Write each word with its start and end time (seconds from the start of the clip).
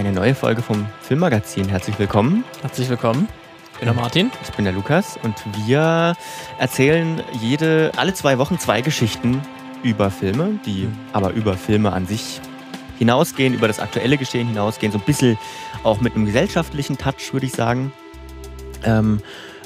eine 0.00 0.12
neue 0.12 0.34
Folge 0.34 0.62
vom 0.62 0.86
Filmmagazin. 1.02 1.68
Herzlich 1.68 1.98
willkommen. 1.98 2.42
Herzlich 2.62 2.88
willkommen. 2.88 3.28
Ich 3.74 3.78
bin 3.80 3.86
der 3.86 3.94
Martin. 3.94 4.30
Ich 4.42 4.50
bin 4.52 4.64
der 4.64 4.72
Lukas 4.72 5.18
und 5.22 5.34
wir 5.66 6.16
erzählen 6.58 7.22
jede, 7.38 7.92
alle 7.98 8.14
zwei 8.14 8.38
Wochen 8.38 8.58
zwei 8.58 8.80
Geschichten 8.80 9.42
über 9.82 10.10
Filme, 10.10 10.58
die 10.64 10.86
mhm. 10.86 10.96
aber 11.12 11.32
über 11.32 11.52
Filme 11.52 11.92
an 11.92 12.06
sich 12.06 12.40
hinausgehen, 12.98 13.52
über 13.52 13.68
das 13.68 13.78
aktuelle 13.78 14.16
Geschehen 14.16 14.48
hinausgehen, 14.48 14.90
so 14.90 14.96
ein 14.96 15.04
bisschen 15.04 15.36
auch 15.82 16.00
mit 16.00 16.14
einem 16.14 16.24
gesellschaftlichen 16.24 16.96
Touch, 16.96 17.34
würde 17.34 17.44
ich 17.44 17.52
sagen. 17.52 17.92
Ähm, 18.84 19.20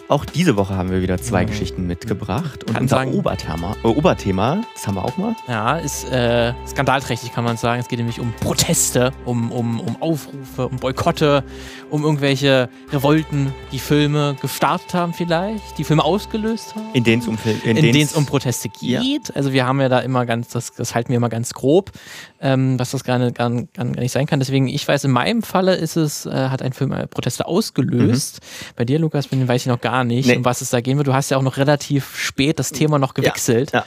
auch 0.09 0.25
diese 0.25 0.57
Woche 0.57 0.77
haben 0.77 0.91
wir 0.91 1.01
wieder 1.01 1.19
zwei 1.19 1.45
mhm. 1.45 1.49
Geschichten 1.49 1.87
mitgebracht. 1.87 2.65
Und 2.65 2.75
kann 2.75 2.83
unser 2.83 2.97
sagen, 2.97 3.15
Oberthema, 3.15 3.75
äh, 3.83 3.87
Oberthema, 3.87 4.63
das 4.75 4.87
haben 4.87 4.97
wir 4.97 5.05
auch 5.05 5.17
mal. 5.17 5.35
Ja, 5.49 5.79
ist 5.79 6.11
äh, 6.11 6.53
skandalträchtig, 6.67 7.33
kann 7.33 7.45
man 7.45 7.57
sagen. 7.57 7.81
Es 7.81 7.89
geht 7.89 7.99
nämlich 7.99 8.21
um 8.21 8.33
Proteste, 8.41 9.13
um, 9.25 9.51
um, 9.51 9.81
um 9.81 10.03
Aufrufe, 10.03 10.69
um 10.69 10.77
Boykotte, 10.77 11.43
um 11.91 12.05
irgendwelche 12.05 12.69
Revolten, 12.93 13.55
die 13.73 13.79
Filme 13.79 14.37
gestartet 14.41 14.93
haben 14.95 15.15
vielleicht, 15.15 15.79
die 15.79 15.85
Filme 15.85 16.05
ausgelöst 16.05 16.75
haben. 16.75 16.87
In 16.93 17.05
denen 17.05 17.23
es 17.23 17.29
um, 17.29 17.39
in 17.65 17.77
in 17.77 18.09
um 18.15 18.27
Proteste 18.27 18.69
geht. 18.69 19.29
Ja. 19.29 19.35
Also 19.35 19.53
wir 19.53 19.67
haben 19.67 19.81
ja 19.81 19.89
da 19.89 20.01
immer 20.01 20.27
ganz, 20.27 20.49
das, 20.49 20.73
das 20.73 20.95
halten 20.95 21.11
wir 21.11 21.17
immer 21.17 21.29
ganz 21.29 21.55
grob, 21.55 21.93
ähm, 22.41 22.79
was 22.79 22.91
das 22.91 23.05
gar 23.05 23.19
nicht, 23.19 23.37
gar, 23.37 23.51
gar 23.51 23.85
nicht 23.85 24.13
sein 24.13 24.27
kann. 24.27 24.39
Deswegen, 24.39 24.69
ich 24.69 24.87
weiß, 24.87 25.05
in 25.05 25.13
meinem 25.13 25.43
Falle 25.43 25.75
ist 25.77 25.97
es, 25.97 26.27
äh, 26.27 26.31
hat 26.31 26.61
ein 26.61 26.73
Film 26.73 26.93
äh, 26.93 27.07
Proteste 27.07 27.47
ausgelöst. 27.47 28.41
Mhm. 28.41 28.73
Bei 28.77 28.85
dir, 28.85 28.99
Lukas, 28.99 29.29
weiß 29.31 29.63
ich 29.63 29.67
noch 29.67 29.81
gar 29.81 29.94
gar 29.95 30.05
nicht, 30.05 30.27
nee. 30.27 30.37
um 30.37 30.45
was 30.45 30.61
es 30.61 30.71
da 30.71 30.81
gehen 30.81 30.97
wird. 30.97 31.07
Du 31.07 31.15
hast 31.15 31.31
ja 31.31 31.37
auch 31.37 31.43
noch 31.43 31.57
relativ 31.57 32.17
spät 32.17 32.59
das 32.59 32.71
Thema 32.71 32.99
noch 32.99 33.15
gewechselt, 33.15 33.73
ja, 33.73 33.85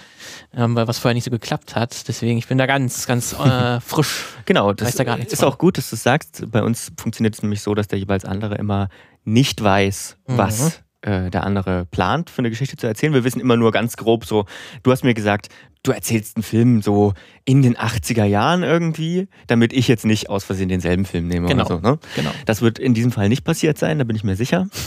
ja. 0.54 0.64
Ähm, 0.64 0.76
weil 0.76 0.88
was 0.88 1.00
vorher 1.00 1.14
nicht 1.14 1.26
so 1.26 1.32
geklappt 1.32 1.76
hat. 1.76 2.08
Deswegen, 2.08 2.38
ich 2.38 2.48
bin 2.48 2.58
da 2.58 2.66
ganz, 2.66 3.06
ganz 3.06 3.34
äh, 3.34 3.80
frisch. 3.82 4.26
Genau, 4.46 4.72
das 4.73 4.96
da 4.96 5.04
gar 5.04 5.20
ist 5.20 5.40
von. 5.40 5.50
auch 5.50 5.58
gut, 5.58 5.78
dass 5.78 5.90
du 5.90 5.96
es 5.98 6.04
sagst. 6.04 6.50
Bei 6.50 6.64
uns 6.64 6.92
funktioniert 6.98 7.36
es 7.36 7.42
nämlich 7.42 7.62
so, 7.62 7.76
dass 7.76 7.88
der 7.88 8.00
jeweils 8.00 8.23
andere 8.23 8.56
immer 8.56 8.88
nicht 9.26 9.62
weiß, 9.62 10.18
mhm. 10.28 10.38
was 10.38 10.81
äh, 11.02 11.30
der 11.30 11.44
andere 11.44 11.86
plant, 11.86 12.30
für 12.30 12.40
eine 12.40 12.50
Geschichte 12.50 12.78
zu 12.78 12.88
erzählen. 12.88 13.14
Wir 13.14 13.26
wissen 13.26 13.42
immer 13.42 13.58
nur 13.58 13.72
ganz 13.72 13.98
grob 13.98 14.26
so, 14.26 14.46
du 14.84 14.92
hast 14.92 15.03
mir 15.03 15.14
gesagt, 15.14 15.50
du 15.84 15.92
erzählst 15.92 16.38
einen 16.38 16.44
Film 16.44 16.81
so 16.81 17.14
in 17.44 17.62
den 17.62 17.76
80er 17.76 18.24
Jahren 18.24 18.64
irgendwie, 18.64 19.28
damit 19.48 19.74
ich 19.74 19.88
jetzt 19.88 20.06
nicht 20.06 20.30
aus 20.30 20.46
Versehen 20.46 20.70
denselben 20.70 21.06
Film 21.06 21.28
nehme 21.28 21.48
genau. 21.48 21.66
so. 21.66 21.80
Ne? 21.80 22.00
Genau. 22.16 22.31
Das 22.46 22.62
wird 22.62 22.80
in 22.80 22.94
diesem 22.94 23.12
Fall 23.12 23.30
nicht 23.30 23.44
passiert 23.44 23.78
sein, 23.78 24.00
da 24.00 24.06
bin 24.06 24.16
ich 24.16 24.24
mir 24.24 24.36
sicher. 24.36 24.68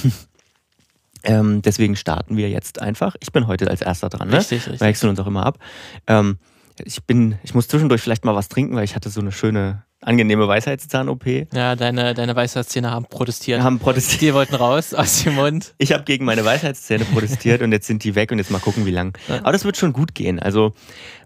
Ähm, 1.23 1.63
deswegen 1.63 1.97
starten 1.97 2.37
wir 2.37 2.49
jetzt 2.49 2.81
einfach. 2.81 3.17
Ich 3.21 3.33
bin 3.33 3.47
heute 3.47 3.69
als 3.69 3.83
erster 3.83 4.09
dran. 4.09 4.29
Ne? 4.29 4.39
Richtig, 4.39 4.67
richtig. 4.67 4.81
Wir 4.81 4.87
wechseln 4.87 5.11
uns 5.11 5.21
auch 5.21 5.27
immer 5.27 5.45
ab. 5.45 5.59
Ähm, 6.07 6.39
ich 6.85 7.05
bin, 7.05 7.39
ich 7.43 7.55
muss 7.55 7.69
zwischendurch 7.69 8.01
vielleicht 8.01 8.25
mal 8.25 8.35
was 8.35 8.49
trinken, 8.49 8.75
weil 8.77 8.85
ich 8.85 8.95
hatte 8.95 9.11
so 9.11 9.21
eine 9.21 9.33
schöne, 9.33 9.83
angenehme 10.01 10.49
Weisheitszahn-OP. 10.49 11.27
Ja, 11.53 11.77
deine, 11.77 12.15
deine 12.15 12.35
Weisheitszähne 12.35 12.91
haben 12.91 13.05
protestiert. 13.05 13.63
Haben 13.63 13.79
protestiert. 13.79 14.23
Die 14.23 14.35
wollten 14.35 14.55
raus 14.55 14.95
aus 14.95 15.23
dem 15.23 15.35
Mund. 15.35 15.75
Ich 15.79 15.93
habe 15.93 16.05
gegen 16.05 16.25
meine 16.25 16.45
Weisheitszähne 16.45 17.05
protestiert 17.05 17.63
und 17.63 17.73
jetzt 17.73 17.87
sind 17.87 18.03
die 18.05 18.15
weg 18.15 18.33
und 18.33 18.39
jetzt 18.39 18.51
mal 18.51 18.61
gucken, 18.61 18.87
wie 18.87 18.91
lang. 18.91 19.17
Ja. 19.29 19.41
Aber 19.41 19.53
das 19.53 19.65
wird 19.65 19.77
schon 19.77 19.93
gut 19.93 20.15
gehen. 20.15 20.39
Also 20.39 20.73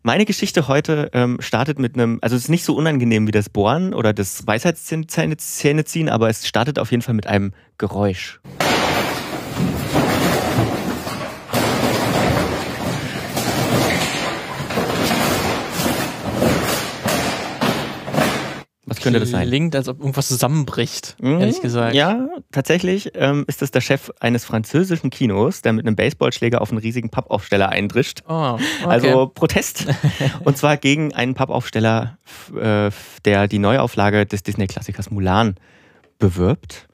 meine 0.02 0.24
Geschichte 0.24 0.66
heute 0.66 1.10
ähm, 1.12 1.36
startet 1.40 1.78
mit 1.78 1.94
einem, 1.94 2.18
also 2.20 2.36
es 2.36 2.44
ist 2.44 2.48
nicht 2.48 2.64
so 2.64 2.74
unangenehm 2.74 3.26
wie 3.26 3.32
das 3.32 3.48
Bohren 3.48 3.94
oder 3.94 4.12
das 4.12 4.46
Weisheitszähne 4.46 5.36
ziehen, 5.84 6.08
aber 6.08 6.28
es 6.28 6.46
startet 6.46 6.78
auf 6.78 6.90
jeden 6.90 7.02
Fall 7.02 7.14
mit 7.14 7.26
einem 7.26 7.52
Geräusch. 7.78 8.40
Könnte 19.04 19.20
das 19.20 19.30
sein? 19.30 19.46
Klingt, 19.46 19.76
als 19.76 19.88
ob 19.88 20.00
irgendwas 20.00 20.28
zusammenbricht, 20.28 21.16
mhm. 21.20 21.40
ehrlich 21.40 21.60
gesagt. 21.60 21.94
Ja, 21.94 22.28
tatsächlich 22.50 23.12
ähm, 23.14 23.44
ist 23.46 23.62
das 23.62 23.70
der 23.70 23.80
Chef 23.80 24.10
eines 24.20 24.44
französischen 24.44 25.10
Kinos, 25.10 25.62
der 25.62 25.72
mit 25.72 25.86
einem 25.86 25.96
Baseballschläger 25.96 26.60
auf 26.60 26.70
einen 26.70 26.78
riesigen 26.78 27.10
Pappaufsteller 27.10 27.68
eindrischt. 27.68 28.22
Oh, 28.28 28.32
okay. 28.32 28.60
Also 28.86 29.30
Protest. 29.32 29.86
Und 30.44 30.58
zwar 30.58 30.76
gegen 30.76 31.14
einen 31.14 31.34
Pappaufsteller, 31.34 32.18
äh, 32.60 32.90
der 33.24 33.46
die 33.46 33.58
Neuauflage 33.58 34.26
des 34.26 34.42
Disney-Klassikers 34.42 35.10
Mulan 35.10 35.54
bewirbt. 36.18 36.88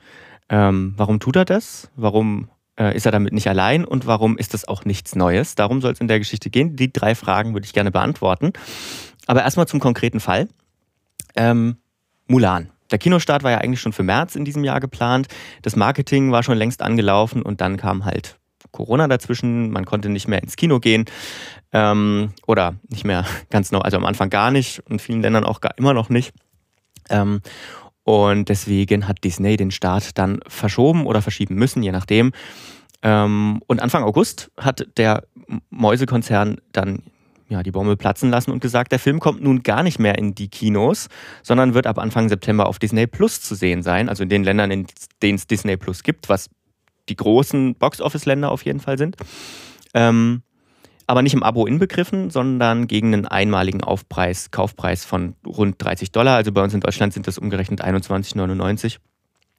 Ähm, 0.48 0.94
warum 0.96 1.20
tut 1.20 1.36
er 1.36 1.44
das? 1.44 1.90
Warum 1.96 2.50
äh, 2.76 2.96
ist 2.96 3.06
er 3.06 3.12
damit 3.12 3.32
nicht 3.32 3.48
allein? 3.48 3.84
Und 3.84 4.06
warum 4.06 4.36
ist 4.36 4.54
das 4.54 4.66
auch 4.66 4.84
nichts 4.84 5.14
Neues? 5.14 5.54
Darum 5.54 5.80
soll 5.80 5.92
es 5.92 6.00
in 6.00 6.08
der 6.08 6.18
Geschichte 6.18 6.50
gehen. 6.50 6.76
Die 6.76 6.92
drei 6.92 7.14
Fragen 7.14 7.54
würde 7.54 7.66
ich 7.66 7.72
gerne 7.72 7.90
beantworten. 7.90 8.52
Aber 9.26 9.42
erstmal 9.42 9.68
zum 9.68 9.80
konkreten 9.80 10.18
Fall. 10.18 10.48
Ähm, 11.36 11.76
Mulan. 12.30 12.70
Der 12.90 12.98
Kinostart 12.98 13.42
war 13.42 13.50
ja 13.50 13.58
eigentlich 13.58 13.80
schon 13.80 13.92
für 13.92 14.02
März 14.02 14.36
in 14.36 14.44
diesem 14.44 14.64
Jahr 14.64 14.80
geplant. 14.80 15.28
Das 15.62 15.76
Marketing 15.76 16.32
war 16.32 16.42
schon 16.42 16.56
längst 16.56 16.82
angelaufen 16.82 17.42
und 17.42 17.60
dann 17.60 17.76
kam 17.76 18.04
halt 18.04 18.38
Corona 18.70 19.08
dazwischen. 19.08 19.70
Man 19.70 19.84
konnte 19.84 20.08
nicht 20.08 20.28
mehr 20.28 20.42
ins 20.42 20.56
Kino 20.56 20.78
gehen 20.78 21.06
ähm, 21.72 22.32
oder 22.46 22.76
nicht 22.88 23.04
mehr 23.04 23.24
ganz 23.50 23.72
neu, 23.72 23.80
also 23.80 23.96
am 23.96 24.04
Anfang 24.04 24.30
gar 24.30 24.50
nicht 24.50 24.80
und 24.86 24.92
in 24.92 24.98
vielen 25.00 25.22
Ländern 25.22 25.44
auch 25.44 25.60
gar 25.60 25.76
immer 25.76 25.92
noch 25.92 26.08
nicht. 26.08 26.32
Ähm, 27.08 27.40
und 28.04 28.48
deswegen 28.48 29.06
hat 29.06 29.22
Disney 29.24 29.56
den 29.56 29.70
Start 29.70 30.16
dann 30.16 30.40
verschoben 30.46 31.06
oder 31.06 31.22
verschieben 31.22 31.56
müssen, 31.56 31.82
je 31.82 31.92
nachdem. 31.92 32.32
Ähm, 33.02 33.60
und 33.66 33.82
Anfang 33.82 34.04
August 34.04 34.50
hat 34.56 34.86
der 34.96 35.24
Mäusekonzern 35.70 36.60
dann 36.72 37.02
ja, 37.50 37.62
die 37.62 37.72
Bombe 37.72 37.96
platzen 37.96 38.30
lassen 38.30 38.52
und 38.52 38.60
gesagt, 38.60 38.92
der 38.92 39.00
Film 39.00 39.18
kommt 39.18 39.42
nun 39.42 39.62
gar 39.62 39.82
nicht 39.82 39.98
mehr 39.98 40.16
in 40.16 40.34
die 40.34 40.48
Kinos, 40.48 41.08
sondern 41.42 41.74
wird 41.74 41.86
ab 41.86 41.98
Anfang 41.98 42.28
September 42.28 42.66
auf 42.66 42.78
Disney 42.78 43.06
Plus 43.06 43.42
zu 43.42 43.54
sehen 43.54 43.82
sein. 43.82 44.08
Also 44.08 44.22
in 44.22 44.28
den 44.28 44.44
Ländern, 44.44 44.70
in 44.70 44.86
denen 45.20 45.36
es 45.36 45.46
Disney 45.46 45.76
Plus 45.76 46.02
gibt, 46.04 46.28
was 46.28 46.48
die 47.08 47.16
großen 47.16 47.74
Box-Office-Länder 47.74 48.50
auf 48.50 48.64
jeden 48.64 48.78
Fall 48.78 48.98
sind. 48.98 49.16
Ähm, 49.94 50.42
aber 51.08 51.22
nicht 51.22 51.34
im 51.34 51.42
Abo 51.42 51.66
inbegriffen, 51.66 52.30
sondern 52.30 52.86
gegen 52.86 53.12
einen 53.12 53.26
einmaligen 53.26 53.82
Aufpreis, 53.82 54.52
Kaufpreis 54.52 55.04
von 55.04 55.34
rund 55.44 55.82
30 55.82 56.12
Dollar. 56.12 56.36
Also 56.36 56.52
bei 56.52 56.62
uns 56.62 56.72
in 56.72 56.80
Deutschland 56.80 57.12
sind 57.12 57.26
das 57.26 57.36
umgerechnet 57.36 57.84
21,99. 57.84 58.98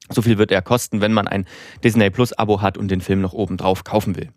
So 0.08 0.22
viel 0.22 0.38
wird 0.38 0.50
er 0.50 0.62
kosten, 0.62 1.02
wenn 1.02 1.12
man 1.12 1.28
ein 1.28 1.44
Disney 1.84 2.08
Plus 2.08 2.32
Abo 2.32 2.62
hat 2.62 2.78
und 2.78 2.90
den 2.90 3.02
Film 3.02 3.20
noch 3.20 3.34
oben 3.34 3.58
drauf 3.58 3.84
kaufen 3.84 4.16
will. 4.16 4.30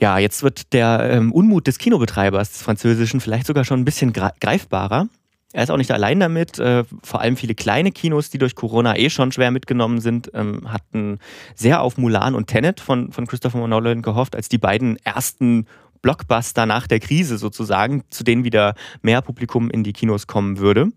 Ja, 0.00 0.18
jetzt 0.18 0.44
wird 0.44 0.72
der 0.72 1.10
ähm, 1.10 1.32
Unmut 1.32 1.66
des 1.66 1.78
Kinobetreibers 1.78 2.52
des 2.52 2.62
Französischen 2.62 3.20
vielleicht 3.20 3.46
sogar 3.46 3.64
schon 3.64 3.80
ein 3.80 3.84
bisschen 3.84 4.12
greifbarer. 4.12 5.08
Er 5.52 5.62
ist 5.62 5.70
auch 5.70 5.76
nicht 5.76 5.90
allein 5.90 6.20
damit. 6.20 6.58
Äh, 6.60 6.84
vor 7.02 7.20
allem 7.20 7.36
viele 7.36 7.54
kleine 7.54 7.90
Kinos, 7.90 8.30
die 8.30 8.38
durch 8.38 8.54
Corona 8.54 8.96
eh 8.96 9.10
schon 9.10 9.32
schwer 9.32 9.50
mitgenommen 9.50 10.00
sind, 10.00 10.30
ähm, 10.34 10.70
hatten 10.70 11.18
sehr 11.56 11.80
auf 11.80 11.96
Mulan 11.96 12.36
und 12.36 12.46
Tenet 12.46 12.80
von, 12.80 13.10
von 13.10 13.26
Christopher 13.26 13.66
Nolan 13.66 14.02
gehofft, 14.02 14.36
als 14.36 14.48
die 14.48 14.58
beiden 14.58 14.98
ersten 15.04 15.66
Blockbuster 16.00 16.64
nach 16.64 16.86
der 16.86 17.00
Krise 17.00 17.38
sozusagen, 17.38 18.04
zu 18.10 18.22
denen 18.22 18.44
wieder 18.44 18.74
mehr 19.02 19.20
Publikum 19.20 19.68
in 19.68 19.82
die 19.82 19.92
Kinos 19.92 20.28
kommen 20.28 20.58
würde. 20.58 20.92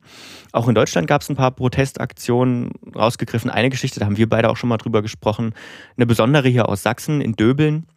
Auch 0.51 0.67
in 0.67 0.75
Deutschland 0.75 1.07
gab 1.07 1.21
es 1.21 1.29
ein 1.29 1.35
paar 1.35 1.51
Protestaktionen 1.51 2.71
rausgegriffen. 2.95 3.49
Eine 3.49 3.71
Geschichte, 3.71 3.99
da 3.99 4.05
haben 4.05 4.17
wir 4.17 4.29
beide 4.29 4.49
auch 4.49 4.57
schon 4.57 4.69
mal 4.69 4.77
drüber 4.77 5.01
gesprochen. 5.01 5.55
Eine 5.97 6.05
besondere 6.05 6.49
hier 6.49 6.69
aus 6.69 6.83
Sachsen 6.83 7.19
in 7.19 7.33
Döbeln 7.33 7.87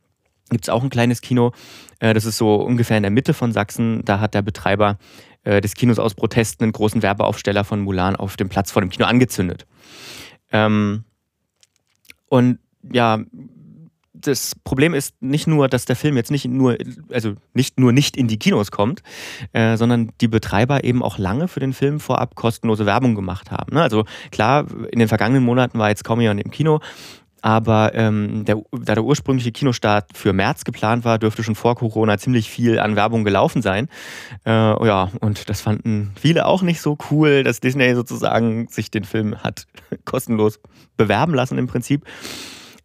gibt 0.50 0.65
es 0.65 0.69
auch 0.69 0.82
ein 0.82 0.91
kleines 0.91 1.21
Kino. 1.21 1.53
Äh, 2.00 2.15
das 2.15 2.25
ist 2.25 2.38
so 2.38 2.56
ungefähr 2.56 2.97
in 2.97 3.03
der 3.03 3.10
Mitte 3.10 3.34
von 3.34 3.53
Sachsen. 3.53 4.05
Da 4.05 4.21
hat 4.21 4.34
der 4.34 4.43
Betreiber 4.43 4.99
äh, 5.44 5.60
des 5.60 5.75
Kinos 5.75 5.99
aus 5.99 6.15
Protesten 6.15 6.65
einen 6.65 6.72
großen 6.72 7.03
Werbeaufsteller 7.03 7.65
von 7.65 7.81
Mulan 7.81 8.16
auf 8.16 8.37
dem 8.37 8.49
Platz 8.49 8.71
vor 8.71 8.82
dem 8.82 8.91
Kino 8.91 9.06
angezündet. 9.06 9.66
Ähm, 10.53 11.05
und 12.28 12.59
ja, 12.93 13.21
das 14.12 14.55
Problem 14.65 14.94
ist 14.94 15.21
nicht 15.21 15.47
nur, 15.47 15.69
dass 15.69 15.84
der 15.84 15.97
Film 15.97 16.16
jetzt 16.16 16.31
nicht 16.31 16.47
nur, 16.47 16.76
also 17.11 17.34
nicht 17.53 17.78
nur 17.78 17.93
nicht 17.93 18.16
in 18.16 18.28
die 18.28 18.38
Kinos 18.38 18.71
kommt, 18.71 19.03
äh, 19.52 19.76
sondern 19.76 20.12
die 20.20 20.29
Betreiber 20.29 20.85
eben 20.85 21.02
auch 21.02 21.19
lange 21.19 21.49
für 21.49 21.61
den 21.61 21.73
Film 21.73 22.00
vorab 22.00 22.35
kostenlose 22.35 22.87
Werbung 22.87 23.14
gemacht 23.14 23.50
haben. 23.50 23.75
Ne? 23.75 23.82
Also 23.82 24.05
klar, 24.31 24.67
in 24.90 24.99
den 24.99 25.08
vergangenen 25.08 25.44
Monaten 25.44 25.79
war 25.79 25.90
jetzt 25.90 26.05
kaum 26.05 26.20
jemand 26.20 26.43
im 26.43 26.50
Kino, 26.50 26.81
aber 27.44 27.94
ähm, 27.94 28.46
der, 28.46 28.62
da 28.73 28.94
der 28.94 29.05
ursprüngliche 29.05 29.52
Kinostart 29.52 30.17
für 30.17 30.32
März 30.32 30.64
geplant 30.64 31.05
war, 31.05 31.19
dürfte 31.19 31.43
schon 31.43 31.55
vor 31.55 31.75
Corona 31.75 32.17
ziemlich 32.17 32.49
viel 32.49 32.79
an 32.79 32.96
Werbung 32.96 33.23
gelaufen 33.23 33.61
sein. 33.61 33.91
Äh, 34.46 34.50
ja, 34.50 35.11
und 35.20 35.50
das 35.50 35.61
fanden 35.61 36.12
viele 36.19 36.46
auch 36.46 36.62
nicht 36.62 36.81
so 36.81 36.96
cool, 37.11 37.44
dass 37.44 37.61
Disney 37.61 37.94
sozusagen 37.94 38.69
sich 38.69 38.91
den 38.91 39.05
Film 39.05 39.37
hat 39.43 39.67
kostenlos 40.06 40.58
bewerben 40.96 41.35
lassen 41.35 41.58
im 41.58 41.67
Prinzip. 41.67 42.06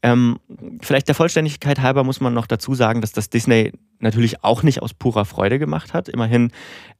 Ähm, 0.01 0.39
vielleicht 0.81 1.07
der 1.09 1.15
Vollständigkeit 1.15 1.79
halber 1.79 2.03
muss 2.03 2.21
man 2.21 2.33
noch 2.33 2.47
dazu 2.47 2.73
sagen, 2.73 3.01
dass 3.01 3.11
das 3.11 3.29
Disney 3.29 3.73
natürlich 3.99 4.45
auch 4.45 4.63
nicht 4.63 4.81
aus 4.81 4.93
purer 4.93 5.25
Freude 5.25 5.59
gemacht 5.59 5.93
hat. 5.93 6.07
Immerhin 6.07 6.51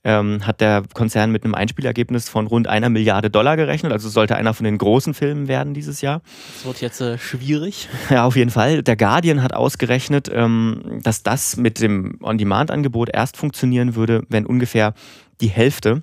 ähm, 0.03 0.45
hat 0.45 0.59
der 0.59 0.83
Konzern 0.93 1.31
mit 1.31 1.45
einem 1.45 1.55
Einspielergebnis 1.55 2.27
von 2.27 2.47
rund 2.47 2.67
einer 2.67 2.89
Milliarde 2.89 3.29
Dollar 3.29 3.55
gerechnet. 3.55 3.93
Also 3.93 4.09
sollte 4.09 4.35
einer 4.35 4.53
von 4.53 4.65
den 4.65 4.77
großen 4.77 5.13
Filmen 5.13 5.47
werden 5.47 5.73
dieses 5.73 6.01
Jahr. 6.01 6.21
Das 6.55 6.65
wird 6.65 6.81
jetzt 6.81 7.01
äh, 7.01 7.17
schwierig. 7.17 7.87
Ja, 8.09 8.25
auf 8.25 8.35
jeden 8.35 8.49
Fall. 8.49 8.81
Der 8.81 8.95
Guardian 8.95 9.43
hat 9.43 9.53
ausgerechnet, 9.53 10.29
ähm, 10.33 10.99
dass 11.03 11.21
das 11.21 11.57
mit 11.57 11.79
dem 11.79 12.17
On-Demand-Angebot 12.21 13.09
erst 13.13 13.37
funktionieren 13.37 13.95
würde, 13.95 14.23
wenn 14.29 14.45
ungefähr 14.45 14.93
die 15.41 15.47
Hälfte 15.47 16.01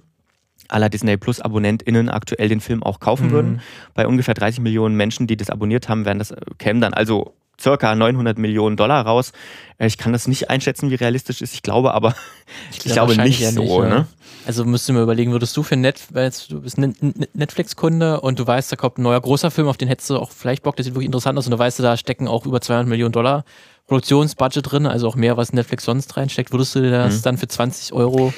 aller 0.68 0.88
Disney 0.88 1.16
Plus 1.16 1.40
AbonnentInnen 1.40 2.08
aktuell 2.08 2.48
den 2.48 2.60
Film 2.60 2.82
auch 2.82 3.00
kaufen 3.00 3.28
mhm. 3.28 3.32
würden. 3.32 3.60
Bei 3.94 4.06
ungefähr 4.06 4.34
30 4.34 4.60
Millionen 4.60 4.96
Menschen, 4.96 5.26
die 5.26 5.36
das 5.36 5.50
abonniert 5.50 5.88
haben, 5.88 6.04
werden 6.04 6.18
das 6.18 6.30
äh, 6.30 6.40
kämen 6.58 6.80
dann 6.80 6.94
also 6.94 7.34
circa 7.60 7.94
900 7.94 8.38
Millionen 8.38 8.76
Dollar 8.76 9.04
raus. 9.06 9.32
Äh, 9.78 9.86
ich 9.86 9.98
kann 9.98 10.12
das 10.12 10.28
nicht 10.28 10.50
einschätzen, 10.50 10.90
wie 10.90 10.94
realistisch 10.96 11.42
ist. 11.42 11.54
Ich 11.54 11.62
glaube 11.62 11.94
aber, 11.94 12.14
ich, 12.70 12.84
ich 12.84 12.92
glaube 12.92 13.16
nicht 13.16 13.40
ja 13.40 13.50
so. 13.50 13.62
Nicht, 13.62 13.72
ja. 13.72 13.88
ne? 13.88 14.06
Also 14.46 14.64
müsste 14.64 14.92
mir 14.92 15.02
überlegen, 15.02 15.32
würdest 15.32 15.56
du 15.56 15.64
für 15.64 15.76
Net, 15.76 16.04
weil 16.12 16.30
du 16.48 16.60
bist 16.60 16.78
Netflix-Kunde 16.78 18.20
und 18.20 18.38
du 18.38 18.46
weißt, 18.46 18.70
da 18.70 18.76
kommt 18.76 18.98
ein 18.98 19.02
neuer 19.02 19.20
großer 19.20 19.50
Film, 19.50 19.66
auf 19.66 19.76
den 19.76 19.88
hättest 19.88 20.08
du 20.10 20.18
auch 20.18 20.30
vielleicht 20.30 20.62
Bock, 20.62 20.76
der 20.76 20.84
sieht 20.84 20.94
wirklich 20.94 21.06
interessant 21.06 21.36
aus 21.36 21.46
und 21.46 21.50
du 21.50 21.58
weißt, 21.58 21.80
da 21.80 21.96
stecken 21.96 22.28
auch 22.28 22.46
über 22.46 22.60
200 22.60 22.86
Millionen 22.86 23.10
Dollar 23.10 23.44
Produktionsbudget 23.86 24.70
drin, 24.70 24.86
also 24.86 25.08
auch 25.08 25.16
mehr, 25.16 25.36
was 25.36 25.52
Netflix 25.52 25.84
sonst 25.84 26.16
reinsteckt. 26.16 26.52
Würdest 26.52 26.74
du 26.74 26.80
dir 26.80 26.90
das 26.90 27.18
mhm. 27.18 27.22
dann 27.22 27.38
für 27.38 27.48
20 27.48 27.92
Euro 27.92 28.32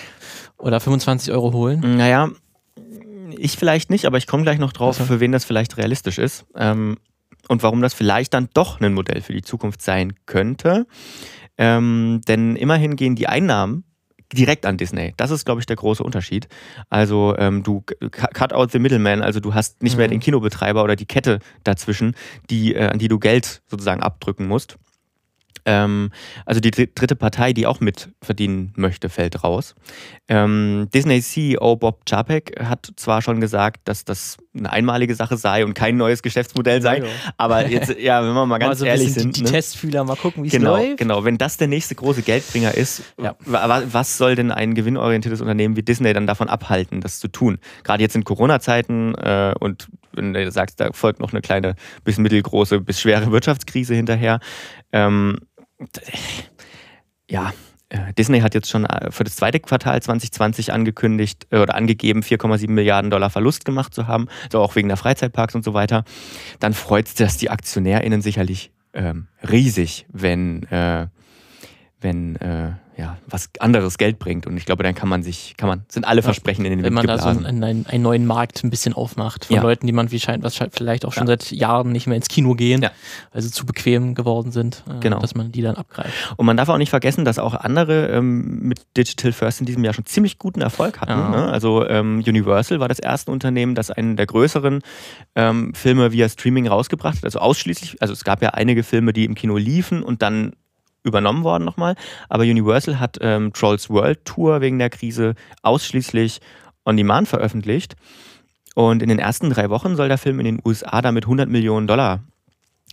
oder 0.58 0.80
25 0.80 1.32
Euro 1.32 1.52
holen? 1.52 1.96
Naja, 1.96 2.28
ich 3.36 3.56
vielleicht 3.56 3.90
nicht, 3.90 4.04
aber 4.04 4.18
ich 4.18 4.26
komme 4.26 4.42
gleich 4.42 4.58
noch 4.58 4.72
drauf, 4.72 4.98
also. 5.00 5.12
für 5.12 5.20
wen 5.20 5.32
das 5.32 5.44
vielleicht 5.44 5.76
realistisch 5.76 6.18
ist. 6.18 6.44
Ähm, 6.54 6.98
und 7.48 7.62
warum 7.62 7.80
das 7.80 7.94
vielleicht 7.94 8.34
dann 8.34 8.48
doch 8.52 8.80
ein 8.80 8.92
Modell 8.92 9.22
für 9.22 9.32
die 9.32 9.42
Zukunft 9.42 9.80
sein 9.80 10.12
könnte. 10.26 10.86
Ähm, 11.56 12.20
denn 12.28 12.56
immerhin 12.56 12.96
gehen 12.96 13.16
die 13.16 13.26
Einnahmen 13.26 13.84
direkt 14.32 14.66
an 14.66 14.76
Disney. 14.76 15.14
Das 15.16 15.30
ist, 15.30 15.46
glaube 15.46 15.60
ich, 15.60 15.66
der 15.66 15.76
große 15.76 16.02
Unterschied. 16.02 16.48
Also 16.90 17.34
ähm, 17.38 17.62
du 17.62 17.82
cut 18.10 18.52
out 18.52 18.70
the 18.70 18.78
middleman, 18.78 19.22
also 19.22 19.40
du 19.40 19.54
hast 19.54 19.82
nicht 19.82 19.94
mhm. 19.94 19.98
mehr 19.98 20.08
den 20.08 20.20
Kinobetreiber 20.20 20.84
oder 20.84 20.96
die 20.96 21.06
Kette 21.06 21.38
dazwischen, 21.64 22.14
die, 22.50 22.74
äh, 22.74 22.88
an 22.88 22.98
die 22.98 23.08
du 23.08 23.18
Geld 23.18 23.62
sozusagen 23.66 24.02
abdrücken 24.02 24.46
musst. 24.46 24.76
Ähm, 25.68 26.10
also 26.46 26.60
die 26.60 26.70
dritte 26.70 27.14
Partei, 27.14 27.52
die 27.52 27.66
auch 27.66 27.80
mitverdienen 27.80 28.72
möchte, 28.76 29.10
fällt 29.10 29.44
raus. 29.44 29.74
Ähm, 30.28 30.88
Disney 30.94 31.20
CEO 31.20 31.76
Bob 31.76 32.06
Chapek 32.08 32.58
hat 32.58 32.90
zwar 32.96 33.20
schon 33.20 33.40
gesagt, 33.40 33.82
dass 33.84 34.04
das 34.06 34.38
eine 34.56 34.72
einmalige 34.72 35.14
Sache 35.14 35.36
sei 35.36 35.64
und 35.64 35.74
kein 35.74 35.96
neues 35.96 36.22
Geschäftsmodell 36.22 36.80
sei, 36.80 36.98
ja, 36.98 37.04
aber 37.36 37.68
jetzt, 37.68 37.98
ja, 37.98 38.22
wenn 38.22 38.32
wir 38.32 38.46
mal 38.46 38.58
ganz 38.58 38.70
also 38.70 38.86
ehrlich 38.86 39.12
sind. 39.12 39.36
Die, 39.36 39.40
die 39.40 39.44
ne? 39.44 39.50
Testfühler 39.50 40.04
mal 40.04 40.16
gucken, 40.16 40.42
wie 40.42 40.48
es 40.48 40.52
genau, 40.52 40.76
läuft. 40.76 40.98
Genau, 40.98 41.24
wenn 41.24 41.36
das 41.36 41.58
der 41.58 41.68
nächste 41.68 41.94
große 41.94 42.22
Geldbringer 42.22 42.74
ist, 42.74 43.02
ja. 43.20 43.36
was 43.44 44.16
soll 44.16 44.36
denn 44.36 44.50
ein 44.50 44.74
gewinnorientiertes 44.74 45.40
Unternehmen 45.40 45.76
wie 45.76 45.82
Disney 45.82 46.12
dann 46.14 46.26
davon 46.26 46.48
abhalten, 46.48 47.02
das 47.02 47.20
zu 47.20 47.28
tun? 47.28 47.58
Gerade 47.84 48.02
jetzt 48.02 48.16
in 48.16 48.24
Corona-Zeiten 48.24 49.14
äh, 49.16 49.54
und 49.60 49.88
wenn 50.12 50.32
du 50.32 50.50
sagst, 50.50 50.80
da 50.80 50.90
folgt 50.92 51.20
noch 51.20 51.32
eine 51.32 51.40
kleine 51.40 51.74
bis 52.04 52.18
mittelgroße 52.18 52.80
bis 52.80 53.00
schwere 53.00 53.30
Wirtschaftskrise 53.30 53.94
hinterher. 53.94 54.40
Ähm, 54.92 55.38
ja, 57.28 57.52
äh, 57.90 58.12
Disney 58.14 58.40
hat 58.40 58.54
jetzt 58.54 58.68
schon 58.68 58.84
äh, 58.84 59.10
für 59.10 59.24
das 59.24 59.36
zweite 59.36 59.60
Quartal 59.60 60.00
2020 60.02 60.72
angekündigt 60.72 61.46
äh, 61.50 61.58
oder 61.58 61.74
angegeben, 61.74 62.22
4,7 62.22 62.70
Milliarden 62.70 63.10
Dollar 63.10 63.30
Verlust 63.30 63.64
gemacht 63.64 63.94
zu 63.94 64.06
haben, 64.06 64.28
so 64.52 64.60
auch 64.60 64.76
wegen 64.76 64.88
der 64.88 64.96
Freizeitparks 64.96 65.54
und 65.54 65.64
so 65.64 65.74
weiter. 65.74 66.04
Dann 66.60 66.74
freut 66.74 67.06
es 67.06 67.14
das 67.14 67.36
die 67.38 67.50
AktionärInnen 67.50 68.20
sicherlich 68.20 68.72
ähm, 68.92 69.28
riesig, 69.48 70.06
wenn, 70.12 70.64
äh, 70.64 71.06
wenn 72.00 72.36
äh, 72.36 72.72
ja, 72.98 73.16
was 73.28 73.48
anderes 73.60 73.96
Geld 73.96 74.18
bringt. 74.18 74.48
Und 74.48 74.56
ich 74.56 74.66
glaube, 74.66 74.82
dann 74.82 74.92
kann 74.92 75.08
man 75.08 75.22
sich, 75.22 75.54
kann 75.56 75.68
man, 75.68 75.84
sind 75.88 76.04
alle 76.04 76.20
Versprechen 76.20 76.64
in 76.64 76.72
den 76.72 76.82
Wenn 76.82 76.92
man 76.92 77.06
da 77.06 77.16
so 77.16 77.28
einen, 77.28 77.62
einen, 77.62 78.02
neuen 78.02 78.26
Markt 78.26 78.64
ein 78.64 78.70
bisschen 78.70 78.92
aufmacht 78.92 79.44
von 79.44 79.54
ja. 79.54 79.62
Leuten, 79.62 79.86
die 79.86 79.92
man 79.92 80.10
wie 80.10 80.18
scheint, 80.18 80.42
was 80.42 80.58
vielleicht 80.72 81.04
auch 81.04 81.12
schon 81.12 81.28
ja. 81.28 81.38
seit 81.38 81.52
Jahren 81.52 81.92
nicht 81.92 82.08
mehr 82.08 82.16
ins 82.16 82.26
Kino 82.26 82.54
gehen, 82.54 82.82
ja. 82.82 82.90
weil 83.32 83.42
sie 83.42 83.52
zu 83.52 83.64
bequem 83.64 84.16
geworden 84.16 84.50
sind, 84.50 84.82
äh, 84.90 84.98
genau. 84.98 85.20
dass 85.20 85.36
man 85.36 85.52
die 85.52 85.62
dann 85.62 85.76
abgreift. 85.76 86.12
Und 86.36 86.44
man 86.44 86.56
darf 86.56 86.68
auch 86.68 86.76
nicht 86.76 86.90
vergessen, 86.90 87.24
dass 87.24 87.38
auch 87.38 87.54
andere 87.54 88.08
ähm, 88.08 88.62
mit 88.62 88.80
Digital 88.96 89.30
First 89.30 89.60
in 89.60 89.66
diesem 89.66 89.84
Jahr 89.84 89.94
schon 89.94 90.04
ziemlich 90.04 90.38
guten 90.38 90.60
Erfolg 90.60 91.00
hatten. 91.00 91.12
Ja. 91.12 91.30
Ne? 91.30 91.46
Also 91.46 91.86
ähm, 91.86 92.24
Universal 92.26 92.80
war 92.80 92.88
das 92.88 92.98
erste 92.98 93.30
Unternehmen, 93.30 93.76
das 93.76 93.92
einen 93.92 94.16
der 94.16 94.26
größeren 94.26 94.80
ähm, 95.36 95.72
Filme 95.72 96.10
via 96.10 96.28
Streaming 96.28 96.66
rausgebracht 96.66 97.18
hat. 97.18 97.24
Also 97.24 97.38
ausschließlich, 97.38 98.02
also 98.02 98.12
es 98.12 98.24
gab 98.24 98.42
ja 98.42 98.50
einige 98.50 98.82
Filme, 98.82 99.12
die 99.12 99.24
im 99.24 99.36
Kino 99.36 99.56
liefen 99.56 100.02
und 100.02 100.20
dann 100.20 100.54
übernommen 101.08 101.44
worden 101.44 101.64
nochmal. 101.64 101.96
Aber 102.28 102.44
Universal 102.44 103.00
hat 103.00 103.18
ähm, 103.20 103.52
Trolls 103.52 103.90
World 103.90 104.24
Tour 104.24 104.60
wegen 104.60 104.78
der 104.78 104.90
Krise 104.90 105.34
ausschließlich 105.62 106.40
on 106.84 106.96
demand 106.96 107.28
veröffentlicht. 107.28 107.96
Und 108.74 109.02
in 109.02 109.08
den 109.08 109.18
ersten 109.18 109.50
drei 109.50 109.70
Wochen 109.70 109.96
soll 109.96 110.08
der 110.08 110.18
Film 110.18 110.38
in 110.38 110.44
den 110.44 110.60
USA 110.64 111.02
damit 111.02 111.24
100 111.24 111.48
Millionen 111.48 111.88
Dollar 111.88 112.20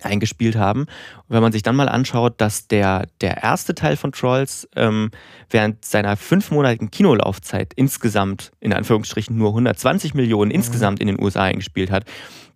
eingespielt 0.02 0.56
haben. 0.56 0.82
Und 0.82 0.90
wenn 1.30 1.42
man 1.42 1.52
sich 1.52 1.64
dann 1.64 1.76
mal 1.76 1.90
anschaut, 1.90 2.42
dass 2.42 2.68
der, 2.68 3.08
der 3.22 3.44
erste 3.44 3.76
Teil 3.76 3.96
von 3.96 4.12
Trolls 4.12 4.68
ähm, 4.76 5.12
während 5.50 5.86
seiner 5.86 6.18
fünfmonatigen 6.18 6.92
Kinolaufzeit 6.92 7.74
insgesamt, 7.76 8.52
in 8.60 8.74
Anführungsstrichen, 8.74 9.38
nur 9.38 9.50
120 9.50 10.14
Millionen 10.14 10.50
mhm. 10.50 10.56
insgesamt 10.56 11.00
in 11.00 11.08
den 11.08 11.22
USA 11.22 11.44
eingespielt 11.44 11.92
hat, 11.92 12.06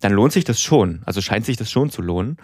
dann 0.02 0.14
lohnt 0.14 0.34
sich 0.34 0.44
das 0.44 0.62
schon. 0.62 1.02
Also 1.06 1.22
scheint 1.22 1.46
sich 1.46 1.58
das 1.58 1.72
schon 1.72 1.90
zu 1.90 2.02
lohnen. 2.02 2.38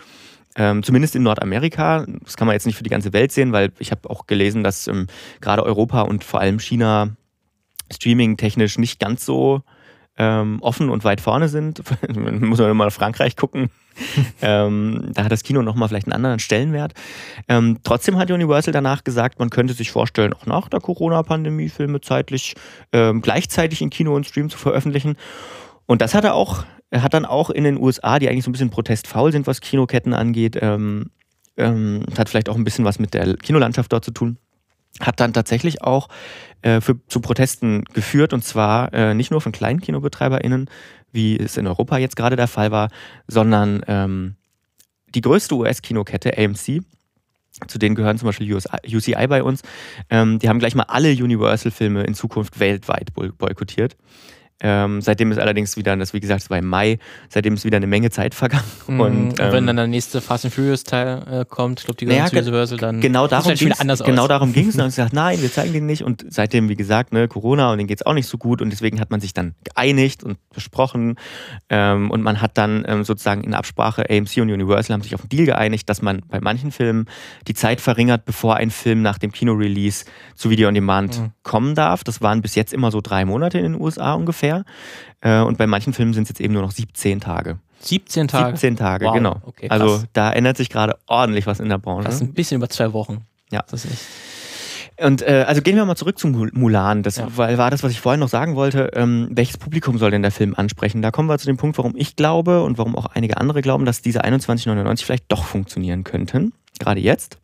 Ähm, 0.56 0.84
zumindest 0.84 1.16
in 1.16 1.24
Nordamerika. 1.24 2.06
Das 2.24 2.38
kann 2.38 2.48
man 2.48 2.54
jetzt 2.54 2.66
nicht 2.66 2.78
für 2.78 2.84
die 2.84 2.90
ganze 2.90 3.14
Welt 3.14 3.32
sehen, 3.32 3.52
weil 3.52 3.72
ich 3.80 3.92
habe 3.92 4.10
auch 4.10 4.26
gelesen, 4.26 4.64
dass 4.64 4.88
ähm, 4.88 5.08
gerade 5.42 5.64
Europa 5.64 6.02
und 6.02 6.24
vor 6.24 6.40
allem 6.40 6.60
China 6.60 7.16
streaming-technisch 7.92 8.78
nicht 8.78 9.00
ganz 9.00 9.26
so 9.26 9.62
ähm, 10.18 10.60
offen 10.62 10.90
und 10.90 11.04
weit 11.04 11.22
vorne 11.22 11.50
sind. 11.50 11.84
muss 12.16 12.60
man 12.60 12.76
mal 12.78 12.86
nach 12.86 12.94
Frankreich 12.94 13.36
gucken. 13.36 13.70
ähm, 14.42 15.12
da 15.14 15.26
hat 15.26 15.32
das 15.32 15.44
Kino 15.44 15.62
nochmal 15.62 15.90
vielleicht 15.90 16.08
einen 16.08 16.14
anderen 16.14 16.40
Stellenwert. 16.40 16.94
Ähm, 17.48 17.80
trotzdem 17.84 18.18
hat 18.18 18.32
Universal 18.32 18.74
danach 18.74 19.04
gesagt, 19.04 19.40
man 19.40 19.50
könnte 19.50 19.74
sich 19.74 19.92
vorstellen, 19.92 20.34
auch 20.34 20.46
nach 20.46 20.70
der 20.70 20.82
Corona-Pandemie 20.82 21.70
Filme 21.70 22.02
zeitlich 22.02 22.56
ähm, 22.92 23.22
gleichzeitig 23.22 23.82
in 23.82 23.90
Kino 23.90 24.16
und 24.16 24.26
Stream 24.26 24.50
zu 24.50 24.58
veröffentlichen. 24.58 25.18
Und 25.86 26.02
das 26.02 26.14
hat 26.14 26.24
er 26.24 26.34
auch 26.34 26.66
hat 27.02 27.14
dann 27.14 27.26
auch 27.26 27.50
in 27.50 27.64
den 27.64 27.78
USA, 27.78 28.20
die 28.20 28.30
eigentlich 28.30 28.44
so 28.44 28.50
ein 28.50 28.54
bisschen 28.54 28.70
protestfaul 28.70 29.32
sind, 29.32 29.48
was 29.48 29.62
Kinoketten 29.62 30.14
angeht, 30.14 30.58
ähm, 30.62 31.12
ähm, 31.58 32.06
hat 32.18 32.30
vielleicht 32.30 32.50
auch 32.50 32.56
ein 32.56 32.64
bisschen 32.64 32.86
was 32.86 33.00
mit 33.00 33.14
der 33.14 33.36
Kinolandschaft 33.38 33.92
dort 33.92 34.06
zu 34.06 34.12
tun, 34.12 34.38
hat 35.00 35.20
dann 35.20 35.34
tatsächlich 35.34 35.82
auch 35.82 36.08
äh, 36.62 36.82
für, 36.82 37.00
zu 37.08 37.22
Protesten 37.22 37.84
geführt 37.94 38.34
und 38.34 38.44
zwar 38.44 38.94
äh, 38.94 39.14
nicht 39.14 39.32
nur 39.32 39.42
von 39.42 39.52
kleinen 39.52 39.82
KinobetreiberInnen, 39.82 40.70
wie 41.12 41.38
es 41.38 41.58
in 41.58 41.68
Europa 41.68 41.98
jetzt 41.98 42.16
gerade 42.16 42.36
der 42.36 42.48
Fall 42.48 42.72
war, 42.72 42.90
sondern 43.28 43.84
ähm, 43.88 44.36
die 45.14 45.22
größte 45.22 45.56
US-Kinokette 45.56 46.38
AMC, 46.38 46.82
zu 47.68 47.80
denen 47.80 47.96
gehören 47.96 48.18
zum 48.18 48.28
Beispiel 48.28 48.54
UCI 48.54 49.28
bei 49.28 49.42
uns, 49.42 49.62
ähm, 50.10 50.40
die 50.40 50.50
haben 50.50 50.60
gleich 50.60 50.76
mal 50.76 50.84
alle 50.84 51.12
Universal-Filme 51.12 52.04
in 52.04 52.14
Zukunft 52.14 52.60
weltweit 52.60 53.14
boykottiert. 53.14 53.96
Ähm, 54.62 55.02
seitdem 55.02 55.32
ist 55.34 55.38
allerdings 55.38 55.76
wieder, 55.76 55.98
das 55.98 56.14
wie 56.14 56.22
gesagt, 56.22 56.44
es 56.44 56.50
war 56.50 56.58
im 56.58 56.66
Mai, 56.66 56.98
seitdem 57.30 57.56
ist 57.56 57.66
wieder 57.66 57.76
eine 57.76 57.88
Menge 57.88 58.10
Zeit 58.10 58.34
vergangen. 58.34 58.64
Mhm. 58.88 59.00
Und, 59.00 59.40
ähm, 59.40 59.52
wenn 59.52 59.66
dann 59.66 59.78
der 59.78 59.88
nächste 59.88 60.22
Fast 60.22 60.46
and 60.46 60.54
Furious 60.54 60.84
Teil 60.84 61.24
äh, 61.28 61.46
kommt, 61.46 61.80
ich 61.80 61.86
glaube, 61.86 61.98
die 61.98 62.06
naja, 62.06 62.28
Universal, 62.32 62.78
dann 62.78 63.02
genau 63.02 63.26
darum 63.26 63.56
sieht 63.56 63.62
wieder 63.62 63.82
anders 63.82 64.04
Genau 64.04 64.24
aus. 64.24 64.28
darum 64.28 64.54
ging 64.54 64.68
es. 64.68 64.74
Dann 64.76 64.84
haben 64.84 64.92
sie 64.92 64.98
gesagt, 64.98 65.14
nein, 65.14 65.42
wir 65.42 65.52
zeigen 65.52 65.74
den 65.74 65.88
nicht. 65.88 66.04
Und 66.04 66.24
seitdem, 66.30 66.70
wie 66.70 66.76
gesagt, 66.76 67.14
ne, 67.14 67.28
Corona 67.28 67.72
und 67.72 67.80
denen 67.80 67.88
geht 67.88 68.02
es 68.02 68.06
auch 68.06 68.14
nicht 68.14 68.28
so 68.28 68.38
gut. 68.38 68.62
Und 68.62 68.70
deswegen 68.70 69.00
hat 69.00 69.10
man 69.10 69.22
sich 69.22 69.34
dann 69.34 69.56
geeinigt 69.64 70.24
und 70.24 70.38
besprochen. 70.54 71.16
Ähm, 71.70 72.12
und 72.12 72.22
man 72.22 72.42
hat 72.42 72.60
dann 72.60 72.86
ähm, 72.88 73.04
sozusagen 73.04 73.44
in 73.44 73.56
Absprache, 73.56 74.06
AMC 74.08 74.38
und 74.38 74.52
Universal 74.52 74.94
haben 74.94 75.02
sich 75.02 75.16
auf 75.16 75.22
einen 75.22 75.30
Deal 75.30 75.46
geeinigt, 75.48 75.90
dass 75.90 76.04
man 76.04 76.22
bei 76.28 76.40
manchen 76.40 76.72
Filmen 76.72 77.06
die 77.48 77.56
Zeit 77.56 77.82
verringert, 77.82 78.26
bevor 78.26 78.58
ein 78.58 78.70
Film 78.70 79.02
nach 79.02 79.18
dem 79.18 79.32
Kino-Release 79.32 80.06
zu 80.36 80.52
Video 80.52 80.68
on 80.68 80.76
Demand 80.76 81.20
mhm. 81.20 81.32
kommen 81.42 81.74
darf. 81.74 82.04
Das 82.04 82.22
waren 82.22 82.44
bis 82.44 82.54
jetzt 82.54 82.72
immer 82.72 82.92
so 82.92 83.02
drei 83.02 83.26
Monate 83.26 83.58
in 83.58 83.74
den 83.74 83.82
USA 83.82 84.14
ungefähr 84.14 84.45
ungefähr. 84.46 84.66
Äh, 85.22 85.42
und 85.42 85.58
bei 85.58 85.68
manchen 85.68 85.94
Filmen 85.94 86.14
sind 86.14 86.24
es 86.24 86.30
jetzt 86.30 86.42
eben 86.42 86.54
nur 86.54 86.62
noch 86.62 86.72
17 86.72 87.20
Tage. 87.20 87.60
17 87.80 88.28
Tage? 88.28 88.58
17 88.58 88.78
Tage, 88.78 89.06
wow. 89.06 89.14
genau. 89.14 89.42
Okay, 89.46 89.70
also 89.70 90.04
da 90.14 90.32
ändert 90.32 90.58
sich 90.58 90.70
gerade 90.70 90.98
ordentlich 91.08 91.46
was 91.46 91.60
in 91.60 91.70
der 91.70 91.78
Branche. 91.78 92.06
Das 92.06 92.16
ist 92.16 92.22
ein 92.22 92.34
bisschen 92.34 92.58
über 92.58 92.70
zwei 92.70 92.94
Wochen. 92.94 93.26
Ja. 93.52 93.64
Das 93.70 93.86
ist 93.86 94.06
und 94.98 95.24
äh, 95.24 95.44
also 95.46 95.62
gehen 95.62 95.76
wir 95.76 95.84
mal 95.84 95.98
zurück 95.98 96.18
zu 96.18 96.28
Mulan. 96.28 97.04
Das 97.04 97.18
ja. 97.18 97.28
weil, 97.36 97.58
war 97.58 97.70
das, 97.70 97.84
was 97.84 97.92
ich 97.92 98.00
vorhin 98.00 98.22
noch 98.22 98.30
sagen 98.30 98.56
wollte. 98.56 98.92
Ähm, 98.94 99.28
welches 99.30 99.58
Publikum 99.58 99.98
soll 99.98 100.10
denn 100.10 100.22
der 100.22 100.32
Film 100.32 100.56
ansprechen? 100.56 101.02
Da 101.02 101.12
kommen 101.12 101.28
wir 101.28 101.38
zu 101.38 101.48
dem 101.48 101.58
Punkt, 101.58 101.78
warum 101.78 101.98
ich 101.98 102.16
glaube 102.16 102.64
und 102.64 102.78
warum 102.78 102.96
auch 102.96 103.08
einige 103.08 103.36
andere 103.36 103.62
glauben, 103.62 103.84
dass 103.84 104.02
diese 104.02 104.24
21,99 104.24 105.04
vielleicht 105.04 105.26
doch 105.28 105.44
funktionieren 105.44 106.06
könnten. 106.06 106.54
Gerade 106.80 107.02
jetzt. 107.02 107.40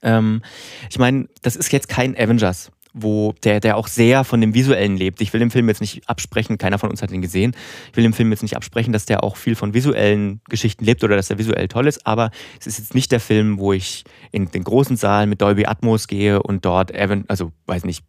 Ähm, 0.00 0.40
ich 0.88 0.98
meine, 0.98 1.28
das 1.42 1.56
ist 1.56 1.70
jetzt 1.72 1.90
kein 1.90 2.16
Avengers 2.16 2.70
wo 2.98 3.34
der, 3.44 3.60
der 3.60 3.76
auch 3.76 3.88
sehr 3.88 4.24
von 4.24 4.40
dem 4.40 4.54
Visuellen 4.54 4.96
lebt. 4.96 5.20
Ich 5.20 5.32
will 5.32 5.40
dem 5.40 5.50
Film 5.50 5.68
jetzt 5.68 5.82
nicht 5.82 6.08
absprechen, 6.08 6.56
keiner 6.56 6.78
von 6.78 6.90
uns 6.90 7.02
hat 7.02 7.12
ihn 7.12 7.20
gesehen. 7.20 7.54
Ich 7.90 7.96
will 7.96 8.04
dem 8.04 8.14
Film 8.14 8.30
jetzt 8.30 8.42
nicht 8.42 8.56
absprechen, 8.56 8.92
dass 8.92 9.04
der 9.04 9.22
auch 9.22 9.36
viel 9.36 9.54
von 9.54 9.74
visuellen 9.74 10.40
Geschichten 10.48 10.84
lebt 10.84 11.04
oder 11.04 11.14
dass 11.14 11.28
er 11.28 11.38
visuell 11.38 11.68
toll 11.68 11.86
ist, 11.86 12.06
aber 12.06 12.30
es 12.58 12.66
ist 12.66 12.78
jetzt 12.78 12.94
nicht 12.94 13.12
der 13.12 13.20
Film, 13.20 13.58
wo 13.58 13.74
ich 13.74 14.04
in 14.32 14.50
den 14.50 14.64
großen 14.64 14.96
Saal 14.96 15.26
mit 15.26 15.42
Dolby 15.42 15.66
Atmos 15.66 16.08
gehe 16.08 16.42
und 16.42 16.64
dort, 16.64 16.92
also 17.28 17.52
weiß 17.66 17.84
nicht, 17.84 18.02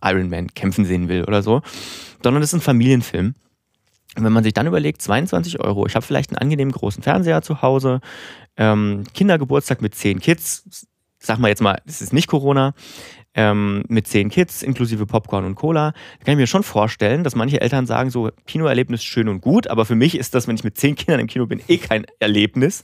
Iron 0.00 0.30
Man 0.30 0.46
kämpfen 0.54 0.84
sehen 0.84 1.08
will 1.08 1.24
oder 1.24 1.42
so, 1.42 1.62
sondern 2.22 2.42
es 2.42 2.50
ist 2.50 2.60
ein 2.60 2.62
Familienfilm. 2.62 3.34
Und 4.16 4.24
wenn 4.24 4.32
man 4.32 4.44
sich 4.44 4.54
dann 4.54 4.66
überlegt, 4.66 5.02
22 5.02 5.60
Euro, 5.60 5.86
ich 5.86 5.96
habe 5.96 6.06
vielleicht 6.06 6.30
einen 6.30 6.38
angenehmen 6.38 6.72
großen 6.72 7.02
Fernseher 7.02 7.42
zu 7.42 7.60
Hause, 7.62 8.00
ähm, 8.56 9.04
Kindergeburtstag 9.14 9.82
mit 9.82 9.94
10 9.94 10.20
Kids, 10.20 10.86
sag 11.18 11.38
mal 11.38 11.48
jetzt 11.48 11.62
mal, 11.62 11.80
es 11.86 12.00
ist 12.00 12.12
nicht 12.12 12.28
Corona, 12.28 12.74
ähm, 13.38 13.84
mit 13.86 14.08
zehn 14.08 14.30
Kids 14.30 14.64
inklusive 14.64 15.06
Popcorn 15.06 15.44
und 15.44 15.54
Cola. 15.54 15.92
Da 15.92 16.24
kann 16.24 16.32
ich 16.32 16.38
mir 16.38 16.48
schon 16.48 16.64
vorstellen, 16.64 17.22
dass 17.22 17.36
manche 17.36 17.60
Eltern 17.60 17.86
sagen, 17.86 18.10
so 18.10 18.30
Kinoerlebnis 18.48 19.04
schön 19.04 19.28
und 19.28 19.40
gut, 19.40 19.68
aber 19.68 19.84
für 19.84 19.94
mich 19.94 20.18
ist 20.18 20.34
das, 20.34 20.48
wenn 20.48 20.56
ich 20.56 20.64
mit 20.64 20.76
zehn 20.76 20.96
Kindern 20.96 21.20
im 21.20 21.28
Kino 21.28 21.46
bin, 21.46 21.60
eh 21.68 21.78
kein 21.78 22.04
Erlebnis. 22.18 22.82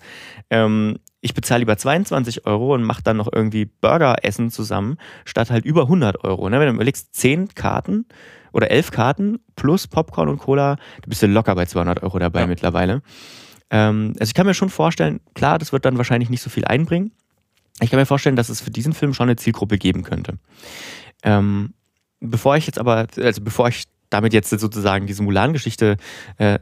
Ähm, 0.50 1.00
ich 1.20 1.34
bezahle 1.34 1.60
lieber 1.60 1.76
22 1.76 2.46
Euro 2.46 2.72
und 2.72 2.84
mache 2.84 3.02
dann 3.02 3.16
noch 3.16 3.28
irgendwie 3.32 3.64
Burger 3.64 4.18
essen 4.22 4.50
zusammen, 4.50 4.96
statt 5.24 5.50
halt 5.50 5.64
über 5.64 5.82
100 5.82 6.22
Euro. 6.22 6.48
Ne? 6.48 6.60
Wenn 6.60 6.68
du 6.68 6.74
überlegst, 6.74 7.16
10 7.16 7.48
Karten 7.56 8.06
oder 8.52 8.70
11 8.70 8.92
Karten 8.92 9.40
plus 9.56 9.88
Popcorn 9.88 10.28
und 10.28 10.38
Cola, 10.38 10.76
du 11.02 11.08
bist 11.08 11.20
ja 11.20 11.26
locker 11.26 11.56
bei 11.56 11.66
200 11.66 12.04
Euro 12.04 12.20
dabei 12.20 12.42
ja. 12.42 12.46
mittlerweile. 12.46 13.02
Ähm, 13.70 14.12
also 14.20 14.30
ich 14.30 14.34
kann 14.34 14.46
mir 14.46 14.54
schon 14.54 14.68
vorstellen, 14.68 15.18
klar, 15.34 15.58
das 15.58 15.72
wird 15.72 15.84
dann 15.84 15.96
wahrscheinlich 15.96 16.30
nicht 16.30 16.42
so 16.42 16.50
viel 16.50 16.64
einbringen. 16.64 17.10
Ich 17.80 17.90
kann 17.90 17.98
mir 17.98 18.06
vorstellen, 18.06 18.36
dass 18.36 18.48
es 18.48 18.60
für 18.60 18.70
diesen 18.70 18.92
Film 18.92 19.14
schon 19.14 19.28
eine 19.28 19.36
Zielgruppe 19.36 19.78
geben 19.78 20.02
könnte. 20.02 20.38
Ähm, 21.22 21.74
bevor 22.20 22.56
ich 22.56 22.66
jetzt 22.66 22.78
aber, 22.78 23.06
also 23.16 23.42
bevor 23.42 23.68
ich 23.68 23.84
damit 24.10 24.32
jetzt 24.32 24.50
sozusagen 24.50 25.06
diese 25.06 25.22
Mulan-Geschichte 25.24 25.96
äh, 26.38 26.60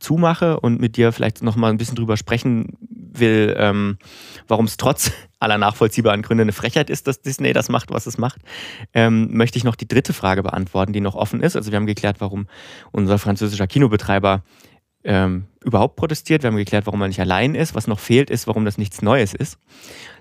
zumache 0.00 0.58
und 0.58 0.80
mit 0.80 0.96
dir 0.96 1.12
vielleicht 1.12 1.42
noch 1.42 1.54
mal 1.54 1.70
ein 1.70 1.76
bisschen 1.76 1.94
drüber 1.94 2.16
sprechen 2.16 2.76
will, 2.80 3.54
ähm, 3.56 3.98
warum 4.48 4.64
es 4.64 4.76
trotz 4.78 5.12
aller 5.38 5.58
nachvollziehbaren 5.58 6.22
Gründe 6.22 6.42
eine 6.42 6.52
Frechheit 6.52 6.90
ist, 6.90 7.06
dass 7.06 7.20
Disney 7.20 7.52
das 7.52 7.68
macht, 7.68 7.90
was 7.90 8.06
es 8.06 8.18
macht, 8.18 8.40
ähm, 8.94 9.28
möchte 9.32 9.58
ich 9.58 9.64
noch 9.64 9.76
die 9.76 9.86
dritte 9.86 10.12
Frage 10.12 10.42
beantworten, 10.42 10.92
die 10.92 11.00
noch 11.00 11.14
offen 11.14 11.40
ist. 11.40 11.54
Also 11.54 11.70
wir 11.70 11.76
haben 11.76 11.86
geklärt, 11.86 12.16
warum 12.20 12.48
unser 12.90 13.18
französischer 13.18 13.68
Kinobetreiber 13.68 14.42
ähm, 15.04 15.46
überhaupt 15.64 15.96
protestiert. 15.96 16.42
Wir 16.42 16.48
haben 16.48 16.56
geklärt, 16.56 16.86
warum 16.86 17.00
er 17.02 17.08
nicht 17.08 17.20
allein 17.20 17.54
ist. 17.54 17.74
Was 17.74 17.86
noch 17.86 17.98
fehlt, 18.00 18.30
ist, 18.30 18.46
warum 18.46 18.64
das 18.64 18.78
nichts 18.78 19.02
Neues 19.02 19.34
ist. 19.34 19.58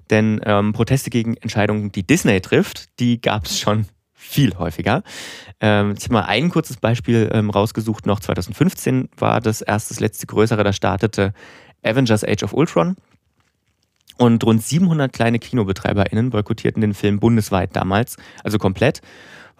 Denn 0.09 0.41
ähm, 0.45 0.73
Proteste 0.73 1.09
gegen 1.09 1.35
Entscheidungen, 1.37 1.91
die 1.91 2.03
Disney 2.03 2.41
trifft, 2.41 2.99
die 2.99 3.21
gab 3.21 3.45
es 3.45 3.59
schon 3.59 3.85
viel 4.13 4.57
häufiger. 4.57 5.03
Ähm, 5.59 5.95
ich 5.97 6.05
habe 6.05 6.13
mal 6.13 6.25
ein 6.25 6.49
kurzes 6.49 6.77
Beispiel 6.77 7.29
ähm, 7.33 7.49
rausgesucht. 7.49 8.05
Noch 8.05 8.19
2015 8.19 9.09
war 9.17 9.41
das 9.41 9.61
erste, 9.61 9.93
das 9.93 9.99
letzte 9.99 10.27
größere, 10.27 10.63
da 10.63 10.73
startete 10.73 11.33
Avengers 11.83 12.23
Age 12.23 12.43
of 12.43 12.53
Ultron. 12.53 12.95
Und 14.17 14.43
rund 14.43 14.61
700 14.61 15.11
kleine 15.11 15.39
KinobetreiberInnen 15.39 16.29
boykottierten 16.29 16.81
den 16.81 16.93
Film 16.93 17.19
bundesweit 17.19 17.75
damals, 17.75 18.17
also 18.43 18.59
komplett. 18.59 19.01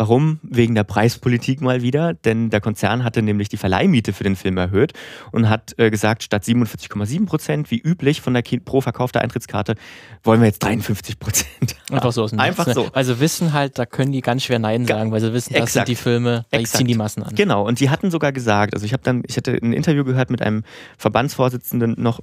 Warum? 0.01 0.39
Wegen 0.41 0.73
der 0.73 0.83
Preispolitik 0.83 1.61
mal 1.61 1.83
wieder, 1.83 2.15
denn 2.15 2.49
der 2.49 2.59
Konzern 2.59 3.03
hatte 3.03 3.21
nämlich 3.21 3.49
die 3.49 3.57
Verleihmiete 3.57 4.13
für 4.13 4.23
den 4.23 4.35
Film 4.35 4.57
erhöht 4.57 4.93
und 5.31 5.47
hat 5.47 5.77
äh, 5.77 5.91
gesagt, 5.91 6.23
statt 6.23 6.43
47,7 6.43 7.27
Prozent 7.27 7.69
wie 7.69 7.77
üblich 7.77 8.19
von 8.19 8.33
der 8.33 8.41
pro 8.65 8.81
verkaufter 8.81 9.21
Eintrittskarte 9.21 9.75
wollen 10.23 10.41
wir 10.41 10.47
jetzt 10.47 10.63
53 10.63 11.19
Prozent. 11.19 11.75
Einfach 11.91 12.11
so. 12.13 12.25
Einfach 12.35 12.73
so. 12.73 12.89
Weil 12.91 13.05
sie 13.05 13.19
wissen 13.19 13.53
halt, 13.53 13.77
da 13.77 13.85
können 13.85 14.11
die 14.11 14.21
ganz 14.21 14.41
schwer 14.41 14.57
Nein 14.57 14.87
sagen, 14.87 15.11
weil 15.11 15.21
sie 15.21 15.33
wissen, 15.33 15.53
das 15.53 15.65
Exakt. 15.65 15.85
sind 15.85 15.87
die 15.89 16.01
Filme, 16.01 16.45
da 16.49 16.57
Exakt. 16.57 16.77
ziehen 16.77 16.87
die 16.87 16.95
Massen 16.95 17.21
an. 17.21 17.35
Genau, 17.35 17.67
und 17.67 17.79
die 17.79 17.91
hatten 17.91 18.09
sogar 18.09 18.31
gesagt, 18.31 18.73
also 18.73 18.83
ich 18.83 18.93
habe 18.93 19.03
dann, 19.03 19.21
ich 19.27 19.37
hatte 19.37 19.51
ein 19.51 19.71
Interview 19.71 20.03
gehört 20.03 20.31
mit 20.31 20.41
einem 20.41 20.63
Verbandsvorsitzenden 20.97 21.93
noch 21.99 22.21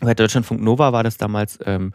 bei 0.00 0.14
Deutschlandfunk 0.14 0.60
Nova 0.62 0.92
war 0.92 1.02
das 1.02 1.16
damals, 1.16 1.58
ähm, 1.64 1.92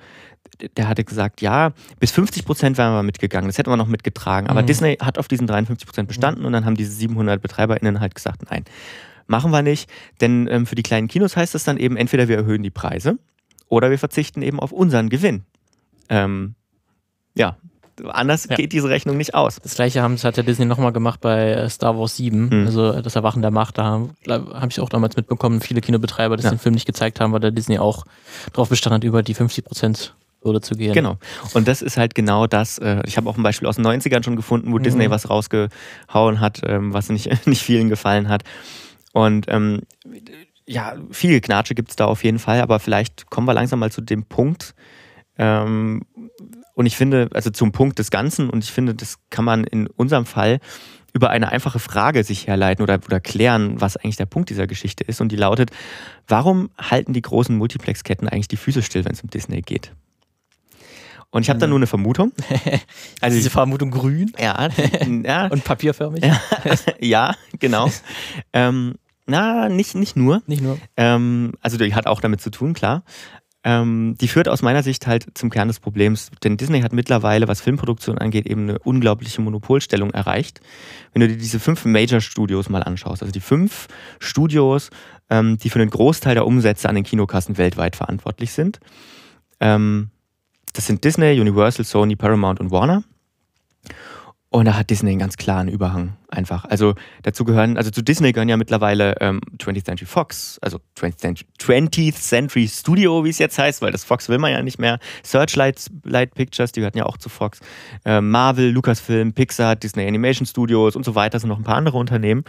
der 0.77 0.87
hatte 0.87 1.03
gesagt, 1.03 1.41
ja, 1.41 1.73
bis 1.99 2.11
50 2.11 2.45
Prozent 2.45 2.77
wären 2.77 2.93
wir 2.93 3.03
mitgegangen, 3.03 3.47
das 3.47 3.57
hätten 3.57 3.69
wir 3.69 3.77
noch 3.77 3.87
mitgetragen. 3.87 4.47
Aber 4.47 4.61
mhm. 4.61 4.67
Disney 4.67 4.97
hat 4.99 5.17
auf 5.17 5.27
diesen 5.27 5.47
53 5.47 5.87
Prozent 5.87 6.07
bestanden 6.07 6.41
mhm. 6.41 6.47
und 6.47 6.53
dann 6.53 6.65
haben 6.65 6.75
diese 6.75 6.91
700 6.91 7.41
BetreiberInnen 7.41 7.99
halt 7.99 8.15
gesagt, 8.15 8.49
nein, 8.49 8.63
machen 9.27 9.51
wir 9.51 9.61
nicht. 9.61 9.89
Denn 10.21 10.47
ähm, 10.49 10.65
für 10.65 10.75
die 10.75 10.83
kleinen 10.83 11.07
Kinos 11.07 11.35
heißt 11.35 11.55
das 11.55 11.63
dann 11.63 11.77
eben, 11.77 11.97
entweder 11.97 12.27
wir 12.27 12.37
erhöhen 12.37 12.63
die 12.63 12.71
Preise 12.71 13.17
oder 13.67 13.89
wir 13.89 13.99
verzichten 13.99 14.41
eben 14.41 14.59
auf 14.59 14.71
unseren 14.71 15.09
Gewinn. 15.09 15.43
Ähm, 16.09 16.55
ja, 17.35 17.57
anders 18.07 18.47
ja. 18.49 18.55
geht 18.55 18.73
diese 18.73 18.89
Rechnung 18.89 19.17
nicht 19.17 19.35
aus. 19.35 19.59
Das 19.61 19.75
gleiche 19.75 20.01
haben, 20.01 20.17
hat 20.17 20.37
der 20.37 20.43
Disney 20.43 20.65
nochmal 20.65 20.91
gemacht 20.91 21.21
bei 21.21 21.51
äh, 21.51 21.69
Star 21.69 21.97
Wars 21.97 22.17
7, 22.17 22.49
mhm. 22.49 22.65
also 22.65 23.01
das 23.01 23.15
Erwachen 23.15 23.41
der 23.41 23.51
Macht. 23.51 23.77
Da 23.77 23.83
habe 23.83 24.09
hab 24.27 24.69
ich 24.69 24.79
auch 24.79 24.89
damals 24.89 25.15
mitbekommen, 25.15 25.61
viele 25.61 25.81
Kinobetreiber, 25.81 26.37
die 26.37 26.43
ja. 26.43 26.49
den 26.49 26.59
Film 26.59 26.73
nicht 26.73 26.85
gezeigt 26.85 27.19
haben, 27.19 27.33
weil 27.33 27.39
der 27.39 27.51
Disney 27.51 27.79
auch 27.79 28.05
darauf 28.51 28.69
bestanden 28.69 28.95
hat, 28.95 29.03
über 29.03 29.23
die 29.23 29.33
50 29.33 29.65
Prozent 29.65 30.15
Hürde 30.43 30.61
zu 30.61 30.75
gehen. 30.75 30.93
Genau. 30.93 31.17
Und 31.53 31.67
das 31.67 31.81
ist 31.81 31.97
halt 31.97 32.15
genau 32.15 32.47
das. 32.47 32.77
Äh, 32.77 33.01
ich 33.05 33.17
habe 33.17 33.29
auch 33.29 33.37
ein 33.37 33.43
Beispiel 33.43 33.67
aus 33.67 33.77
den 33.77 33.85
90ern 33.85 34.23
schon 34.23 34.35
gefunden, 34.35 34.71
wo 34.71 34.77
mhm. 34.77 34.83
Disney 34.83 35.09
was 35.09 35.29
rausgehauen 35.29 36.39
hat, 36.39 36.61
ähm, 36.65 36.93
was 36.93 37.09
nicht, 37.09 37.29
nicht 37.47 37.61
vielen 37.61 37.89
gefallen 37.89 38.29
hat. 38.29 38.43
Und 39.13 39.45
ähm, 39.47 39.81
ja, 40.65 40.95
viel 41.11 41.39
Knatsche 41.41 41.75
gibt 41.75 41.89
es 41.89 41.95
da 41.95 42.05
auf 42.05 42.23
jeden 42.23 42.39
Fall, 42.39 42.61
aber 42.61 42.79
vielleicht 42.79 43.29
kommen 43.29 43.47
wir 43.47 43.53
langsam 43.53 43.79
mal 43.79 43.91
zu 43.91 44.01
dem 44.01 44.23
Punkt, 44.23 44.73
ähm, 45.37 46.01
und 46.75 46.85
ich 46.85 46.97
finde, 46.97 47.29
also 47.33 47.49
zum 47.49 47.71
Punkt 47.71 47.99
des 47.99 48.11
Ganzen, 48.11 48.49
und 48.49 48.63
ich 48.63 48.71
finde, 48.71 48.95
das 48.95 49.17
kann 49.29 49.45
man 49.45 49.63
in 49.63 49.87
unserem 49.87 50.25
Fall 50.25 50.59
über 51.13 51.29
eine 51.29 51.49
einfache 51.49 51.77
Frage 51.77 52.23
sich 52.23 52.47
herleiten 52.47 52.81
oder, 52.81 52.99
oder 53.05 53.19
klären, 53.19 53.79
was 53.79 53.97
eigentlich 53.97 54.15
der 54.15 54.25
Punkt 54.25 54.49
dieser 54.49 54.65
Geschichte 54.65 55.03
ist. 55.03 55.21
Und 55.21 55.31
die 55.31 55.35
lautet, 55.35 55.69
warum 56.27 56.71
halten 56.79 57.13
die 57.13 57.21
großen 57.21 57.55
Multiplexketten 57.55 58.27
eigentlich 58.27 58.47
die 58.47 58.57
Füße 58.57 58.81
still, 58.81 59.05
wenn 59.05 59.13
es 59.13 59.21
um 59.21 59.29
Disney 59.29 59.61
geht? 59.61 59.93
Und 61.33 61.41
ich 61.41 61.49
habe 61.49 61.59
da 61.59 61.65
nur 61.65 61.79
eine 61.79 61.87
Vermutung. 61.87 62.31
Also 63.21 63.37
diese 63.37 63.49
Vermutung 63.49 63.89
grün? 63.89 64.31
Ja. 64.39 64.69
ja. 65.23 65.47
Und 65.51 65.63
papierförmig? 65.63 66.23
Ja, 66.23 66.39
ja 66.99 67.35
genau. 67.57 67.89
ähm, 68.51 68.95
na, 69.25 69.69
nicht, 69.69 69.95
nicht 69.95 70.15
nur. 70.15 70.43
Nicht 70.45 70.61
nur. 70.61 70.77
Ähm, 70.97 71.53
also 71.61 71.77
die 71.77 71.95
hat 71.95 72.05
auch 72.05 72.21
damit 72.21 72.41
zu 72.41 72.51
tun, 72.51 72.73
klar. 72.73 73.03
Ähm, 73.63 74.15
die 74.19 74.27
führt 74.27 74.49
aus 74.49 74.61
meiner 74.61 74.83
Sicht 74.83 75.07
halt 75.07 75.25
zum 75.35 75.49
Kern 75.49 75.69
des 75.69 75.79
Problems, 75.79 76.29
denn 76.43 76.57
Disney 76.57 76.81
hat 76.81 76.91
mittlerweile, 76.91 77.47
was 77.47 77.61
Filmproduktion 77.61 78.17
angeht, 78.17 78.45
eben 78.45 78.69
eine 78.69 78.79
unglaubliche 78.79 79.41
Monopolstellung 79.41 80.11
erreicht. 80.11 80.59
Wenn 81.13 81.21
du 81.21 81.29
dir 81.29 81.37
diese 81.37 81.59
fünf 81.59 81.85
Major-Studios 81.85 82.69
mal 82.69 82.83
anschaust, 82.83 83.23
also 83.23 83.31
die 83.31 83.39
fünf 83.39 83.87
Studios, 84.19 84.89
ähm, 85.29 85.57
die 85.57 85.69
für 85.69 85.79
den 85.79 85.89
Großteil 85.89 86.35
der 86.35 86.45
Umsätze 86.45 86.89
an 86.89 86.95
den 86.95 87.05
Kinokassen 87.05 87.57
weltweit 87.57 87.95
verantwortlich 87.95 88.51
sind. 88.51 88.79
Ähm, 89.61 90.09
das 90.73 90.87
sind 90.87 91.03
Disney, 91.03 91.39
Universal, 91.39 91.85
Sony, 91.85 92.15
Paramount 92.15 92.59
und 92.59 92.71
Warner. 92.71 93.03
Und 94.53 94.65
da 94.65 94.75
hat 94.75 94.91
Disney 94.91 95.09
einen 95.09 95.19
ganz 95.19 95.35
klaren 95.35 95.67
Überhang 95.67 96.15
einfach. 96.29 96.65
Also 96.65 96.93
dazu 97.23 97.43
gehören, 97.43 97.75
also 97.75 97.89
zu 97.89 98.03
Disney 98.03 98.33
gehören 98.33 98.49
ja 98.49 98.55
mittlerweile 98.55 99.15
ähm, 99.19 99.41
20th 99.57 99.85
Century 99.85 100.05
Fox, 100.05 100.59
also 100.61 100.77
20th 100.95 101.17
Century, 101.17 101.47
20th 101.59 102.13
Century 102.13 102.67
Studio, 102.67 103.25
wie 103.25 103.29
es 103.29 103.39
jetzt 103.39 103.57
heißt, 103.57 103.81
weil 103.81 103.91
das 103.91 104.03
Fox 104.03 104.29
will 104.29 104.37
man 104.37 104.51
ja 104.51 104.61
nicht 104.61 104.77
mehr. 104.77 104.99
Searchlight 105.23 105.89
Light 106.03 106.35
Pictures, 106.35 106.71
die 106.71 106.81
gehörten 106.81 106.99
ja 106.99 107.07
auch 107.07 107.17
zu 107.17 107.29
Fox. 107.29 107.61
Äh, 108.05 108.21
Marvel, 108.21 108.69
Lucasfilm, 108.69 109.33
Pixar, 109.33 109.75
Disney 109.75 110.07
Animation 110.07 110.45
Studios 110.45 110.95
und 110.95 111.03
so 111.03 111.15
weiter, 111.15 111.39
sind 111.39 111.49
noch 111.49 111.57
ein 111.57 111.63
paar 111.63 111.77
andere 111.77 111.97
Unternehmen. 111.97 112.43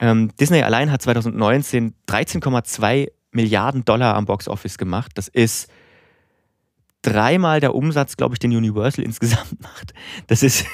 Ähm, 0.00 0.32
Disney 0.40 0.64
allein 0.64 0.90
hat 0.90 1.00
2019 1.00 1.94
13,2 2.08 3.06
Milliarden 3.30 3.84
Dollar 3.84 4.16
am 4.16 4.24
Box 4.24 4.48
Office 4.48 4.78
gemacht. 4.78 5.12
Das 5.14 5.28
ist 5.28 5.70
dreimal 7.02 7.60
der 7.60 7.74
Umsatz, 7.74 8.16
glaube 8.16 8.34
ich, 8.34 8.38
den 8.38 8.54
Universal 8.54 9.04
insgesamt 9.04 9.60
macht. 9.60 9.94
Das 10.26 10.42
ist, 10.42 10.64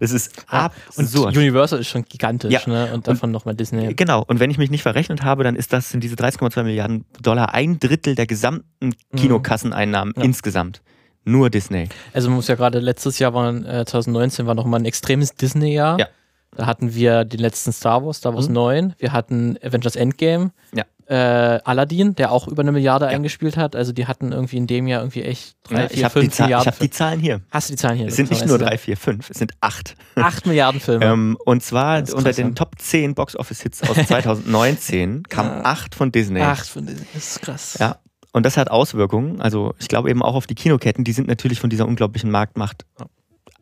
das 0.00 0.12
ist 0.12 0.44
absurd. 0.48 1.26
Und 1.28 1.36
Universal 1.36 1.80
ist 1.80 1.88
schon 1.88 2.04
gigantisch, 2.04 2.52
ja. 2.52 2.60
ne? 2.66 2.92
Und 2.94 3.06
davon 3.08 3.30
nochmal 3.30 3.54
Disney. 3.54 3.94
Genau. 3.94 4.24
Und 4.26 4.40
wenn 4.40 4.50
ich 4.50 4.58
mich 4.58 4.70
nicht 4.70 4.82
verrechnet 4.82 5.22
habe, 5.22 5.44
dann 5.44 5.56
ist 5.56 5.72
das, 5.72 5.90
sind 5.90 6.02
diese 6.02 6.16
30,2 6.16 6.62
Milliarden 6.62 7.04
Dollar 7.20 7.54
ein 7.54 7.78
Drittel 7.78 8.14
der 8.14 8.26
gesamten 8.26 8.86
mhm. 8.86 9.16
Kinokasseneinnahmen 9.16 10.14
ja. 10.16 10.22
insgesamt. 10.22 10.82
Nur 11.24 11.50
Disney. 11.50 11.88
Also 12.12 12.28
man 12.28 12.36
muss 12.36 12.48
ja 12.48 12.56
gerade 12.56 12.80
letztes 12.80 13.20
Jahr 13.20 13.32
waren, 13.32 13.64
äh, 13.64 13.84
2019 13.84 14.46
war 14.46 14.56
nochmal 14.56 14.80
ein 14.80 14.86
extremes 14.86 15.34
Disney-Jahr. 15.34 16.00
Ja. 16.00 16.08
Da 16.54 16.66
hatten 16.66 16.94
wir 16.94 17.24
den 17.24 17.40
letzten 17.40 17.72
Star 17.72 18.04
Wars, 18.04 18.18
Star 18.18 18.34
Wars 18.34 18.48
mhm. 18.48 18.54
9. 18.54 18.94
Wir 18.98 19.12
hatten 19.12 19.56
Avengers 19.62 19.96
Endgame. 19.96 20.52
Ja 20.74 20.84
äh, 21.12 21.60
Aladdin, 21.64 22.14
der 22.14 22.32
auch 22.32 22.48
über 22.48 22.62
eine 22.62 22.72
Milliarde 22.72 23.04
ja. 23.04 23.10
eingespielt 23.10 23.58
hat. 23.58 23.76
Also 23.76 23.92
die 23.92 24.06
hatten 24.06 24.32
irgendwie 24.32 24.56
in 24.56 24.66
dem 24.66 24.86
Jahr 24.86 25.02
irgendwie 25.02 25.22
echt 25.22 25.56
drei, 25.64 25.82
ja, 25.82 25.88
vier, 25.88 26.10
fünf 26.10 26.38
Milliarden. 26.38 26.68
Ich 26.68 26.74
habe 26.74 26.84
die 26.84 26.90
Zahlen 26.90 27.20
hier. 27.20 27.40
Hast 27.50 27.68
du 27.68 27.74
die 27.74 27.76
Zahlen 27.76 27.98
hier? 27.98 28.06
Es 28.06 28.16
sind 28.16 28.30
nicht 28.30 28.46
nur 28.46 28.58
drei, 28.58 28.78
vier, 28.78 28.96
fünf, 28.96 29.28
es 29.28 29.38
sind 29.38 29.52
acht. 29.60 29.94
Acht 30.14 30.46
Milliarden 30.46 30.80
Filme. 30.80 31.04
ähm, 31.04 31.36
und 31.44 31.62
zwar 31.62 32.02
unter 32.14 32.32
den 32.32 32.54
Top 32.54 32.76
10 32.78 33.14
Box-Office-Hits 33.14 33.82
aus 33.82 33.96
2019 34.06 35.24
kamen 35.24 35.64
acht 35.64 35.94
von 35.94 36.12
Disney. 36.12 36.40
Acht 36.40 36.66
von 36.66 36.86
Disney, 36.86 37.06
das 37.12 37.26
ist 37.32 37.42
krass. 37.42 37.76
Ja, 37.78 37.98
und 38.32 38.46
das 38.46 38.56
hat 38.56 38.70
Auswirkungen. 38.70 39.40
Also 39.42 39.74
ich 39.78 39.88
glaube 39.88 40.08
eben 40.08 40.22
auch 40.22 40.34
auf 40.34 40.46
die 40.46 40.54
Kinoketten, 40.54 41.04
die 41.04 41.12
sind 41.12 41.28
natürlich 41.28 41.60
von 41.60 41.68
dieser 41.68 41.86
unglaublichen 41.86 42.30
Marktmacht 42.30 42.86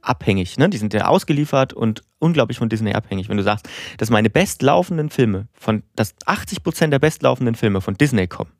abhängig. 0.03 0.59
Ne? 0.59 0.69
Die 0.69 0.79
sind 0.79 0.93
ja 0.95 1.07
ausgeliefert 1.07 1.73
und 1.73 2.03
unglaublich 2.19 2.59
von 2.59 2.69
Disney 2.69 2.93
abhängig. 2.93 3.29
Wenn 3.29 3.37
du 3.37 3.43
sagst, 3.43 3.69
dass 3.99 4.11
meine 4.11 4.31
bestlaufenden 4.31 5.11
Filme, 5.11 5.49
von, 5.53 5.83
dass 5.97 6.15
80 6.27 6.63
Prozent 6.63 6.93
der 6.93 6.99
bestlaufenden 6.99 7.55
Filme 7.55 7.81
von 7.81 7.95
Disney 7.95 8.27
kommen, 8.27 8.51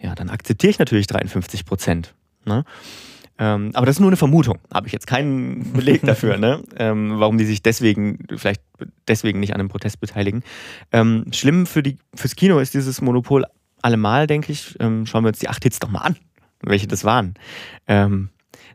ja, 0.00 0.14
dann 0.14 0.28
akzeptiere 0.28 0.70
ich 0.70 0.78
natürlich 0.78 1.06
53 1.06 1.64
Prozent. 1.64 2.14
Ne? 2.44 2.64
Ähm, 3.38 3.70
aber 3.74 3.86
das 3.86 3.96
ist 3.96 4.00
nur 4.00 4.08
eine 4.08 4.16
Vermutung. 4.16 4.58
Habe 4.72 4.86
ich 4.86 4.92
jetzt 4.92 5.06
keinen 5.06 5.72
Beleg 5.72 6.02
dafür, 6.04 6.38
ne? 6.38 6.62
ähm, 6.76 7.14
warum 7.18 7.38
die 7.38 7.44
sich 7.44 7.62
deswegen, 7.62 8.18
vielleicht 8.36 8.62
deswegen 9.08 9.40
nicht 9.40 9.54
an 9.54 9.60
einem 9.60 9.68
Protest 9.68 10.00
beteiligen. 10.00 10.42
Ähm, 10.92 11.26
schlimm 11.32 11.66
für 11.66 11.82
die, 11.82 11.98
fürs 12.14 12.36
Kino 12.36 12.58
ist 12.58 12.74
dieses 12.74 13.00
Monopol 13.00 13.44
allemal, 13.82 14.26
denke 14.26 14.52
ich. 14.52 14.76
Ähm, 14.80 15.06
schauen 15.06 15.24
wir 15.24 15.28
uns 15.28 15.38
die 15.38 15.48
acht 15.48 15.62
Hits 15.62 15.78
doch 15.78 15.90
mal 15.90 16.00
an, 16.00 16.16
welche 16.62 16.86
das 16.86 17.04
waren. 17.04 17.34
Ähm, 17.86 18.30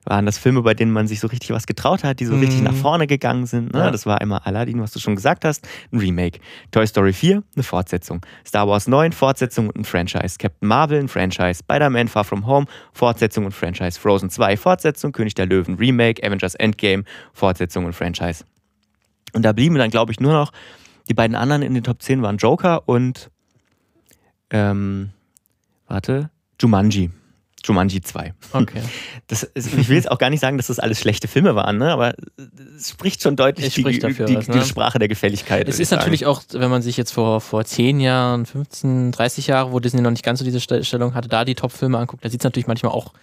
waren 0.06 0.26
das 0.26 0.38
Filme, 0.38 0.62
bei 0.64 0.74
denen 0.74 0.92
man 0.92 1.08
sich 1.08 1.20
so 1.20 1.28
richtig 1.28 1.52
was 1.52 1.68
getraut 1.68 2.04
hat, 2.04 2.20
die 2.20 2.26
so 2.26 2.34
mhm. 2.34 2.42
richtig 2.42 2.62
nach 2.62 2.74
vorne 2.74 3.08
gegangen 3.08 3.46
sind. 3.46 3.74
Ne? 3.74 3.80
Ja. 3.80 3.92
Das 3.92 4.06
war 4.06 4.20
einmal 4.20 4.42
Aladdin, 4.44 4.82
was 4.82 4.92
du 4.92 5.00
schon 5.00 5.16
gesagt 5.16 5.46
hast, 5.46 5.68
ein 5.92 6.00
Remake. 6.00 6.40
Toy 6.72 6.86
Story 6.88 7.14
4, 7.14 7.44
eine 7.56 7.64
Fortsetzung. 7.64 8.26
Star 8.46 8.68
Wars 8.68 8.88
9, 8.88 9.12
Fortsetzung 9.12 9.68
und 9.68 9.78
ein 9.78 9.86
Franchise. 9.86 10.38
Captain 10.40 10.68
Marvel, 10.68 11.00
ein 11.00 11.08
Franchise. 11.08 11.60
Spider-Man 11.60 12.08
Far 12.08 12.24
From 12.24 12.48
Home, 12.48 12.66
Fortsetzung 12.94 13.46
und 13.46 13.52
Franchise. 13.52 14.00
Frozen 14.00 14.30
2, 14.30 14.58
Fortsetzung. 14.58 15.12
König 15.12 15.36
der 15.36 15.46
Löwen, 15.46 15.76
Remake. 15.76 16.26
Avengers 16.26 16.56
Endgame, 16.56 17.04
Fortsetzung 17.34 17.86
und 17.86 17.94
Franchise. 17.94 18.44
Und 19.34 19.44
da 19.44 19.54
blieben 19.54 19.76
dann, 19.76 19.92
glaube 19.92 20.12
ich, 20.12 20.20
nur 20.20 20.34
noch 20.34 20.52
die 21.08 21.14
beiden 21.14 21.36
anderen 21.36 21.62
in 21.62 21.74
den 21.74 21.84
Top 21.84 22.02
10 22.02 22.22
waren 22.22 22.38
Joker 22.38 22.88
und 22.88 23.30
ähm, 24.50 25.12
warte, 25.88 26.30
Jumanji. 26.60 27.12
Jumanji 27.66 28.02
2. 28.02 28.34
Okay. 28.54 28.82
Das 29.28 29.44
ist, 29.44 29.74
ich 29.74 29.88
will 29.88 29.96
jetzt 29.96 30.12
auch 30.12 30.18
gar 30.18 30.30
nicht 30.30 30.42
sagen, 30.42 30.58
dass 30.58 30.68
das 30.68 30.80
alles 30.80 31.00
schlechte 31.00 31.30
Filme 31.30 31.56
waren, 31.56 31.78
ne? 31.78 31.94
aber 31.94 32.16
es 32.76 32.90
spricht 32.90 33.22
schon 33.22 33.38
deutlich 33.38 33.74
die, 33.74 34.00
dafür 34.00 34.26
die, 34.26 34.36
was, 34.36 34.50
ne? 34.50 34.60
die, 34.60 34.66
Sprache 34.66 35.00
der 35.00 35.08
Gefälligkeit. 35.08 35.70
Es 35.70 35.80
ist 35.80 35.92
natürlich 35.92 36.26
auch, 36.26 36.42
wenn 36.52 36.70
man 36.70 36.82
sich 36.82 36.98
jetzt 36.98 37.12
vor, 37.12 37.40
vor 37.40 37.64
10 37.64 38.02
Jahren, 38.02 38.46
15, 38.46 39.14
30 39.14 39.48
Jahren, 39.48 39.72
wo 39.72 39.80
Disney 39.80 40.02
noch 40.02 40.12
nicht 40.12 40.26
ganz 40.26 40.40
so 40.40 40.46
diese 40.46 40.60
Stellung 40.60 41.14
hatte, 41.14 41.30
da 41.30 41.46
die 41.46 41.56
Top-Filme 41.56 41.98
anguckt, 41.98 42.26
da 42.26 42.30
sieht 42.30 42.42
es 42.42 42.44
natürlich 42.44 42.68
manchmal 42.68 42.92
auch 42.92 43.14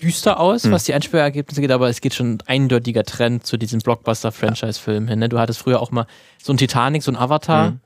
düster 0.00 0.38
aus, 0.38 0.64
hm. 0.64 0.70
was 0.70 0.84
die 0.84 0.94
Einspielergebnisse 0.94 1.60
geht, 1.60 1.72
aber 1.72 1.88
es 1.88 2.00
geht 2.00 2.14
schon 2.14 2.34
ein 2.34 2.38
eindeutiger 2.46 3.02
Trend 3.02 3.44
zu 3.44 3.56
diesem 3.56 3.80
Blockbuster-Franchise-Film 3.80 5.08
hin. 5.08 5.18
Ne? 5.18 5.28
Du 5.28 5.40
hattest 5.40 5.58
früher 5.58 5.80
auch 5.80 5.90
mal 5.90 6.06
so 6.40 6.52
ein 6.52 6.58
Titanic, 6.58 7.02
so 7.02 7.10
ein 7.10 7.16
Avatar. 7.16 7.68
Hm 7.68 7.80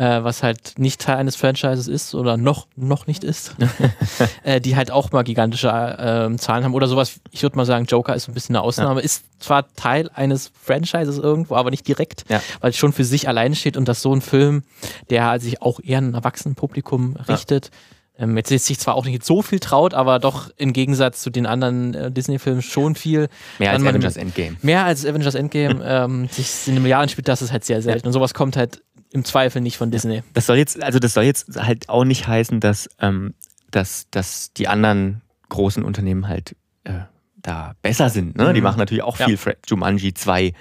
äh, 0.00 0.24
was 0.24 0.42
halt 0.42 0.78
nicht 0.78 1.02
Teil 1.02 1.16
eines 1.16 1.36
Franchises 1.36 1.86
ist 1.86 2.14
oder 2.14 2.38
noch, 2.38 2.66
noch 2.74 3.06
nicht 3.06 3.22
ist, 3.22 3.54
äh, 4.44 4.58
die 4.58 4.74
halt 4.74 4.90
auch 4.90 5.12
mal 5.12 5.22
gigantische 5.24 5.68
äh, 5.68 6.34
Zahlen 6.38 6.64
haben 6.64 6.72
oder 6.72 6.86
sowas. 6.86 7.20
Ich 7.30 7.42
würde 7.42 7.56
mal 7.56 7.66
sagen, 7.66 7.84
Joker 7.84 8.14
ist 8.14 8.26
ein 8.26 8.32
bisschen 8.32 8.56
eine 8.56 8.62
Ausnahme. 8.62 9.00
Ja. 9.00 9.04
Ist 9.04 9.24
zwar 9.40 9.72
Teil 9.74 10.08
eines 10.14 10.52
Franchises 10.58 11.18
irgendwo, 11.18 11.54
aber 11.54 11.70
nicht 11.70 11.86
direkt, 11.86 12.24
ja. 12.30 12.40
weil 12.62 12.70
es 12.70 12.78
schon 12.78 12.94
für 12.94 13.04
sich 13.04 13.28
alleine 13.28 13.54
steht 13.54 13.76
und 13.76 13.88
dass 13.88 14.00
so 14.00 14.14
ein 14.14 14.22
Film, 14.22 14.62
der 15.10 15.26
halt 15.26 15.42
sich 15.42 15.60
auch 15.60 15.80
eher 15.82 15.98
ein 15.98 16.14
Erwachsenenpublikum 16.14 17.16
richtet, 17.28 17.70
ja. 18.18 18.24
ähm, 18.24 18.38
jetzt 18.38 18.48
sich 18.48 18.78
zwar 18.78 18.94
auch 18.94 19.04
nicht 19.04 19.22
so 19.22 19.42
viel 19.42 19.60
traut, 19.60 19.92
aber 19.92 20.18
doch 20.18 20.48
im 20.56 20.72
Gegensatz 20.72 21.20
zu 21.20 21.28
den 21.28 21.44
anderen 21.44 21.92
äh, 21.92 22.10
Disney-Filmen 22.10 22.62
schon 22.62 22.94
viel. 22.94 23.28
Mehr 23.58 23.72
als 23.72 23.84
Avengers 23.84 24.16
Endgame. 24.16 24.56
Mehr 24.62 24.86
als 24.86 25.04
Avengers 25.04 25.34
Endgame 25.34 25.84
ähm, 25.84 26.28
sich 26.28 26.66
in 26.68 26.76
einem 26.76 26.86
Jahr 26.86 27.06
spielt, 27.06 27.28
das 27.28 27.42
ist 27.42 27.52
halt 27.52 27.66
sehr 27.66 27.82
selten. 27.82 28.06
Und 28.06 28.14
sowas 28.14 28.32
kommt 28.32 28.56
halt 28.56 28.80
im 29.12 29.24
Zweifel 29.24 29.60
nicht 29.60 29.76
von 29.76 29.90
Disney. 29.90 30.22
Das 30.34 30.46
soll 30.46 30.56
jetzt, 30.56 30.82
also 30.82 30.98
das 30.98 31.14
soll 31.14 31.24
jetzt 31.24 31.56
halt 31.60 31.88
auch 31.88 32.04
nicht 32.04 32.26
heißen, 32.28 32.60
dass, 32.60 32.88
ähm, 33.00 33.34
dass, 33.70 34.06
dass 34.10 34.52
die 34.52 34.68
anderen 34.68 35.22
großen 35.48 35.82
Unternehmen 35.82 36.28
halt 36.28 36.56
äh, 36.84 37.00
da 37.36 37.74
besser 37.82 38.10
sind. 38.10 38.36
Ne? 38.36 38.48
Mhm. 38.48 38.54
Die 38.54 38.60
machen 38.60 38.78
natürlich 38.78 39.02
auch 39.02 39.16
viel 39.16 39.38
ja. 39.44 39.52
Jumanji 39.66 40.14
2. 40.14 40.52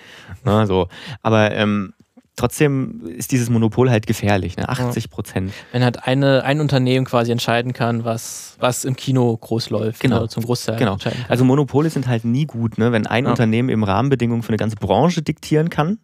Ne? 0.46 0.68
So. 0.68 0.88
Aber 1.22 1.52
ähm, 1.52 1.94
trotzdem 2.36 3.02
ist 3.06 3.32
dieses 3.32 3.50
Monopol 3.50 3.92
halt 3.92 4.08
gefährlich, 4.08 4.56
ne? 4.58 4.70
80 4.70 5.10
Prozent. 5.10 5.54
Wenn 5.72 5.84
halt 5.84 6.08
eine, 6.08 6.44
ein 6.44 6.62
Unternehmen 6.62 7.06
quasi 7.06 7.32
entscheiden 7.32 7.74
kann, 7.74 8.06
was, 8.06 8.56
was 8.60 8.86
im 8.86 8.96
Kino 8.96 9.36
groß 9.36 9.70
läuft, 9.70 10.00
genau. 10.00 10.26
zum 10.28 10.44
Großteil 10.44 10.78
genau. 10.78 10.98
Also 11.28 11.44
Monopole 11.44 11.90
sind 11.90 12.08
halt 12.08 12.24
nie 12.24 12.46
gut, 12.46 12.78
ne? 12.78 12.92
wenn 12.92 13.06
ein 13.06 13.26
ja. 13.26 13.30
Unternehmen 13.30 13.70
eben 13.70 13.84
Rahmenbedingungen 13.84 14.42
für 14.42 14.50
eine 14.50 14.58
ganze 14.58 14.78
Branche 14.78 15.22
diktieren 15.22 15.70
kann. 15.70 16.00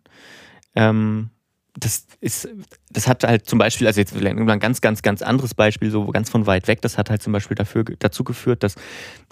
Ähm, 0.76 1.30
das 1.78 2.08
ist, 2.22 2.48
das 2.90 3.08
hat 3.08 3.24
halt 3.24 3.46
zum 3.48 3.60
Beispiel, 3.60 3.86
also 3.86 4.00
jetzt 4.00 4.16
ein 4.16 4.60
ganz, 4.60 4.80
ganz, 4.80 5.02
ganz 5.02 5.22
anderes 5.22 5.54
Beispiel, 5.54 5.92
so 5.92 6.06
ganz 6.08 6.30
von 6.30 6.48
weit 6.48 6.68
weg, 6.68 6.82
das 6.82 6.98
hat 6.98 7.10
halt 7.10 7.22
zum 7.22 7.34
Beispiel 7.34 7.56
dafür, 7.56 7.84
dazu 8.00 8.24
geführt, 8.24 8.64
dass 8.64 8.76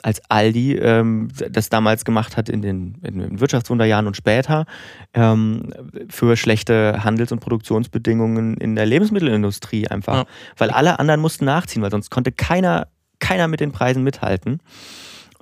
als 0.01 0.21
Aldi 0.29 0.75
ähm, 0.75 1.29
das 1.49 1.69
damals 1.69 2.03
gemacht 2.03 2.35
hat 2.35 2.49
in 2.49 2.61
den, 2.61 2.97
in 3.01 3.19
den 3.19 3.39
Wirtschaftswunderjahren 3.39 4.07
und 4.07 4.17
später 4.17 4.65
ähm, 5.13 5.73
für 6.09 6.35
schlechte 6.35 7.03
Handels- 7.03 7.31
und 7.31 7.39
Produktionsbedingungen 7.39 8.57
in 8.57 8.75
der 8.75 8.85
Lebensmittelindustrie 8.85 9.87
einfach, 9.87 10.15
ja. 10.15 10.25
weil 10.57 10.69
alle 10.69 10.99
anderen 10.99 11.21
mussten 11.21 11.45
nachziehen, 11.45 11.81
weil 11.81 11.91
sonst 11.91 12.09
konnte 12.09 12.33
keiner, 12.33 12.87
keiner 13.19 13.47
mit 13.47 13.61
den 13.61 13.71
Preisen 13.71 14.03
mithalten. 14.03 14.59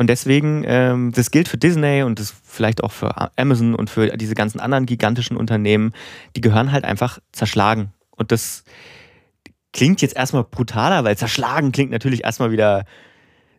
Und 0.01 0.07
deswegen, 0.07 0.63
ähm, 0.65 1.11
das 1.13 1.29
gilt 1.29 1.47
für 1.47 1.59
Disney 1.59 2.01
und 2.01 2.17
das 2.17 2.33
vielleicht 2.43 2.83
auch 2.83 2.91
für 2.91 3.29
Amazon 3.37 3.75
und 3.75 3.87
für 3.87 4.17
diese 4.17 4.33
ganzen 4.33 4.59
anderen 4.59 4.87
gigantischen 4.87 5.37
Unternehmen, 5.37 5.93
die 6.35 6.41
gehören 6.41 6.71
halt 6.71 6.85
einfach 6.85 7.19
zerschlagen. 7.31 7.93
Und 8.09 8.31
das 8.31 8.63
klingt 9.73 10.01
jetzt 10.01 10.15
erstmal 10.15 10.43
brutaler, 10.43 11.03
weil 11.03 11.17
zerschlagen 11.17 11.71
klingt 11.71 11.91
natürlich 11.91 12.23
erstmal 12.23 12.49
wieder 12.49 12.85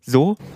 so. 0.02 0.36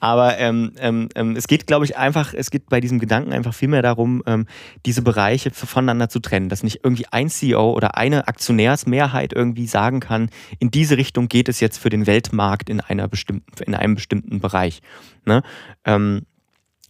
Aber 0.00 0.38
ähm, 0.38 0.72
ähm, 0.78 1.08
ähm, 1.14 1.36
es 1.36 1.46
geht, 1.46 1.66
glaube 1.66 1.84
ich, 1.84 1.96
einfach, 1.96 2.34
es 2.34 2.50
geht 2.50 2.68
bei 2.68 2.80
diesem 2.80 2.98
Gedanken 2.98 3.32
einfach 3.32 3.54
viel 3.54 3.68
mehr 3.68 3.82
darum, 3.82 4.22
ähm, 4.26 4.46
diese 4.86 5.02
Bereiche 5.02 5.50
voneinander 5.50 6.08
zu 6.08 6.20
trennen, 6.20 6.48
dass 6.48 6.62
nicht 6.62 6.80
irgendwie 6.82 7.06
ein 7.10 7.28
CEO 7.28 7.72
oder 7.72 7.96
eine 7.96 8.28
Aktionärsmehrheit 8.28 9.32
irgendwie 9.32 9.66
sagen 9.66 10.00
kann, 10.00 10.30
in 10.58 10.70
diese 10.70 10.96
Richtung 10.96 11.28
geht 11.28 11.48
es 11.48 11.60
jetzt 11.60 11.78
für 11.78 11.90
den 11.90 12.06
Weltmarkt 12.06 12.68
in 12.68 12.80
einer 12.80 13.08
bestimmten, 13.08 13.62
in 13.62 13.74
einem 13.74 13.94
bestimmten 13.94 14.40
Bereich. 14.40 14.80
Ne? 15.24 15.42
Ähm, 15.84 16.22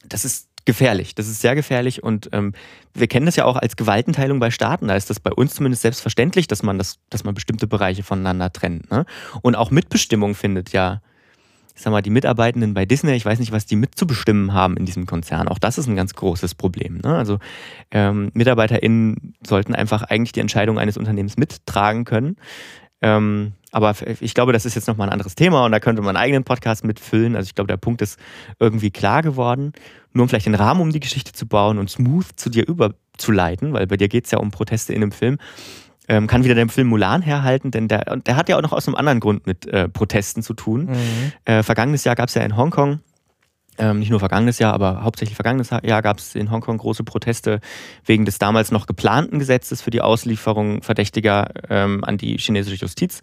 das 0.09 0.25
ist 0.25 0.49
gefährlich. 0.65 1.15
Das 1.15 1.29
ist 1.29 1.41
sehr 1.41 1.55
gefährlich 1.55 2.03
und 2.03 2.29
ähm, 2.33 2.53
wir 2.95 3.07
kennen 3.07 3.27
das 3.27 3.37
ja 3.37 3.45
auch 3.45 3.57
als 3.57 3.77
Gewaltenteilung 3.77 4.39
bei 4.41 4.51
Staaten. 4.51 4.89
Da 4.89 4.97
ist 4.97 5.11
das 5.11 5.21
bei 5.21 5.33
uns 5.33 5.55
zumindest 5.55 5.83
selbstverständlich, 5.83 6.47
dass 6.47 6.63
man 6.63 6.79
das, 6.79 6.99
dass 7.11 7.25
man 7.25 7.35
bestimmte 7.35 7.67
Bereiche 7.67 8.03
voneinander 8.03 8.53
trennt. 8.53 8.91
Ne? 8.91 9.05
Und 9.43 9.57
auch 9.57 9.71
Mitbestimmung 9.71 10.35
findet 10.35 10.73
ja, 10.73 11.01
ich 11.75 11.83
sag 11.83 11.91
mal, 11.91 12.03
die 12.03 12.11
Mitarbeitenden 12.11 12.75
bei 12.75 12.85
Disney, 12.85 13.13
ich 13.13 13.25
weiß 13.25 13.39
nicht, 13.39 13.53
was 13.53 13.67
die 13.67 13.77
mitzubestimmen 13.77 14.53
haben 14.53 14.77
in 14.77 14.85
diesem 14.85 15.07
Konzern. 15.07 15.49
Auch 15.49 15.59
das 15.59 15.79
ist 15.79 15.87
ein 15.87 15.97
ganz 15.97 16.15
großes 16.15 16.55
Problem. 16.55 16.99
Ne? 16.99 17.17
Also 17.17 17.39
ähm, 17.91 18.31
MitarbeiterInnen 18.35 19.35
sollten 19.47 19.75
einfach 19.75 20.03
eigentlich 20.03 20.33
die 20.33 20.41
Entscheidung 20.41 20.79
eines 20.79 20.97
Unternehmens 20.97 21.37
mittragen 21.39 22.05
können. 22.05 22.37
Ähm, 23.01 23.55
aber 23.73 23.95
ich 24.21 24.35
glaube, 24.35 24.53
das 24.53 24.67
ist 24.67 24.75
jetzt 24.75 24.87
nochmal 24.87 25.09
ein 25.09 25.13
anderes 25.13 25.35
Thema 25.35 25.65
und 25.65 25.73
da 25.73 25.81
könnte 25.81 26.03
man 26.03 26.15
einen 26.15 26.23
eigenen 26.23 26.45
Podcast 26.45 26.85
mitfüllen. 26.85 27.35
Also 27.35 27.49
ich 27.49 27.55
glaube, 27.55 27.69
der 27.69 27.79
Punkt 27.79 28.03
ist 28.03 28.19
irgendwie 28.61 28.91
klar 28.91 29.23
geworden. 29.23 29.73
Nur 30.13 30.25
um 30.25 30.29
vielleicht 30.29 30.47
den 30.47 30.55
Rahmen 30.55 30.81
um 30.81 30.93
die 30.93 31.01
Geschichte 31.01 31.33
zu 31.33 31.47
bauen 31.47 31.79
und 31.79 31.91
smooth 31.91 32.27
zu 32.37 32.51
dir 32.51 32.67
überzuleiten, 32.67 33.73
weil 33.73 33.87
bei 33.87 33.97
dir 33.97 34.09
geht 34.09 34.27
es 34.27 34.31
ja 34.31 34.39
um 34.39 34.51
Proteste 34.51 34.93
in 34.93 35.03
einem 35.03 35.13
Film, 35.13 35.39
ähm, 36.09 36.27
kann 36.27 36.45
wieder 36.45 36.55
den 36.55 36.69
Film 36.69 36.89
Mulan 36.89 37.23
herhalten, 37.23 37.71
denn 37.71 37.89
der, 37.89 38.17
der 38.17 38.37
hat 38.37 38.49
ja 38.49 38.57
auch 38.57 38.63
noch 38.63 38.73
aus 38.73 38.89
einem 38.89 38.97
anderen 38.97 39.21
Grund 39.21 39.47
mit 39.47 39.67
äh, 39.67 39.89
Protesten 39.89 40.43
zu 40.43 40.55
tun. 40.55 40.87
Mhm. 40.87 41.33
Äh, 41.45 41.63
vergangenes 41.63 42.05
Jahr 42.05 42.15
gab 42.15 42.29
es 42.29 42.35
ja 42.35 42.43
in 42.43 42.57
Hongkong 42.57 43.01
ähm, 43.79 44.01
nicht 44.01 44.11
nur 44.11 44.21
vergangenes 44.21 44.59
Jahr, 44.59 44.75
aber 44.75 45.03
hauptsächlich 45.03 45.35
vergangenes 45.35 45.71
Jahr 45.71 46.03
gab 46.03 46.19
es 46.19 46.35
in 46.35 46.51
Hongkong 46.51 46.77
große 46.77 47.05
Proteste 47.05 47.61
wegen 48.05 48.27
des 48.27 48.39
damals 48.39 48.71
noch 48.71 48.87
geplanten 48.87 49.39
Gesetzes 49.39 49.81
für 49.81 49.91
die 49.91 50.03
Auslieferung 50.03 50.83
Verdächtiger 50.83 51.49
ähm, 51.71 52.05
an 52.05 52.19
die 52.19 52.37
chinesische 52.37 52.77
Justiz. 52.77 53.23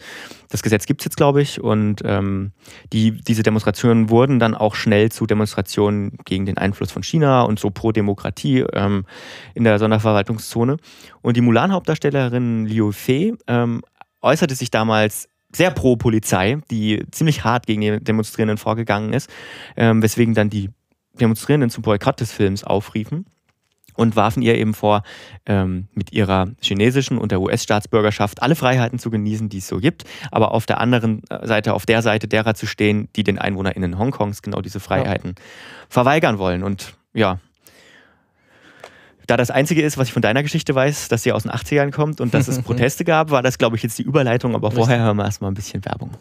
Das 0.50 0.64
Gesetz 0.64 0.88
gibt 0.88 1.02
es 1.02 1.06
jetzt, 1.06 1.18
glaube 1.18 1.42
ich, 1.44 1.62
und 1.62 2.02
ähm, 2.04 2.52
die, 2.92 3.12
diese 3.12 3.44
Demonstrationen 3.44 4.10
wurden 4.10 4.40
dann 4.40 4.56
auch 4.56 4.74
schnell 4.74 5.12
zu 5.12 5.28
Demonstrationen 5.28 6.18
gegen 6.26 6.48
den 6.48 6.58
Einfluss 6.58 6.92
von 6.92 7.04
China 7.04 7.44
und 7.44 7.60
so 7.60 7.70
pro 7.70 7.92
Demokratie 7.92 8.66
ähm, 8.74 9.06
in 9.54 9.64
der 9.64 9.78
Sonderverwaltungszone. 9.78 10.78
Und 11.22 11.38
die 11.38 11.42
Mulan-Hauptdarstellerin 11.42 12.66
Liu 12.66 12.92
Fei 12.92 13.34
ähm, 13.48 13.84
äußerte 14.22 14.56
sich 14.56 14.72
damals 14.72 15.29
sehr 15.52 15.72
pro 15.72 15.96
Polizei, 15.96 16.58
die 16.70 17.04
ziemlich 17.12 17.44
hart 17.44 17.66
gegen 17.66 17.82
die 17.82 18.00
Demonstrierenden 18.00 18.58
vorgegangen 18.58 19.14
ist, 19.14 19.30
ähm, 19.76 20.02
weswegen 20.02 20.34
dann 20.34 20.50
die 20.50 20.70
Demonstrierenden 21.20 21.70
zum 21.70 21.84
Boykott 21.84 22.20
des 22.20 22.32
Films 22.32 22.64
aufriefen 22.64 23.26
und 23.96 24.16
warfen 24.16 24.42
ihr 24.42 24.56
eben 24.56 24.74
vor, 24.74 25.04
ähm, 25.46 25.90
mit 25.94 26.14
ihrer 26.14 26.48
chinesischen 26.62 27.18
und 27.18 27.32
der 27.32 27.42
US-Staatsbürgerschaft 27.42 28.42
alle 28.42 28.56
Freiheiten 28.56 28.98
zu 28.98 29.10
genießen, 29.10 29.50
die 29.50 29.58
es 29.58 29.68
so 29.68 29.78
gibt, 29.78 30.06
aber 30.32 30.54
auf 30.54 30.66
der 30.66 30.80
anderen 30.80 31.24
Seite, 31.44 31.74
auf 31.74 31.86
der 31.86 32.02
Seite 32.02 32.28
derer 32.28 32.54
zu 32.54 32.66
stehen, 32.66 33.10
die 33.16 33.24
den 33.24 33.38
EinwohnerInnen 33.38 34.00
Hongkongs 34.00 34.42
genau 34.42 34.62
diese 34.62 34.80
Freiheiten 34.80 35.36
ja. 35.38 35.44
verweigern 35.90 36.38
wollen. 36.38 36.64
Und 36.64 36.94
ja, 37.14 37.40
da 39.30 39.38
das 39.38 39.52
Einzige 39.52 39.84
ist, 39.84 39.98
was 39.98 40.08
ich 40.08 40.13
von 40.13 40.24
deiner 40.24 40.42
Geschichte 40.42 40.74
weiß, 40.74 41.08
dass 41.08 41.22
sie 41.24 41.32
aus 41.32 41.44
den 41.44 41.52
80ern 41.52 41.92
kommt 41.92 42.20
und 42.20 42.34
dass 42.34 42.48
es 42.48 42.62
Proteste 42.63 43.06
gab, 43.06 43.30
war 43.30 43.44
das, 43.44 43.60
glaube 43.60 43.76
ich, 43.76 43.84
jetzt 43.84 43.98
die 44.00 44.04
Überleitung. 44.04 44.56
Aber 44.56 44.72
vorher 44.72 45.00
hören 45.00 45.18
wir 45.18 45.26
erstmal 45.26 45.52
ein 45.52 45.54
bisschen 45.54 45.86
Werbung. 45.86 46.12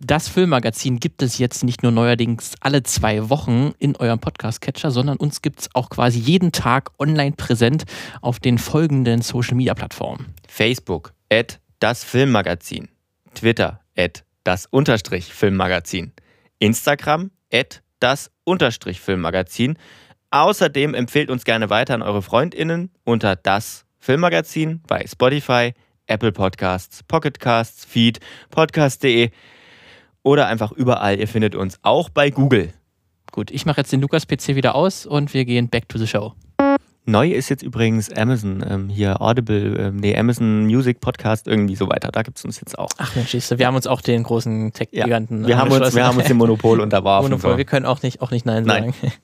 Das 0.00 0.28
Filmmagazin 0.28 0.98
gibt 0.98 1.22
es 1.22 1.38
jetzt 1.38 1.64
nicht 1.64 1.82
nur 1.82 1.92
neuerdings 1.92 2.54
alle 2.60 2.82
zwei 2.82 3.30
Wochen 3.30 3.72
in 3.78 3.96
eurem 3.96 4.18
Podcast-Catcher, 4.18 4.90
sondern 4.90 5.16
uns 5.16 5.42
gibt 5.42 5.60
es 5.60 5.70
auch 5.74 5.90
quasi 5.90 6.18
jeden 6.18 6.52
Tag 6.52 6.90
online 6.98 7.32
präsent 7.32 7.84
auf 8.22 8.40
den 8.40 8.58
folgenden 8.58 9.22
Social-Media-Plattformen. 9.22 10.26
Facebook, 10.48 11.12
at 11.32 11.60
das 11.80 12.04
Filmmagazin. 12.04 12.88
Twitter, 13.34 13.80
at 13.96 14.24
das 14.44 14.66
Unterstrich 14.66 15.32
Filmmagazin. 15.32 16.12
Instagram, 16.58 17.30
at 17.52 17.82
das 18.00 18.30
Unterstrich 18.44 19.00
Filmmagazin. 19.00 19.78
Außerdem 20.30 20.94
empfehlt 20.94 21.30
uns 21.30 21.44
gerne 21.44 21.70
weiter 21.70 21.94
an 21.94 22.02
eure 22.02 22.20
FreundInnen 22.20 22.90
unter 23.04 23.34
das 23.34 23.86
Filmmagazin 23.98 24.82
bei 24.86 25.04
Spotify, 25.06 25.72
Apple 26.06 26.32
Podcasts, 26.32 27.02
Pocketcasts, 27.02 27.84
Feed, 27.84 28.20
podcast.de 28.50 29.30
oder 30.22 30.46
einfach 30.46 30.72
überall. 30.72 31.18
Ihr 31.18 31.28
findet 31.28 31.54
uns 31.54 31.78
auch 31.82 32.10
bei 32.10 32.30
Google. 32.30 32.72
Gut, 33.32 33.50
ich 33.50 33.66
mache 33.66 33.80
jetzt 33.80 33.92
den 33.92 34.00
Lukas-PC 34.00 34.54
wieder 34.54 34.74
aus 34.74 35.06
und 35.06 35.32
wir 35.32 35.44
gehen 35.44 35.68
back 35.68 35.88
to 35.88 35.98
the 35.98 36.06
show. 36.06 36.34
Neu 37.08 37.30
ist 37.30 37.48
jetzt 37.48 37.62
übrigens 37.62 38.12
Amazon, 38.12 38.62
ähm, 38.68 38.88
hier 38.90 39.22
Audible, 39.22 39.78
ähm, 39.78 39.96
nee, 39.96 40.14
Amazon 40.14 40.66
Music 40.66 41.00
Podcast, 41.00 41.48
irgendwie 41.48 41.74
so 41.74 41.88
weiter. 41.88 42.10
Da 42.12 42.22
gibt 42.22 42.36
es 42.36 42.44
uns 42.44 42.60
jetzt 42.60 42.78
auch. 42.78 42.90
Ach 42.98 43.16
Mensch, 43.16 43.32
wir 43.32 43.66
haben 43.66 43.76
uns 43.76 43.86
auch 43.86 44.02
den 44.02 44.22
großen 44.22 44.74
Tech-Giganten 44.74 45.42
ja, 45.42 45.48
wir, 45.48 45.58
haben 45.58 45.72
uns, 45.72 45.94
wir 45.94 46.06
haben 46.06 46.18
uns 46.18 46.26
dem 46.26 46.36
Monopol 46.36 46.80
unterworfen. 46.80 47.30
Monopol, 47.30 47.52
so. 47.52 47.56
wir 47.56 47.64
können 47.64 47.86
auch 47.86 48.02
nicht, 48.02 48.20
auch 48.20 48.30
nicht 48.30 48.44
Nein 48.44 48.66
sagen. 48.66 48.94
Nein. 49.00 49.12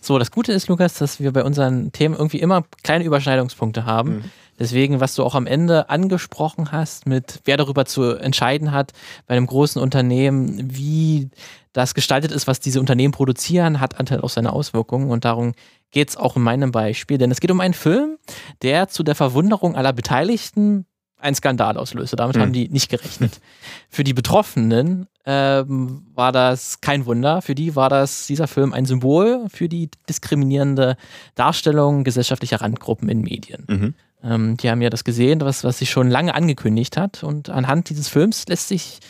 So, 0.00 0.18
das 0.18 0.30
Gute 0.30 0.52
ist, 0.52 0.68
Lukas, 0.68 0.94
dass 0.94 1.18
wir 1.18 1.32
bei 1.32 1.42
unseren 1.42 1.90
Themen 1.90 2.14
irgendwie 2.14 2.38
immer 2.38 2.64
kleine 2.84 3.02
Überschneidungspunkte 3.02 3.84
haben. 3.84 4.10
Mhm. 4.10 4.24
Deswegen, 4.58 5.00
was 5.00 5.14
du 5.14 5.24
auch 5.24 5.34
am 5.34 5.46
Ende 5.46 5.90
angesprochen 5.90 6.72
hast, 6.72 7.06
mit 7.06 7.40
wer 7.44 7.56
darüber 7.56 7.84
zu 7.84 8.12
entscheiden 8.12 8.72
hat, 8.72 8.92
bei 9.26 9.36
einem 9.36 9.46
großen 9.46 9.80
Unternehmen, 9.80 10.76
wie 10.76 11.30
das 11.72 11.94
gestaltet 11.94 12.30
ist, 12.30 12.46
was 12.46 12.60
diese 12.60 12.80
Unternehmen 12.80 13.12
produzieren, 13.12 13.80
hat 13.80 13.98
Anteil 13.98 14.20
auch 14.20 14.30
seine 14.30 14.52
Auswirkungen. 14.52 15.10
Und 15.10 15.24
darum 15.24 15.52
geht 15.90 16.10
es 16.10 16.16
auch 16.16 16.36
in 16.36 16.42
meinem 16.42 16.70
Beispiel. 16.70 17.18
Denn 17.18 17.30
es 17.30 17.40
geht 17.40 17.50
um 17.50 17.60
einen 17.60 17.74
Film, 17.74 18.16
der 18.62 18.88
zu 18.88 19.02
der 19.02 19.14
Verwunderung 19.14 19.74
aller 19.74 19.92
Beteiligten 19.92 20.86
einen 21.18 21.34
Skandal 21.34 21.76
auslöste. 21.76 22.16
Damit 22.16 22.36
mhm. 22.36 22.40
haben 22.40 22.52
die 22.52 22.68
nicht 22.68 22.90
gerechnet. 22.90 23.40
Für 23.88 24.04
die 24.04 24.12
Betroffenen 24.12 25.08
ähm, 25.24 26.06
war 26.14 26.32
das 26.32 26.80
kein 26.80 27.06
Wunder. 27.06 27.42
Für 27.42 27.54
die 27.54 27.74
war 27.74 27.88
das 27.88 28.26
dieser 28.26 28.46
Film 28.46 28.72
ein 28.72 28.84
Symbol 28.84 29.46
für 29.48 29.68
die 29.68 29.90
diskriminierende 30.08 30.96
Darstellung 31.34 32.04
gesellschaftlicher 32.04 32.60
Randgruppen 32.60 33.08
in 33.08 33.22
Medien. 33.22 33.64
Mhm. 33.68 33.94
Ähm, 34.24 34.56
die 34.56 34.70
haben 34.70 34.82
ja 34.82 34.90
das 34.90 35.04
gesehen, 35.04 35.40
was, 35.40 35.64
was 35.64 35.78
sich 35.78 35.90
schon 35.90 36.10
lange 36.10 36.34
angekündigt 36.34 36.96
hat. 36.96 37.22
Und 37.22 37.50
anhand 37.50 37.90
dieses 37.90 38.08
Films 38.08 38.46
lässt 38.48 38.68
sich 38.68 39.00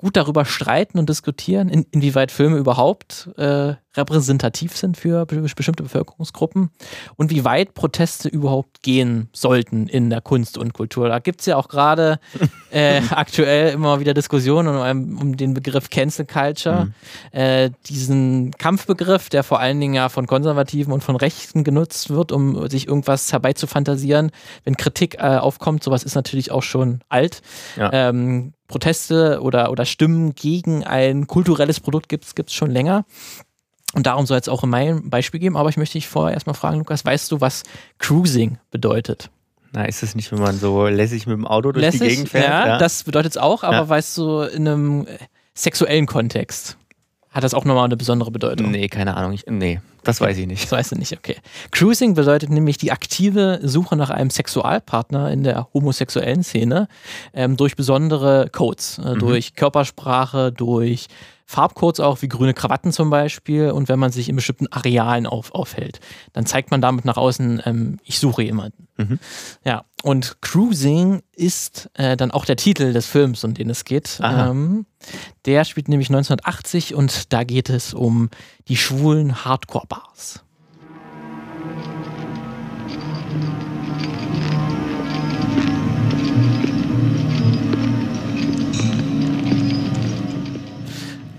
gut 0.00 0.16
darüber 0.16 0.46
streiten 0.46 0.98
und 0.98 1.10
diskutieren, 1.10 1.68
in, 1.68 1.84
inwieweit 1.90 2.32
Filme 2.32 2.56
überhaupt 2.56 3.28
äh, 3.36 3.74
repräsentativ 3.96 4.74
sind 4.74 4.96
für 4.96 5.26
bestimmte 5.26 5.82
Bevölkerungsgruppen 5.82 6.70
und 7.16 7.30
wie 7.30 7.44
weit 7.44 7.74
Proteste 7.74 8.30
überhaupt 8.30 8.82
gehen 8.82 9.28
sollten 9.34 9.88
in 9.88 10.08
der 10.08 10.22
Kunst 10.22 10.56
und 10.56 10.72
Kultur. 10.72 11.08
Da 11.08 11.18
gibt 11.18 11.40
es 11.40 11.46
ja 11.46 11.56
auch 11.56 11.68
gerade 11.68 12.18
äh, 12.70 13.02
aktuell 13.10 13.74
immer 13.74 14.00
wieder 14.00 14.14
Diskussionen 14.14 14.74
um, 14.74 15.18
um 15.18 15.36
den 15.36 15.52
Begriff 15.52 15.90
Cancel 15.90 16.24
Culture, 16.24 16.86
mhm. 16.86 16.94
äh, 17.38 17.70
diesen 17.86 18.52
Kampfbegriff, 18.52 19.28
der 19.28 19.42
vor 19.42 19.60
allen 19.60 19.80
Dingen 19.80 19.92
ja 19.92 20.08
von 20.08 20.26
Konservativen 20.26 20.94
und 20.94 21.04
von 21.04 21.16
Rechten 21.16 21.62
genutzt 21.62 22.08
wird, 22.08 22.32
um 22.32 22.70
sich 22.70 22.88
irgendwas 22.88 23.34
herbeizufantasieren. 23.34 24.30
Wenn 24.64 24.78
Kritik 24.78 25.16
äh, 25.16 25.36
aufkommt, 25.36 25.84
sowas 25.84 26.04
ist 26.04 26.14
natürlich 26.14 26.50
auch 26.52 26.62
schon 26.62 27.00
alt. 27.10 27.42
Ja. 27.76 27.90
Ähm, 27.92 28.54
Proteste 28.70 29.40
oder, 29.42 29.70
oder 29.70 29.84
Stimmen 29.84 30.34
gegen 30.34 30.84
ein 30.84 31.26
kulturelles 31.26 31.80
Produkt 31.80 32.08
gibt 32.08 32.24
es 32.24 32.54
schon 32.54 32.70
länger. 32.70 33.04
Und 33.92 34.06
darum 34.06 34.24
soll 34.26 34.38
es 34.38 34.48
auch 34.48 34.62
in 34.62 34.70
meinem 34.70 35.10
Beispiel 35.10 35.40
geben. 35.40 35.56
Aber 35.56 35.68
ich 35.68 35.76
möchte 35.76 35.94
dich 35.94 36.08
vorher 36.08 36.32
erstmal 36.32 36.54
fragen, 36.54 36.78
Lukas, 36.78 37.04
weißt 37.04 37.32
du, 37.32 37.40
was 37.40 37.64
Cruising 37.98 38.58
bedeutet? 38.70 39.30
Na, 39.72 39.84
ist 39.84 40.02
es 40.02 40.14
nicht, 40.14 40.30
wenn 40.30 40.40
man 40.40 40.56
so 40.56 40.86
lässig 40.86 41.26
mit 41.26 41.36
dem 41.36 41.46
Auto 41.46 41.72
durch 41.72 41.84
lässig, 41.84 42.00
die 42.00 42.08
Gegend 42.08 42.28
fährt? 42.28 42.48
Ja, 42.48 42.66
ja. 42.66 42.78
das 42.78 43.02
bedeutet 43.02 43.32
es 43.32 43.36
auch, 43.36 43.64
aber 43.64 43.76
ja. 43.76 43.88
weißt 43.88 44.16
du, 44.16 44.40
in 44.42 44.68
einem 44.68 45.06
sexuellen 45.54 46.06
Kontext 46.06 46.76
hat 47.30 47.44
das 47.44 47.54
auch 47.54 47.64
nochmal 47.64 47.84
eine 47.84 47.96
besondere 47.96 48.30
Bedeutung? 48.30 48.70
Nee, 48.70 48.88
keine 48.88 49.16
Ahnung. 49.16 49.32
Ich, 49.32 49.44
nee, 49.46 49.80
das 50.02 50.20
weiß 50.20 50.36
ich 50.38 50.46
nicht. 50.46 50.64
Das 50.64 50.72
weißt 50.72 50.92
du 50.92 50.96
nicht, 50.96 51.12
okay. 51.12 51.36
Cruising 51.70 52.14
bedeutet 52.14 52.50
nämlich 52.50 52.76
die 52.76 52.90
aktive 52.90 53.60
Suche 53.62 53.96
nach 53.96 54.10
einem 54.10 54.30
Sexualpartner 54.30 55.30
in 55.30 55.44
der 55.44 55.68
homosexuellen 55.72 56.42
Szene 56.42 56.88
ähm, 57.32 57.56
durch 57.56 57.76
besondere 57.76 58.48
Codes, 58.50 58.98
äh, 58.98 59.14
mhm. 59.14 59.18
durch 59.20 59.54
Körpersprache, 59.54 60.50
durch 60.50 61.06
Farbcodes 61.50 61.98
auch, 61.98 62.22
wie 62.22 62.28
grüne 62.28 62.54
Krawatten 62.54 62.92
zum 62.92 63.10
Beispiel. 63.10 63.72
Und 63.72 63.88
wenn 63.88 63.98
man 63.98 64.12
sich 64.12 64.28
in 64.28 64.36
bestimmten 64.36 64.68
Arealen 64.70 65.26
auf, 65.26 65.52
aufhält, 65.52 65.98
dann 66.32 66.46
zeigt 66.46 66.70
man 66.70 66.80
damit 66.80 67.04
nach 67.04 67.16
außen, 67.16 67.62
ähm, 67.66 67.98
ich 68.04 68.20
suche 68.20 68.44
jemanden. 68.44 68.86
Mhm. 68.96 69.18
Ja, 69.64 69.84
und 70.04 70.40
Cruising 70.42 71.22
ist 71.32 71.90
äh, 71.94 72.16
dann 72.16 72.30
auch 72.30 72.44
der 72.44 72.54
Titel 72.54 72.92
des 72.92 73.06
Films, 73.06 73.42
um 73.42 73.54
den 73.54 73.68
es 73.68 73.84
geht. 73.84 74.20
Ähm, 74.22 74.86
der 75.44 75.64
spielt 75.64 75.88
nämlich 75.88 76.08
1980 76.10 76.94
und 76.94 77.32
da 77.32 77.42
geht 77.42 77.68
es 77.68 77.94
um 77.94 78.30
die 78.68 78.76
schwulen 78.76 79.44
Hardcore-Bars. 79.44 80.44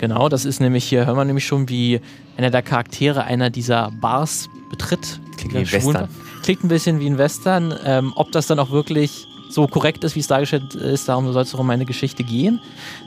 Genau, 0.01 0.29
das 0.29 0.45
ist 0.45 0.59
nämlich 0.59 0.83
hier, 0.83 1.05
hören 1.05 1.15
wir 1.15 1.25
nämlich 1.25 1.45
schon, 1.45 1.69
wie 1.69 2.01
einer 2.35 2.49
der 2.49 2.63
Charaktere 2.63 3.23
einer 3.23 3.51
dieser 3.51 3.91
Bars 4.01 4.49
betritt. 4.71 5.19
Klingt 5.37 5.53
wie 5.53 5.57
ein 5.59 5.71
Western. 5.71 6.09
Klingt 6.41 6.63
ein 6.63 6.69
bisschen 6.69 6.99
wie 6.99 7.07
ein 7.07 7.19
Western. 7.19 7.71
Ähm, 7.85 8.11
ob 8.15 8.31
das 8.31 8.47
dann 8.47 8.57
auch 8.57 8.71
wirklich 8.71 9.27
so 9.51 9.67
korrekt 9.67 10.03
ist, 10.03 10.15
wie 10.15 10.21
es 10.21 10.27
dargestellt 10.27 10.73
ist, 10.73 11.07
darum 11.07 11.31
soll 11.31 11.43
es 11.43 11.53
auch 11.53 11.59
um 11.59 11.67
meine 11.67 11.85
Geschichte 11.85 12.23
gehen. 12.23 12.59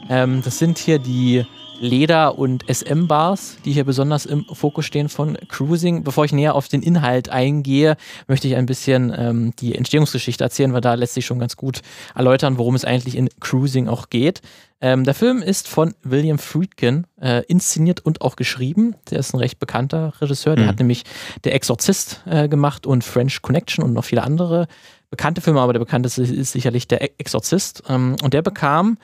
Ähm, 0.09 0.41
das 0.45 0.61
sind 0.61 0.79
hier 0.79 1.01
die 1.01 1.45
Leder- 1.85 2.39
und 2.39 2.65
SM-Bars, 2.69 3.59
die 3.65 3.73
hier 3.73 3.85
besonders 3.85 4.27
im 4.27 4.45
Fokus 4.53 4.87
stehen 4.87 5.09
von 5.09 5.37
Cruising. 5.49 6.03
Bevor 6.03 6.25
ich 6.25 6.33
näher 6.33 6.55
auf 6.55 6.69
den 6.69 6.83
Inhalt 6.83 7.29
eingehe, 7.29 7.97
möchte 8.27 8.49
ich 8.49 8.57
ein 8.57 8.67
bisschen 8.67 9.13
ähm, 9.17 9.53
die 9.61 9.75
Entstehungsgeschichte 9.75 10.43
erzählen, 10.43 10.73
weil 10.73 10.81
da 10.81 10.95
lässt 10.95 11.15
sich 11.15 11.27
schon 11.27 11.39
ganz 11.39 11.57
gut 11.57 11.83
erläutern, 12.15 12.59
worum 12.59 12.75
es 12.75 12.85
eigentlich 12.85 13.17
in 13.17 13.29
Cruising 13.41 13.89
auch 13.89 14.11
geht. 14.11 14.41
Ähm, 14.81 15.05
der 15.05 15.15
Film 15.15 15.41
ist 15.41 15.69
von 15.69 15.95
William 16.03 16.39
Friedkin 16.39 17.07
äh, 17.21 17.43
inszeniert 17.47 18.01
und 18.01 18.21
auch 18.21 18.37
geschrieben. 18.37 18.97
Der 19.11 19.19
ist 19.19 19.33
ein 19.33 19.39
recht 19.39 19.59
bekannter 19.59 20.13
Regisseur. 20.21 20.57
Der 20.57 20.65
mhm. 20.65 20.69
hat 20.69 20.79
nämlich 20.79 21.05
Der 21.45 21.55
Exorzist 21.55 22.23
äh, 22.27 22.49
gemacht 22.49 22.87
und 22.87 23.05
French 23.05 23.41
Connection 23.41 23.85
und 23.85 23.93
noch 23.93 24.05
viele 24.05 24.23
andere 24.23 24.67
bekannte 25.11 25.41
Filme, 25.41 25.61
aber 25.61 25.73
der 25.73 25.81
bekannteste 25.81 26.23
ist 26.23 26.53
sicherlich 26.53 26.89
Der 26.89 27.03
Exorzist. 27.21 27.83
Ähm, 27.89 28.17
und 28.23 28.35
der 28.35 28.43
bekam 28.43 28.99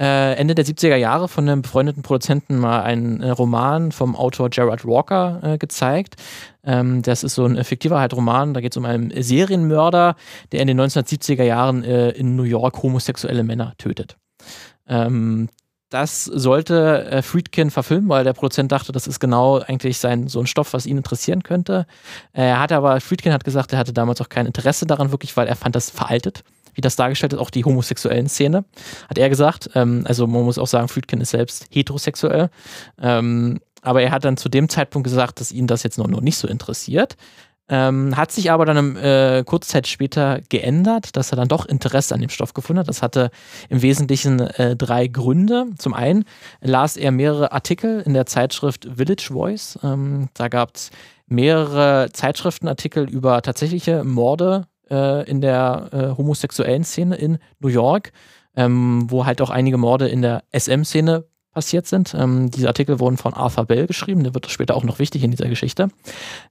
äh, 0.00 0.32
Ende 0.34 0.54
der 0.54 0.64
70er 0.64 0.96
Jahre 0.96 1.28
von 1.28 1.46
einem 1.46 1.62
befreundeten 1.62 2.02
Produzenten 2.02 2.58
mal 2.58 2.82
einen 2.82 3.20
äh, 3.20 3.30
Roman 3.30 3.92
vom 3.92 4.16
Autor 4.16 4.48
Gerard 4.48 4.86
Walker 4.86 5.40
äh, 5.42 5.58
gezeigt. 5.58 6.16
Ähm, 6.64 7.02
das 7.02 7.22
ist 7.22 7.34
so 7.34 7.44
ein 7.44 7.62
fiktiver 7.62 8.00
halt 8.00 8.14
Roman, 8.14 8.54
da 8.54 8.62
geht 8.62 8.72
es 8.72 8.78
um 8.78 8.86
einen 8.86 9.12
Serienmörder, 9.22 10.16
der 10.52 10.60
in 10.60 10.68
den 10.68 10.80
1970er 10.80 11.42
Jahren 11.42 11.84
äh, 11.84 12.10
in 12.10 12.34
New 12.34 12.44
York 12.44 12.82
homosexuelle 12.82 13.42
Männer 13.42 13.74
tötet. 13.76 14.16
Ähm, 14.88 15.50
das 15.90 16.24
sollte 16.24 17.04
äh, 17.10 17.20
Friedkin 17.20 17.70
verfilmen, 17.70 18.08
weil 18.08 18.24
der 18.24 18.32
Produzent 18.32 18.72
dachte, 18.72 18.92
das 18.92 19.06
ist 19.06 19.20
genau 19.20 19.58
eigentlich 19.58 19.98
sein, 19.98 20.28
so 20.28 20.40
ein 20.40 20.46
Stoff, 20.46 20.72
was 20.72 20.86
ihn 20.86 20.96
interessieren 20.96 21.42
könnte. 21.42 21.84
Er 22.32 22.60
hatte 22.60 22.76
aber, 22.76 23.00
Friedkin 23.00 23.32
hat 23.32 23.44
gesagt, 23.44 23.72
er 23.72 23.78
hatte 23.78 23.92
damals 23.92 24.20
auch 24.20 24.28
kein 24.28 24.46
Interesse 24.46 24.86
daran, 24.86 25.10
wirklich, 25.10 25.36
weil 25.36 25.48
er 25.48 25.56
fand 25.56 25.74
das 25.74 25.90
veraltet 25.90 26.44
wie 26.74 26.80
das 26.80 26.96
dargestellt 26.96 27.32
ist, 27.32 27.38
auch 27.38 27.50
die 27.50 27.64
homosexuellen 27.64 28.28
Szene, 28.28 28.64
hat 29.08 29.18
er 29.18 29.28
gesagt. 29.28 29.70
Ähm, 29.74 30.04
also 30.06 30.26
man 30.26 30.44
muss 30.44 30.58
auch 30.58 30.66
sagen, 30.66 30.88
Friedkin 30.88 31.20
ist 31.20 31.30
selbst 31.30 31.66
heterosexuell. 31.70 32.50
Ähm, 33.00 33.60
aber 33.82 34.02
er 34.02 34.10
hat 34.10 34.24
dann 34.24 34.36
zu 34.36 34.48
dem 34.48 34.68
Zeitpunkt 34.68 35.04
gesagt, 35.04 35.40
dass 35.40 35.52
ihn 35.52 35.66
das 35.66 35.82
jetzt 35.82 35.98
noch, 35.98 36.06
noch 36.06 36.20
nicht 36.20 36.36
so 36.36 36.46
interessiert. 36.46 37.16
Ähm, 37.70 38.16
hat 38.16 38.32
sich 38.32 38.50
aber 38.50 38.64
dann 38.64 38.96
äh, 38.96 39.44
kurze 39.46 39.70
Zeit 39.70 39.86
später 39.86 40.40
geändert, 40.48 41.16
dass 41.16 41.32
er 41.32 41.36
dann 41.36 41.46
doch 41.46 41.66
Interesse 41.66 42.12
an 42.14 42.20
dem 42.20 42.28
Stoff 42.28 42.52
gefunden 42.52 42.80
hat. 42.80 42.88
Das 42.88 43.00
hatte 43.00 43.30
im 43.68 43.80
Wesentlichen 43.80 44.40
äh, 44.40 44.74
drei 44.74 45.06
Gründe. 45.06 45.66
Zum 45.78 45.94
einen 45.94 46.24
las 46.60 46.96
er 46.96 47.12
mehrere 47.12 47.52
Artikel 47.52 48.02
in 48.04 48.12
der 48.12 48.26
Zeitschrift 48.26 48.88
Village 48.96 49.28
Voice. 49.32 49.78
Ähm, 49.84 50.30
da 50.34 50.48
gab 50.48 50.74
es 50.74 50.90
mehrere 51.28 52.08
Zeitschriftenartikel 52.12 53.08
über 53.08 53.40
tatsächliche 53.40 54.02
Morde 54.02 54.66
äh, 54.90 55.28
in 55.28 55.40
der 55.40 55.88
äh, 55.92 56.18
homosexuellen 56.18 56.84
Szene 56.84 57.16
in 57.16 57.38
New 57.60 57.68
York, 57.68 58.12
ähm, 58.56 59.06
wo 59.10 59.26
halt 59.26 59.40
auch 59.42 59.50
einige 59.50 59.78
Morde 59.78 60.08
in 60.08 60.22
der 60.22 60.42
SM-Szene 60.52 61.24
passiert 61.52 61.86
sind. 61.86 62.14
Ähm, 62.14 62.50
diese 62.50 62.68
Artikel 62.68 63.00
wurden 63.00 63.16
von 63.16 63.34
Arthur 63.34 63.64
Bell 63.64 63.86
geschrieben, 63.86 64.22
der 64.22 64.34
wird 64.34 64.48
später 64.50 64.76
auch 64.76 64.84
noch 64.84 65.00
wichtig 65.00 65.24
in 65.24 65.32
dieser 65.32 65.48
Geschichte. 65.48 65.88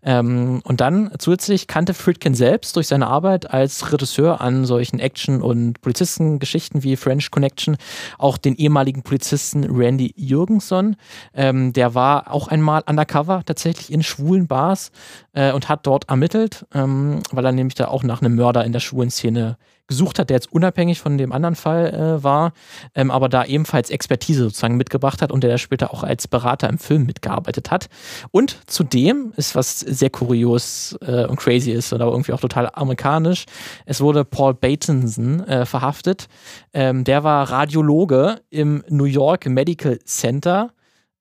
Ähm, 0.04 0.62
und 0.65 0.82
dann 0.82 1.12
zusätzlich 1.17 1.67
kannte 1.67 1.93
Friedkin 1.93 2.34
selbst 2.34 2.75
durch 2.75 2.88
seine 2.88 3.08
Arbeit 3.08 3.49
als 3.49 3.93
Regisseur 3.93 4.41
an 4.41 4.65
solchen 4.65 4.99
Action- 4.99 5.41
und 5.41 5.80
Polizistengeschichten 5.80 6.84
wie 6.84 6.97
French 6.97 7.32
Connection 7.32 7.78
auch 8.17 8.38
den 8.38 8.56
ehemaligen 8.56 9.04
Polizisten 9.04 9.63
Randy 9.63 10.13
Jürgenson. 10.17 10.97
Ähm, 11.34 11.71
der 11.71 11.95
war 11.95 12.34
auch 12.34 12.49
einmal 12.49 12.84
undercover 12.86 13.43
tatsächlich 13.45 13.93
in 13.93 14.04
schwulen 14.04 14.47
Bars 14.47 14.91
äh, 15.39 15.54
und 15.54 15.69
hat 15.69 15.88
dort 15.88 16.10
ermittelt, 16.10 16.65
ähm, 16.73 17.21
weil 17.32 17.45
er 17.45 17.54
nämlich 17.54 17.75
da 17.75 17.88
auch 17.88 18.04
nach 18.04 18.21
einem 18.21 18.36
Mörder 18.36 18.65
in 18.65 18.73
der 18.73 18.82
schwulen 18.82 19.10
Szene 19.10 19.58
gesucht 19.88 20.19
hat, 20.19 20.30
der 20.30 20.36
jetzt 20.36 20.52
unabhängig 20.52 20.99
von 20.99 21.17
dem 21.17 21.32
anderen 21.32 21.56
Fall 21.56 21.93
äh, 21.93 22.23
war, 22.23 22.52
ähm, 22.93 23.10
aber 23.10 23.30
da 23.30 23.45
ebenfalls 23.45 23.89
Expertise 23.89 24.43
sozusagen 24.43 24.75
mitgebracht 24.75 25.21
hat 25.21 25.32
und 25.32 25.43
der 25.43 25.58
später 25.58 25.93
auch 25.93 26.04
als 26.04 26.28
Berater 26.28 26.69
im 26.69 26.78
Film 26.78 27.06
mitgearbeitet 27.06 27.71
hat. 27.71 27.88
Und 28.32 28.60
zudem 28.67 29.32
ist 29.38 29.56
was 29.56 29.80
sehr 29.80 30.10
kurios 30.10 30.97
äh, 31.02 31.25
und 31.25 31.38
crazy 31.38 31.71
ist 31.71 31.93
oder 31.93 32.06
irgendwie 32.06 32.34
auch 32.34 32.41
total 32.41 32.69
amerikanisch. 32.73 33.45
Es 33.86 34.02
wurde 34.02 34.25
Paul 34.25 34.54
Batenson 34.54 35.39
äh, 35.47 35.65
verhaftet. 35.65 36.28
Ähm, 36.73 37.06
der 37.06 37.23
war 37.23 37.49
Radiologe 37.49 38.41
im 38.49 38.84
New 38.89 39.06
York 39.06 39.47
Medical 39.47 39.99
Center 39.99 40.71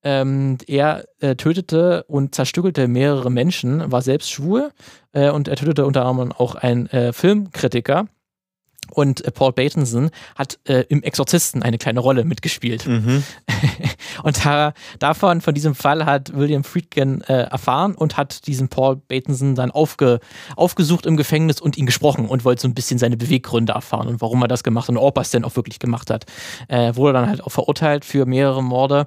Ähm, 0.04 0.58
er 0.66 1.04
äh, 1.20 1.34
tötete 1.34 2.04
und 2.04 2.34
zerstückelte 2.34 2.87
mehrere 2.87 3.30
Menschen, 3.30 3.90
war 3.90 4.02
selbst 4.02 4.30
schwul 4.30 4.70
äh, 5.12 5.30
und 5.30 5.48
er 5.48 5.56
tötete 5.56 5.87
unter 5.87 6.04
anderem 6.04 6.32
auch 6.32 6.54
einen 6.54 6.87
äh, 6.88 7.12
Filmkritiker. 7.12 8.06
Und 8.90 9.24
äh, 9.24 9.31
Paul 9.31 9.53
Bateson 9.53 10.11
hat 10.37 10.59
äh, 10.64 10.85
im 10.88 11.03
Exorzisten 11.03 11.62
eine 11.62 11.79
kleine 11.79 12.01
Rolle 12.01 12.24
mitgespielt. 12.24 12.87
Mhm. 12.87 13.22
und 14.22 14.44
da, 14.44 14.72
davon, 14.98 15.40
von 15.40 15.55
diesem 15.55 15.74
Fall 15.74 16.07
hat 16.07 16.35
William 16.35 16.64
Friedkin 16.64 17.22
äh, 17.22 17.42
erfahren 17.44 17.94
und 17.94 18.16
hat 18.16 18.46
diesen 18.46 18.68
Paul 18.68 18.96
Bateson 18.96 19.55
dann 19.55 19.70
aufge, 19.70 20.20
aufgesucht 20.57 21.07
im 21.07 21.16
Gefängnis 21.16 21.61
und 21.61 21.77
ihn 21.77 21.87
gesprochen 21.87 22.27
und 22.27 22.44
wollte 22.44 22.62
so 22.62 22.68
ein 22.68 22.74
bisschen 22.74 22.98
seine 22.98 23.16
Beweggründe 23.16 23.72
erfahren 23.72 24.09
und 24.09 24.20
warum 24.20 24.42
er 24.42 24.48
das 24.48 24.62
gemacht 24.62 24.88
hat 24.88 24.96
und 24.96 25.03
ob 25.03 25.16
er 25.18 25.22
es 25.22 25.31
denn 25.31 25.44
auch 25.44 25.57
wirklich 25.57 25.79
gemacht 25.79 26.11
hat. 26.11 26.27
Äh, 26.68 26.94
wurde 26.96 27.14
dann 27.14 27.29
halt 27.29 27.42
auch 27.42 27.51
verurteilt 27.51 28.05
für 28.05 28.27
mehrere 28.27 28.62
Morde. 28.62 29.07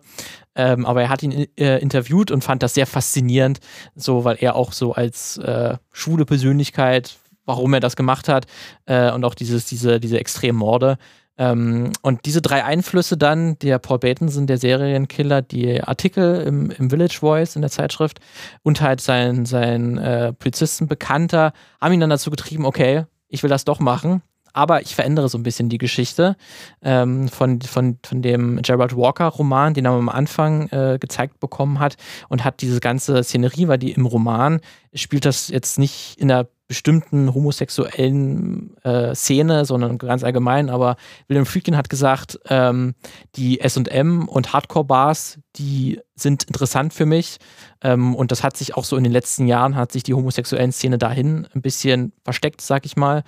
Ähm, 0.53 0.85
aber 0.85 1.01
er 1.01 1.09
hat 1.09 1.23
ihn 1.23 1.47
äh, 1.57 1.81
interviewt 1.81 2.29
und 2.29 2.43
fand 2.43 2.61
das 2.61 2.73
sehr 2.73 2.85
faszinierend, 2.85 3.59
so 3.95 4.25
weil 4.25 4.37
er 4.41 4.55
auch 4.55 4.73
so 4.73 4.93
als 4.93 5.37
äh, 5.37 5.77
schwule 5.93 6.25
Persönlichkeit 6.25 7.17
warum 7.51 7.73
er 7.73 7.79
das 7.81 7.95
gemacht 7.95 8.29
hat 8.29 8.45
äh, 8.85 9.11
und 9.11 9.25
auch 9.25 9.35
dieses, 9.35 9.65
diese, 9.65 9.99
diese 9.99 10.19
extremen 10.19 10.57
Morde. 10.57 10.97
Ähm, 11.37 11.91
und 12.01 12.25
diese 12.25 12.41
drei 12.41 12.63
Einflüsse 12.63 13.17
dann, 13.17 13.57
der 13.59 13.79
Paul 13.79 13.99
Bateson, 13.99 14.47
der 14.47 14.57
Serienkiller, 14.57 15.41
die 15.41 15.83
Artikel 15.83 16.41
im, 16.41 16.71
im 16.71 16.89
Village 16.89 17.17
Voice 17.19 17.55
in 17.55 17.61
der 17.61 17.71
Zeitschrift 17.71 18.19
und 18.63 18.81
halt 18.81 19.01
sein, 19.01 19.45
sein 19.45 19.97
äh, 19.97 20.33
Polizistenbekannter, 20.33 21.53
haben 21.81 21.93
ihn 21.93 21.99
dann 21.99 22.09
dazu 22.09 22.29
getrieben, 22.29 22.65
okay, 22.65 23.05
ich 23.27 23.43
will 23.43 23.49
das 23.49 23.65
doch 23.65 23.79
machen. 23.79 24.21
Aber 24.53 24.81
ich 24.81 24.95
verändere 24.95 25.29
so 25.29 25.37
ein 25.37 25.43
bisschen 25.43 25.69
die 25.69 25.77
Geschichte 25.77 26.35
ähm, 26.81 27.29
von, 27.29 27.61
von, 27.61 27.97
von 28.05 28.21
dem 28.21 28.61
Gerald 28.61 28.95
Walker-Roman, 28.95 29.73
den 29.73 29.85
er 29.85 29.91
am 29.91 30.09
Anfang 30.09 30.67
äh, 30.69 30.97
gezeigt 30.99 31.39
bekommen 31.39 31.79
hat 31.79 31.95
und 32.27 32.43
hat 32.43 32.61
diese 32.61 32.81
ganze 32.81 33.23
Szenerie, 33.23 33.69
weil 33.69 33.77
die 33.77 33.93
im 33.93 34.05
Roman 34.05 34.59
spielt 34.93 35.23
das 35.25 35.47
jetzt 35.47 35.79
nicht 35.79 36.17
in 36.17 36.27
der 36.27 36.49
bestimmten 36.71 37.33
homosexuellen 37.33 38.77
äh, 38.85 39.13
Szene, 39.13 39.65
sondern 39.65 39.97
ganz 39.97 40.23
allgemein. 40.23 40.69
Aber 40.69 40.95
William 41.27 41.45
Friedkin 41.45 41.75
hat 41.75 41.89
gesagt, 41.89 42.39
ähm, 42.47 42.95
die 43.35 43.59
SM 43.61 44.23
und 44.25 44.53
Hardcore-Bars, 44.53 45.39
die 45.57 45.99
sind 46.15 46.45
interessant 46.45 46.93
für 46.93 47.05
mich. 47.05 47.39
Ähm, 47.83 48.15
und 48.15 48.31
das 48.31 48.41
hat 48.41 48.55
sich 48.55 48.77
auch 48.77 48.85
so 48.85 48.95
in 48.95 49.03
den 49.03 49.11
letzten 49.11 49.47
Jahren, 49.47 49.75
hat 49.75 49.91
sich 49.91 50.03
die 50.03 50.13
homosexuellen 50.13 50.71
Szene 50.71 50.97
dahin 50.97 51.45
ein 51.53 51.61
bisschen 51.61 52.13
versteckt, 52.23 52.61
sag 52.61 52.85
ich 52.85 52.95
mal. 52.95 53.23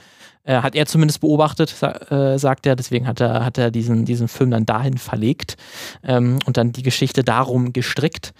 Äh, 0.46 0.62
hat 0.62 0.74
er 0.74 0.86
zumindest 0.86 1.20
beobachtet, 1.20 1.68
sa 1.68 1.90
äh, 1.90 2.40
sagt 2.40 2.66
er. 2.66 2.78
Deswegen 2.78 3.08
hat 3.08 3.20
er, 3.20 3.44
hat 3.44 3.58
er 3.58 3.72
diesen, 3.72 4.06
diesen 4.06 4.30
Film 4.30 4.52
dann 4.52 4.66
dahin 4.66 4.98
verlegt 4.98 5.58
ähm, 6.02 6.40
und 6.46 6.56
dann 6.56 6.72
die 6.72 6.84
Geschichte 6.84 7.26
darum 7.26 7.74
gestrickt. 7.74 8.34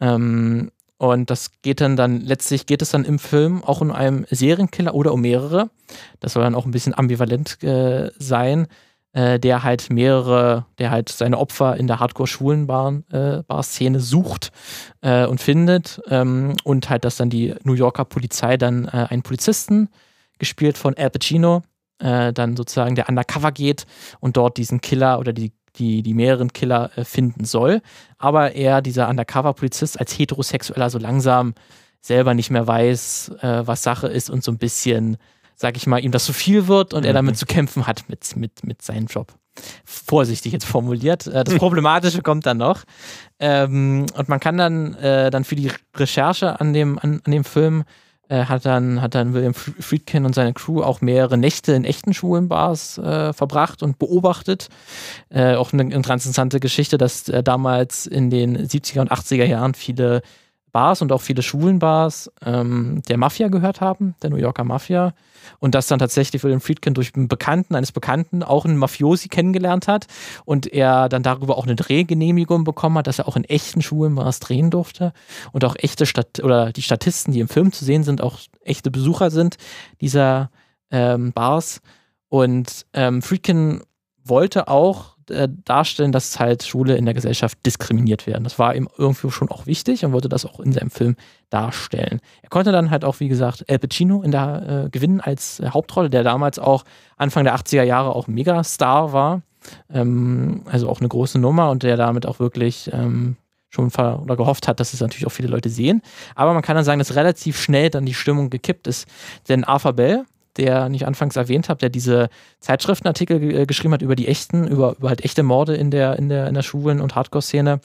Ähm, 0.00 0.72
und 0.98 1.30
das 1.30 1.50
geht 1.62 1.80
dann 1.80 1.96
dann, 1.96 2.20
letztlich 2.20 2.66
geht 2.66 2.82
es 2.82 2.90
dann 2.90 3.04
im 3.04 3.18
Film 3.18 3.64
auch 3.64 3.80
um 3.80 3.92
einen 3.92 4.26
Serienkiller 4.30 4.94
oder 4.94 5.12
um 5.12 5.20
mehrere. 5.20 5.70
Das 6.20 6.32
soll 6.32 6.42
dann 6.42 6.56
auch 6.56 6.66
ein 6.66 6.72
bisschen 6.72 6.92
ambivalent 6.92 7.62
äh, 7.62 8.10
sein, 8.18 8.66
äh, 9.12 9.38
der 9.38 9.62
halt 9.62 9.90
mehrere, 9.90 10.66
der 10.78 10.90
halt 10.90 11.08
seine 11.08 11.38
Opfer 11.38 11.76
in 11.76 11.86
der 11.86 12.00
Hardcore-Schwulen-Bar-Szene 12.00 13.98
äh, 13.98 14.00
sucht 14.00 14.50
äh, 15.00 15.24
und 15.26 15.40
findet. 15.40 16.00
Ähm, 16.08 16.56
und 16.64 16.90
halt, 16.90 17.04
dass 17.04 17.16
dann 17.16 17.30
die 17.30 17.54
New 17.62 17.74
Yorker 17.74 18.04
Polizei 18.04 18.56
dann 18.56 18.86
äh, 18.86 19.06
einen 19.08 19.22
Polizisten, 19.22 19.88
gespielt 20.38 20.78
von 20.78 20.94
Al 20.96 21.10
Pacino, 21.10 21.62
äh, 21.98 22.32
dann 22.32 22.56
sozusagen 22.56 22.94
der 22.94 23.08
undercover 23.08 23.52
geht 23.52 23.86
und 24.20 24.36
dort 24.36 24.56
diesen 24.56 24.80
Killer 24.80 25.18
oder 25.18 25.32
die 25.32 25.52
die, 25.78 26.02
die 26.02 26.14
mehreren 26.14 26.52
Killer 26.52 26.90
äh, 26.96 27.04
finden 27.04 27.44
soll. 27.44 27.80
Aber 28.18 28.52
er, 28.52 28.82
dieser 28.82 29.08
Undercover-Polizist, 29.08 29.98
als 29.98 30.18
Heterosexueller 30.18 30.90
so 30.90 30.98
langsam 30.98 31.54
selber 32.00 32.34
nicht 32.34 32.50
mehr 32.50 32.66
weiß, 32.66 33.32
äh, 33.40 33.66
was 33.66 33.82
Sache 33.82 34.08
ist 34.08 34.30
und 34.30 34.44
so 34.44 34.52
ein 34.52 34.58
bisschen, 34.58 35.16
sag 35.56 35.76
ich 35.76 35.86
mal, 35.86 36.02
ihm 36.02 36.12
das 36.12 36.24
zu 36.24 36.32
viel 36.32 36.68
wird 36.68 36.94
und 36.94 37.02
mhm. 37.02 37.06
er 37.06 37.12
damit 37.12 37.36
zu 37.36 37.46
kämpfen 37.46 37.86
hat 37.86 38.04
mit, 38.08 38.36
mit, 38.36 38.64
mit 38.64 38.82
seinem 38.82 39.06
Job. 39.06 39.32
Vorsichtig 39.84 40.52
jetzt 40.52 40.66
formuliert. 40.66 41.26
Äh, 41.26 41.44
das 41.44 41.54
Problematische 41.58 42.22
kommt 42.22 42.46
dann 42.46 42.58
noch. 42.58 42.84
Ähm, 43.38 44.06
und 44.14 44.28
man 44.28 44.40
kann 44.40 44.56
dann, 44.56 44.94
äh, 44.94 45.30
dann 45.30 45.44
für 45.44 45.56
die 45.56 45.70
Recherche 45.96 46.60
an 46.60 46.72
dem, 46.72 46.98
an, 46.98 47.20
an 47.24 47.32
dem 47.32 47.44
Film 47.44 47.84
äh, 48.28 48.44
hat, 48.44 48.66
dann, 48.66 49.00
hat 49.00 49.14
dann 49.14 49.34
William 49.34 49.54
Friedkin 49.54 50.24
und 50.24 50.34
seine 50.34 50.52
Crew 50.52 50.82
auch 50.82 51.00
mehrere 51.00 51.38
Nächte 51.38 51.72
in 51.72 51.84
echten 51.84 52.14
Schulenbars 52.14 52.98
äh, 52.98 53.32
verbracht 53.32 53.82
und 53.82 53.98
beobachtet. 53.98 54.68
Äh, 55.30 55.54
auch 55.54 55.72
eine, 55.72 55.82
interessante 55.82 56.60
Geschichte, 56.60 56.98
dass 56.98 57.28
äh, 57.28 57.42
damals 57.42 58.06
in 58.06 58.30
den 58.30 58.56
70er 58.56 59.00
und 59.00 59.10
80er 59.10 59.44
Jahren 59.44 59.74
viele 59.74 60.22
Bars 60.72 61.02
und 61.02 61.12
auch 61.12 61.20
viele 61.20 61.42
Schwulenbars 61.42 62.30
ähm, 62.44 63.02
der 63.08 63.18
Mafia 63.18 63.48
gehört 63.48 63.80
haben, 63.80 64.14
der 64.22 64.30
New 64.30 64.36
Yorker 64.36 64.64
Mafia. 64.64 65.14
Und 65.60 65.74
das 65.74 65.86
dann 65.86 65.98
tatsächlich 65.98 66.42
William 66.42 66.60
Friedkin 66.60 66.94
durch 66.94 67.14
einen 67.14 67.28
Bekannten 67.28 67.74
eines 67.74 67.92
Bekannten 67.92 68.42
auch 68.42 68.64
einen 68.64 68.76
Mafiosi 68.76 69.28
kennengelernt 69.28 69.88
hat 69.88 70.06
und 70.44 70.66
er 70.66 71.08
dann 71.08 71.22
darüber 71.22 71.56
auch 71.56 71.64
eine 71.64 71.76
Drehgenehmigung 71.76 72.64
bekommen 72.64 72.98
hat, 72.98 73.06
dass 73.06 73.18
er 73.18 73.28
auch 73.28 73.36
in 73.36 73.44
echten 73.44 73.82
Schwulenbars 73.82 74.40
drehen 74.40 74.70
durfte 74.70 75.12
und 75.52 75.64
auch 75.64 75.76
echte 75.76 76.06
Stat 76.06 76.40
oder 76.42 76.72
die 76.72 76.82
Statisten, 76.82 77.32
die 77.32 77.40
im 77.40 77.48
Film 77.48 77.72
zu 77.72 77.84
sehen 77.84 78.04
sind, 78.04 78.20
auch 78.20 78.38
echte 78.62 78.90
Besucher 78.90 79.30
sind 79.30 79.56
dieser 80.00 80.50
ähm, 80.90 81.32
Bars. 81.32 81.80
Und 82.28 82.86
ähm, 82.92 83.22
Friedkin 83.22 83.82
wollte 84.22 84.68
auch 84.68 85.17
äh, 85.30 85.48
darstellen, 85.64 86.12
dass 86.12 86.38
halt 86.38 86.62
Schule 86.62 86.96
in 86.96 87.04
der 87.04 87.14
Gesellschaft 87.14 87.58
diskriminiert 87.64 88.26
werden. 88.26 88.44
Das 88.44 88.58
war 88.58 88.74
ihm 88.74 88.88
irgendwie 88.98 89.30
schon 89.30 89.50
auch 89.50 89.66
wichtig 89.66 90.04
und 90.04 90.12
wollte 90.12 90.28
das 90.28 90.44
auch 90.44 90.60
in 90.60 90.72
seinem 90.72 90.90
Film 90.90 91.16
darstellen. 91.50 92.20
Er 92.42 92.48
konnte 92.48 92.72
dann 92.72 92.90
halt 92.90 93.04
auch, 93.04 93.20
wie 93.20 93.28
gesagt, 93.28 93.64
El 93.66 93.78
Pacino 93.78 94.22
in 94.22 94.30
der 94.30 94.84
äh, 94.86 94.90
gewinnen 94.90 95.20
als 95.20 95.60
äh, 95.60 95.70
Hauptrolle, 95.70 96.10
der 96.10 96.22
damals 96.22 96.58
auch 96.58 96.84
Anfang 97.16 97.44
der 97.44 97.56
80er 97.56 97.82
Jahre 97.82 98.14
auch 98.14 98.26
Megastar 98.26 99.12
war. 99.12 99.42
Ähm, 99.92 100.62
also 100.66 100.88
auch 100.88 101.00
eine 101.00 101.08
große 101.08 101.38
Nummer 101.38 101.70
und 101.70 101.82
der 101.82 101.96
damit 101.96 102.26
auch 102.26 102.38
wirklich 102.38 102.90
ähm, 102.92 103.36
schon 103.70 103.90
oder 103.94 104.36
gehofft 104.36 104.66
hat, 104.66 104.80
dass 104.80 104.94
es 104.94 105.00
natürlich 105.00 105.26
auch 105.26 105.32
viele 105.32 105.48
Leute 105.48 105.68
sehen. 105.68 106.02
Aber 106.34 106.54
man 106.54 106.62
kann 106.62 106.76
dann 106.76 106.84
sagen, 106.84 106.98
dass 106.98 107.14
relativ 107.14 107.60
schnell 107.60 107.90
dann 107.90 108.06
die 108.06 108.14
Stimmung 108.14 108.50
gekippt 108.50 108.86
ist. 108.86 109.06
Denn 109.48 109.64
Arthur 109.64 109.92
Bell, 109.92 110.24
der 110.58 110.90
ich 110.92 111.06
anfangs 111.06 111.36
erwähnt 111.36 111.68
habe, 111.68 111.80
der 111.80 111.88
diese 111.88 112.28
Zeitschriftenartikel 112.60 113.60
äh, 113.60 113.66
geschrieben 113.66 113.94
hat 113.94 114.02
über 114.02 114.16
die 114.16 114.28
echten, 114.28 114.66
über, 114.66 114.96
über 114.98 115.08
halt 115.08 115.24
echte 115.24 115.42
Morde 115.42 115.76
in 115.76 115.90
der, 115.90 116.18
in 116.18 116.28
der, 116.28 116.48
in 116.48 116.54
der 116.54 116.62
Schwulen- 116.62 117.00
und 117.00 117.14
Hardcore-Szene. 117.14 117.80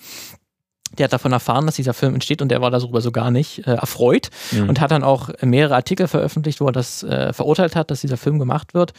Der 0.98 1.06
hat 1.06 1.14
davon 1.14 1.32
erfahren, 1.32 1.66
dass 1.66 1.76
dieser 1.76 1.94
Film 1.94 2.14
entsteht 2.14 2.42
und 2.42 2.50
der 2.50 2.62
war 2.62 2.70
darüber 2.70 3.02
so 3.02 3.12
gar 3.12 3.32
nicht 3.32 3.66
äh, 3.66 3.74
erfreut 3.74 4.30
mhm. 4.52 4.70
und 4.70 4.82
hat 4.82 4.92
dann 4.92 5.04
auch 5.04 5.30
mehrere 5.42 5.76
Artikel 5.76 6.08
veröffentlicht, 6.08 6.62
wo 6.62 6.68
er 6.68 6.72
das 6.72 7.04
äh, 7.04 7.34
verurteilt 7.34 7.76
hat, 7.76 7.90
dass 7.90 8.02
dieser 8.02 8.18
Film 8.18 8.38
gemacht 8.38 8.74
wird 8.74 8.94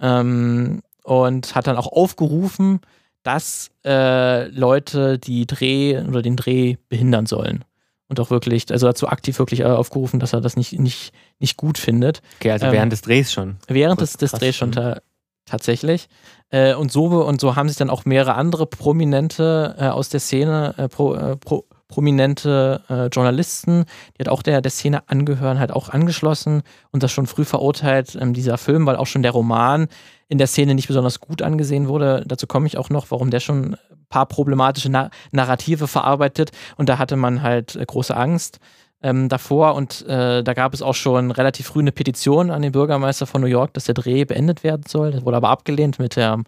ähm, 0.00 0.82
und 1.04 1.54
hat 1.54 1.66
dann 1.66 1.76
auch 1.76 1.86
aufgerufen, 1.86 2.80
dass 3.22 3.70
äh, 3.84 4.48
Leute 4.48 5.18
die 5.18 5.46
Dreh 5.46 6.00
oder 6.00 6.22
den 6.22 6.36
Dreh 6.36 6.76
behindern 6.88 7.26
sollen 7.26 7.64
und 8.08 8.20
auch 8.20 8.30
wirklich, 8.30 8.70
also 8.70 8.86
dazu 8.86 9.08
aktiv 9.08 9.38
wirklich 9.38 9.60
äh, 9.60 9.64
aufgerufen, 9.64 10.18
dass 10.20 10.32
er 10.32 10.40
das 10.40 10.56
nicht, 10.56 10.78
nicht, 10.78 11.12
nicht 11.38 11.56
gut 11.56 11.78
findet. 11.78 12.22
Okay, 12.40 12.52
also 12.52 12.66
ähm, 12.66 12.72
während 12.72 12.92
des 12.92 13.02
Drehs 13.02 13.32
schon. 13.32 13.56
Während 13.66 14.00
des, 14.00 14.14
des 14.14 14.32
Drehs 14.32 14.56
schon 14.56 14.72
ta 14.72 15.00
tatsächlich. 15.44 16.08
Äh, 16.50 16.74
und 16.74 16.92
so 16.92 17.06
und 17.06 17.40
so 17.40 17.56
haben 17.56 17.68
sich 17.68 17.78
dann 17.78 17.90
auch 17.90 18.04
mehrere 18.04 18.34
andere 18.34 18.66
Prominente 18.66 19.76
äh, 19.78 19.86
aus 19.86 20.10
der 20.10 20.20
Szene, 20.20 20.74
äh, 20.76 20.88
pro, 20.88 21.14
äh, 21.14 21.36
pro, 21.36 21.64
prominente 21.88 22.82
äh, 22.88 23.06
Journalisten, 23.06 23.86
die 24.14 24.18
halt 24.20 24.28
auch 24.28 24.42
der, 24.42 24.60
der 24.60 24.70
Szene 24.70 25.08
angehören, 25.08 25.58
halt 25.58 25.72
auch 25.72 25.88
angeschlossen 25.88 26.62
und 26.90 27.02
das 27.02 27.10
schon 27.10 27.26
früh 27.26 27.44
verurteilt, 27.44 28.16
ähm, 28.20 28.34
dieser 28.34 28.58
Film, 28.58 28.84
weil 28.86 28.96
auch 28.96 29.06
schon 29.06 29.22
der 29.22 29.32
Roman 29.32 29.88
in 30.28 30.38
der 30.38 30.46
Szene 30.46 30.74
nicht 30.74 30.88
besonders 30.88 31.20
gut 31.20 31.42
angesehen 31.42 31.88
wurde. 31.88 32.24
Dazu 32.26 32.46
komme 32.46 32.66
ich 32.66 32.76
auch 32.76 32.90
noch, 32.90 33.10
warum 33.10 33.30
der 33.30 33.40
schon 33.40 33.76
paar 34.08 34.26
problematische 34.26 34.88
Na 34.88 35.10
Narrative 35.32 35.86
verarbeitet 35.86 36.50
und 36.76 36.88
da 36.88 36.98
hatte 36.98 37.16
man 37.16 37.42
halt 37.42 37.76
äh, 37.76 37.84
große 37.84 38.16
Angst 38.16 38.58
ähm, 39.02 39.28
davor 39.28 39.74
und 39.74 40.06
äh, 40.06 40.42
da 40.42 40.54
gab 40.54 40.74
es 40.74 40.82
auch 40.82 40.94
schon 40.94 41.30
relativ 41.30 41.66
früh 41.66 41.80
eine 41.80 41.92
Petition 41.92 42.50
an 42.50 42.62
den 42.62 42.72
Bürgermeister 42.72 43.26
von 43.26 43.40
New 43.40 43.46
York, 43.46 43.74
dass 43.74 43.84
der 43.84 43.94
Dreh 43.94 44.24
beendet 44.24 44.64
werden 44.64 44.84
soll. 44.86 45.12
Das 45.12 45.24
wurde 45.24 45.36
aber 45.36 45.50
abgelehnt 45.50 45.98
mit 45.98 46.16
der 46.16 46.42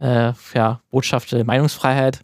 äh, 0.00 0.32
ja, 0.54 0.80
Botschaft 0.90 1.32
der 1.32 1.44
Meinungsfreiheit 1.44 2.20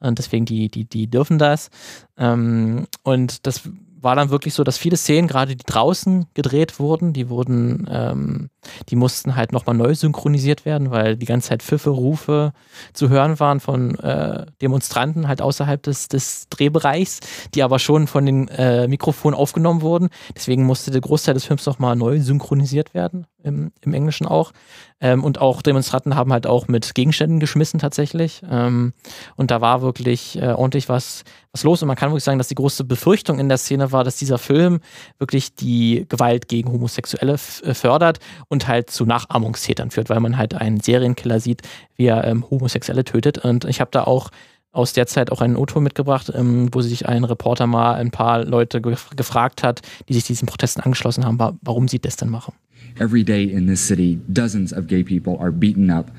und 0.00 0.18
deswegen 0.18 0.46
die, 0.46 0.68
die, 0.68 0.84
die 0.84 1.10
dürfen 1.10 1.38
das. 1.38 1.70
Ähm, 2.16 2.86
und 3.02 3.46
das 3.46 3.68
war 4.00 4.16
dann 4.16 4.30
wirklich 4.30 4.54
so, 4.54 4.64
dass 4.64 4.78
viele 4.78 4.96
Szenen, 4.96 5.28
gerade 5.28 5.56
die 5.56 5.64
draußen 5.64 6.26
gedreht 6.34 6.78
wurden, 6.78 7.12
die 7.12 7.28
wurden, 7.28 7.88
ähm, 7.90 8.50
die 8.88 8.96
mussten 8.96 9.36
halt 9.36 9.52
nochmal 9.52 9.76
neu 9.76 9.94
synchronisiert 9.94 10.64
werden, 10.64 10.90
weil 10.90 11.16
die 11.16 11.26
ganze 11.26 11.48
Zeit 11.48 11.62
Pfiffe, 11.62 11.90
Rufe 11.90 12.52
zu 12.92 13.08
hören 13.08 13.40
waren 13.40 13.60
von 13.60 13.98
äh, 13.98 14.46
Demonstranten 14.62 15.28
halt 15.28 15.42
außerhalb 15.42 15.82
des, 15.82 16.08
des 16.08 16.48
Drehbereichs, 16.50 17.20
die 17.54 17.62
aber 17.62 17.78
schon 17.78 18.06
von 18.06 18.26
den 18.26 18.48
äh, 18.48 18.88
Mikrofonen 18.88 19.38
aufgenommen 19.38 19.82
wurden. 19.82 20.08
Deswegen 20.34 20.64
musste 20.64 20.90
der 20.90 21.00
Großteil 21.00 21.34
des 21.34 21.44
Films 21.44 21.66
nochmal 21.66 21.96
neu 21.96 22.20
synchronisiert 22.20 22.94
werden 22.94 23.26
im, 23.42 23.72
im 23.80 23.94
Englischen 23.94 24.26
auch. 24.26 24.52
Ähm, 25.00 25.22
und 25.24 25.40
auch 25.40 25.62
Demonstranten 25.62 26.16
haben 26.16 26.32
halt 26.32 26.46
auch 26.46 26.68
mit 26.68 26.94
Gegenständen 26.94 27.40
geschmissen 27.40 27.78
tatsächlich. 27.78 28.42
Ähm, 28.50 28.92
und 29.36 29.50
da 29.50 29.60
war 29.60 29.82
wirklich 29.82 30.40
äh, 30.40 30.52
ordentlich 30.52 30.88
was, 30.88 31.24
was 31.58 31.64
los. 31.64 31.82
Und 31.82 31.88
man 31.88 31.96
kann 31.96 32.10
wirklich 32.10 32.24
sagen, 32.24 32.38
dass 32.38 32.48
die 32.48 32.54
große 32.54 32.84
Befürchtung 32.84 33.38
in 33.38 33.48
der 33.48 33.58
Szene 33.58 33.92
war, 33.92 34.04
dass 34.04 34.16
dieser 34.16 34.38
Film 34.38 34.80
wirklich 35.18 35.54
die 35.54 36.06
Gewalt 36.08 36.48
gegen 36.48 36.72
Homosexuelle 36.72 37.34
äh, 37.34 37.74
fördert 37.74 38.18
und 38.48 38.68
halt 38.68 38.90
zu 38.90 39.04
Nachahmungstätern 39.04 39.90
führt, 39.90 40.08
weil 40.08 40.20
man 40.20 40.36
halt 40.36 40.54
einen 40.54 40.80
Serienkiller 40.80 41.40
sieht, 41.40 41.62
wie 41.96 42.06
er 42.06 42.24
ähm, 42.24 42.44
Homosexuelle 42.50 43.04
tötet. 43.04 43.38
Und 43.38 43.64
ich 43.64 43.80
habe 43.80 43.90
da 43.90 44.04
auch 44.04 44.30
aus 44.70 44.92
der 44.92 45.06
Zeit 45.06 45.32
auch 45.32 45.40
einen 45.40 45.56
O-Ton 45.56 45.82
mitgebracht, 45.82 46.30
ähm, 46.34 46.68
wo 46.72 46.80
sich 46.82 47.08
ein 47.08 47.24
Reporter 47.24 47.66
mal 47.66 47.94
ein 47.94 48.10
paar 48.10 48.44
Leute 48.44 48.80
ge 48.80 48.96
gefragt 49.16 49.62
hat, 49.62 49.80
die 50.08 50.14
sich 50.14 50.24
diesen 50.24 50.46
Protesten 50.46 50.82
angeschlossen 50.82 51.24
haben, 51.24 51.38
warum 51.62 51.88
sie 51.88 51.98
das 51.98 52.16
denn 52.16 52.28
machen. 52.28 52.54
Every 52.98 53.24
day 53.24 53.44
in 53.44 53.66
this 53.66 53.86
city, 53.86 54.20
dozens 54.28 54.72
of 54.72 54.86
gay 54.86 55.02
people 55.02 55.38
are 55.40 55.52
beaten 55.52 55.90
up, 55.90 56.10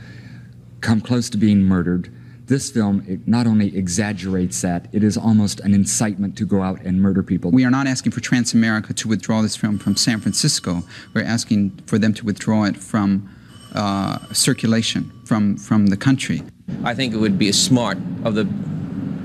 come 0.81 1.01
close 1.01 1.29
to 1.29 1.37
being 1.37 1.61
murdered. 1.61 2.09
This 2.49 2.71
film 2.71 3.21
not 3.27 3.45
only 3.45 3.77
exaggerates 3.77 4.61
that, 4.61 4.87
it 4.91 5.03
is 5.03 5.15
almost 5.17 5.59
an 5.59 5.75
incitement 5.75 6.35
to 6.39 6.45
go 6.45 6.63
out 6.63 6.81
and 6.81 6.99
murder 6.99 7.21
people. 7.21 7.51
We 7.51 7.63
are 7.63 7.69
not 7.69 7.85
asking 7.85 8.11
for 8.11 8.21
Transamerica 8.21 8.95
to 8.95 9.07
withdraw 9.07 9.43
this 9.43 9.55
film 9.55 9.77
from 9.77 9.95
San 9.95 10.19
Francisco. 10.19 10.81
We're 11.13 11.25
asking 11.25 11.79
for 11.85 11.99
them 11.99 12.11
to 12.15 12.25
withdraw 12.25 12.63
it 12.63 12.75
from 12.75 13.29
uh, 13.75 14.17
circulation 14.33 15.11
from, 15.25 15.57
from 15.57 15.87
the 15.87 15.97
country. 15.97 16.41
I 16.83 16.95
think 16.95 17.13
it 17.13 17.17
would 17.17 17.37
be 17.37 17.51
smart 17.51 17.99
of 18.23 18.33
the 18.33 18.47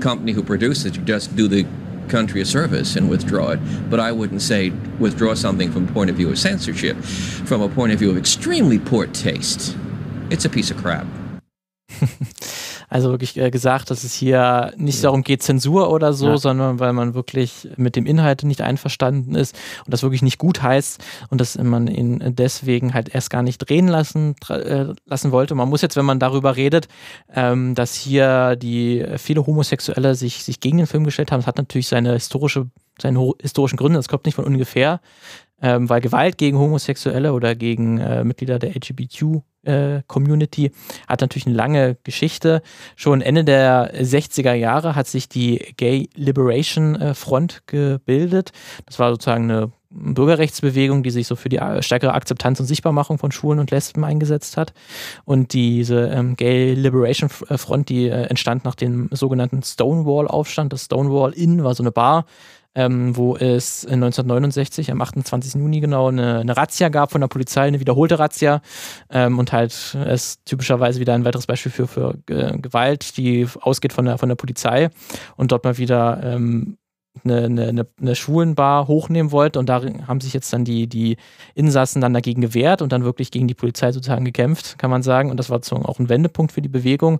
company 0.01 0.31
who 0.31 0.43
produces 0.43 0.85
it 0.85 0.93
to 0.93 0.99
just 0.99 1.35
do 1.35 1.47
the 1.47 1.65
country 2.09 2.41
a 2.41 2.45
service 2.45 2.95
and 2.95 3.09
withdraw 3.09 3.49
it. 3.53 3.59
But 3.89 3.99
I 3.99 4.11
wouldn't 4.11 4.43
say 4.43 4.69
withdraw 4.99 5.33
something 5.33 5.71
from 5.71 5.87
point 5.87 6.11
of 6.11 6.15
view 6.15 6.29
of 6.29 6.37
censorship. 6.37 6.97
From 6.97 7.63
a 7.63 7.69
point 7.69 7.91
of 7.91 7.97
view 7.97 8.11
of 8.11 8.17
extremely 8.17 8.77
poor 8.77 9.07
taste, 9.07 9.75
it's 10.29 10.45
a 10.45 10.49
piece 10.49 10.69
of 10.69 10.77
crap. 10.77 11.07
Also 12.95 13.11
wirklich 13.11 13.35
äh, 13.35 13.51
gesagt, 13.51 13.91
dass 13.91 14.05
es 14.05 14.13
hier 14.13 14.71
nicht 14.77 15.03
darum 15.03 15.21
geht, 15.21 15.43
Zensur 15.43 15.91
oder 15.91 16.13
so, 16.13 16.27
ja. 16.27 16.37
sondern 16.37 16.79
weil 16.79 16.93
man 16.93 17.13
wirklich 17.13 17.67
mit 17.75 17.97
dem 17.97 18.05
Inhalt 18.05 18.45
nicht 18.45 18.61
einverstanden 18.61 19.35
ist 19.35 19.53
und 19.83 19.93
das 19.93 20.01
wirklich 20.01 20.21
nicht 20.21 20.37
gut 20.37 20.63
heißt 20.63 21.03
und 21.29 21.41
dass 21.41 21.57
man 21.57 21.87
ihn 21.87 22.23
deswegen 22.25 22.93
halt 22.93 23.13
erst 23.13 23.31
gar 23.31 23.43
nicht 23.43 23.57
drehen 23.57 23.89
lassen, 23.89 24.37
äh, 24.47 24.85
lassen 25.05 25.33
wollte. 25.33 25.55
Man 25.55 25.67
muss 25.67 25.81
jetzt, 25.81 25.97
wenn 25.97 26.05
man 26.05 26.19
darüber 26.19 26.55
redet, 26.55 26.87
ähm, 27.35 27.75
dass 27.75 27.95
hier 27.95 28.55
die 28.55 29.05
viele 29.17 29.45
Homosexuelle 29.45 30.15
sich, 30.15 30.45
sich 30.45 30.61
gegen 30.61 30.77
den 30.77 30.87
Film 30.87 31.03
gestellt 31.03 31.33
haben, 31.33 31.41
das 31.41 31.47
hat 31.47 31.57
natürlich 31.57 31.89
seine 31.89 32.13
historische, 32.13 32.69
seine 33.01 33.33
historischen 33.41 33.75
Gründe, 33.75 33.99
das 33.99 34.07
kommt 34.07 34.23
nicht 34.23 34.35
von 34.35 34.45
ungefähr. 34.45 35.01
Ähm, 35.61 35.89
weil 35.89 35.99
Gewalt 35.99 36.37
gegen 36.37 36.57
Homosexuelle 36.57 37.33
oder 37.33 37.55
gegen 37.55 37.97
äh, 37.97 38.23
Mitglieder 38.23 38.57
der 38.57 38.69
LGBTQ 38.75 39.21
äh, 39.21 39.39
Community 40.07 40.71
hat 41.07 41.21
natürlich 41.21 41.47
eine 41.47 41.55
lange 41.55 41.97
Geschichte. 42.03 42.61
Schon 42.95 43.21
Ende 43.21 43.43
der 43.43 43.93
60er 43.95 44.53
Jahre 44.53 44.95
hat 44.95 45.07
sich 45.07 45.29
die 45.29 45.73
Gay 45.77 46.09
Liberation 46.15 46.95
äh, 46.95 47.13
Front 47.13 47.63
gebildet. 47.67 48.51
Das 48.85 48.99
war 48.99 49.11
sozusagen 49.11 49.49
eine 49.49 49.71
Bürgerrechtsbewegung, 49.95 51.03
die 51.03 51.09
sich 51.09 51.25
so 51.27 51.35
für 51.35 51.49
die 51.49 51.57
äh, 51.57 51.81
stärkere 51.81 52.13
Akzeptanz 52.13 52.59
und 52.59 52.65
Sichtbarmachung 52.65 53.17
von 53.17 53.31
Schwulen 53.31 53.59
und 53.59 53.71
Lesben 53.71 54.03
eingesetzt 54.03 54.57
hat. 54.57 54.73
Und 55.23 55.53
diese 55.53 56.07
ähm, 56.07 56.35
Gay 56.35 56.73
Liberation 56.73 57.29
Front, 57.29 57.89
die 57.89 58.07
äh, 58.07 58.23
entstand 58.23 58.65
nach 58.65 58.75
dem 58.75 59.09
sogenannten 59.11 59.63
Stonewall-Aufstand. 59.63 60.73
Das 60.73 60.85
Stonewall 60.85 61.31
Inn 61.31 61.63
war 61.63 61.73
so 61.75 61.83
eine 61.83 61.91
Bar, 61.91 62.25
ähm, 62.75 63.15
wo 63.15 63.35
es 63.35 63.85
1969 63.85 64.91
am 64.91 65.01
28. 65.01 65.55
Juni 65.55 65.79
genau 65.79 66.09
eine, 66.09 66.39
eine 66.39 66.55
Razzia 66.55 66.89
gab 66.89 67.11
von 67.11 67.21
der 67.21 67.27
Polizei, 67.27 67.63
eine 67.63 67.79
wiederholte 67.79 68.19
Razzia 68.19 68.61
ähm, 69.09 69.39
und 69.39 69.51
halt 69.51 69.95
es 70.05 70.43
typischerweise 70.43 70.99
wieder 70.99 71.13
ein 71.13 71.25
weiteres 71.25 71.47
Beispiel 71.47 71.71
für, 71.71 71.87
für 71.87 72.17
äh, 72.29 72.57
Gewalt, 72.57 73.17
die 73.17 73.47
ausgeht 73.61 73.93
von 73.93 74.05
der, 74.05 74.17
von 74.17 74.29
der 74.29 74.35
Polizei 74.35 74.89
und 75.37 75.51
dort 75.51 75.63
mal 75.63 75.77
wieder 75.77 76.21
ähm, 76.23 76.77
eine, 77.23 77.45
eine, 77.45 77.87
eine 77.99 78.15
Schwulenbar 78.15 78.87
hochnehmen 78.87 79.31
wollte 79.31 79.59
und 79.59 79.67
da 79.67 79.81
haben 80.07 80.21
sich 80.21 80.33
jetzt 80.33 80.51
dann 80.51 80.65
die, 80.65 80.87
die 80.87 81.17
Insassen 81.53 82.01
dann 82.01 82.13
dagegen 82.13 82.41
gewehrt 82.41 82.81
und 82.81 82.91
dann 82.91 83.03
wirklich 83.03 83.31
gegen 83.31 83.47
die 83.47 83.53
Polizei 83.53 83.91
sozusagen 83.91 84.25
gekämpft, 84.25 84.77
kann 84.77 84.89
man 84.89 85.03
sagen. 85.03 85.31
Und 85.31 85.37
das 85.37 85.49
war 85.49 85.57
sozusagen 85.57 85.85
auch 85.85 85.99
ein 85.99 86.09
Wendepunkt 86.09 86.51
für 86.51 86.61
die 86.61 86.69
Bewegung. 86.69 87.19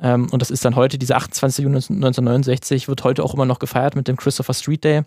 Ähm, 0.00 0.28
und 0.30 0.40
das 0.40 0.50
ist 0.50 0.64
dann 0.64 0.76
heute, 0.76 0.98
dieser 0.98 1.16
28. 1.16 1.64
Juni 1.64 1.76
1969, 1.76 2.88
wird 2.88 3.04
heute 3.04 3.22
auch 3.22 3.34
immer 3.34 3.46
noch 3.46 3.58
gefeiert 3.58 3.96
mit 3.96 4.08
dem 4.08 4.16
Christopher 4.16 4.54
Street 4.54 4.84
Day. 4.84 5.02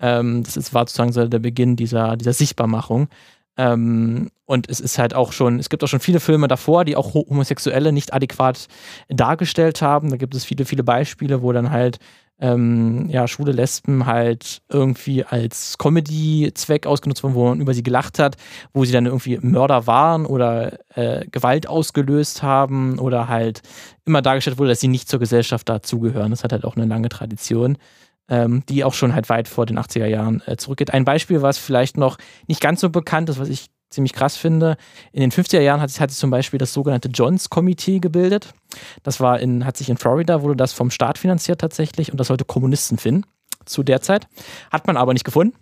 Ähm, 0.00 0.42
das 0.42 0.56
ist, 0.56 0.74
war 0.74 0.82
sozusagen 0.82 1.12
so 1.12 1.26
der 1.26 1.38
Beginn 1.38 1.76
dieser, 1.76 2.16
dieser 2.16 2.32
Sichtbarmachung. 2.32 3.08
Ähm, 3.56 4.30
und 4.44 4.68
es 4.68 4.80
ist 4.80 4.98
halt 4.98 5.14
auch 5.14 5.32
schon, 5.32 5.58
es 5.58 5.70
gibt 5.70 5.82
auch 5.82 5.88
schon 5.88 6.00
viele 6.00 6.20
Filme 6.20 6.46
davor, 6.46 6.84
die 6.84 6.96
auch 6.96 7.14
Homosexuelle 7.14 7.92
nicht 7.92 8.12
adäquat 8.12 8.68
dargestellt 9.08 9.82
haben. 9.82 10.10
Da 10.10 10.16
gibt 10.16 10.34
es 10.34 10.44
viele, 10.44 10.64
viele 10.64 10.84
Beispiele, 10.84 11.42
wo 11.42 11.52
dann 11.52 11.70
halt 11.70 11.98
ähm, 12.38 13.08
ja, 13.08 13.26
schwule 13.28 13.52
Lesben 13.52 14.06
halt 14.06 14.60
irgendwie 14.68 15.24
als 15.24 15.78
Comedy-Zweck 15.78 16.86
ausgenutzt 16.86 17.22
wurden, 17.22 17.34
wo 17.34 17.48
man 17.48 17.60
über 17.60 17.72
sie 17.72 17.82
gelacht 17.82 18.18
hat, 18.18 18.36
wo 18.74 18.84
sie 18.84 18.92
dann 18.92 19.06
irgendwie 19.06 19.38
Mörder 19.40 19.86
waren 19.86 20.26
oder 20.26 20.78
äh, 20.94 21.26
Gewalt 21.30 21.66
ausgelöst 21.66 22.42
haben 22.42 22.98
oder 22.98 23.28
halt 23.28 23.62
immer 24.04 24.22
dargestellt 24.22 24.58
wurde, 24.58 24.70
dass 24.70 24.80
sie 24.80 24.88
nicht 24.88 25.08
zur 25.08 25.20
Gesellschaft 25.20 25.68
dazugehören. 25.68 26.30
Das 26.30 26.44
hat 26.44 26.52
halt 26.52 26.64
auch 26.64 26.76
eine 26.76 26.86
lange 26.86 27.08
Tradition. 27.08 27.78
Ähm, 28.28 28.64
die 28.68 28.82
auch 28.82 28.92
schon 28.92 29.14
halt 29.14 29.28
weit 29.28 29.46
vor 29.46 29.66
den 29.66 29.78
80er 29.78 30.06
Jahren 30.06 30.42
äh, 30.46 30.56
zurückgeht. 30.56 30.92
Ein 30.92 31.04
Beispiel, 31.04 31.42
was 31.42 31.58
vielleicht 31.58 31.96
noch 31.96 32.18
nicht 32.48 32.60
ganz 32.60 32.80
so 32.80 32.90
bekannt 32.90 33.28
ist, 33.28 33.38
was 33.38 33.48
ich 33.48 33.66
ziemlich 33.96 34.12
krass 34.12 34.36
finde. 34.36 34.76
In 35.12 35.20
den 35.20 35.32
50er 35.32 35.60
Jahren 35.60 35.80
hat, 35.80 35.98
hat 36.00 36.10
sich 36.10 36.18
zum 36.18 36.30
Beispiel 36.30 36.58
das 36.58 36.72
sogenannte 36.72 37.08
Johns 37.08 37.50
Komitee 37.50 37.98
gebildet. 37.98 38.54
Das 39.02 39.20
war 39.20 39.40
in, 39.40 39.66
hat 39.66 39.76
sich 39.76 39.90
in 39.90 39.96
Florida, 39.96 40.42
wurde 40.42 40.56
das 40.56 40.72
vom 40.72 40.90
Staat 40.90 41.18
finanziert 41.18 41.60
tatsächlich 41.60 42.12
und 42.12 42.18
das 42.18 42.28
sollte 42.28 42.44
Kommunisten 42.44 42.98
finden 42.98 43.24
zu 43.64 43.82
der 43.82 44.00
Zeit. 44.00 44.28
Hat 44.70 44.86
man 44.86 44.96
aber 44.96 45.12
nicht 45.12 45.24
gefunden. 45.24 45.54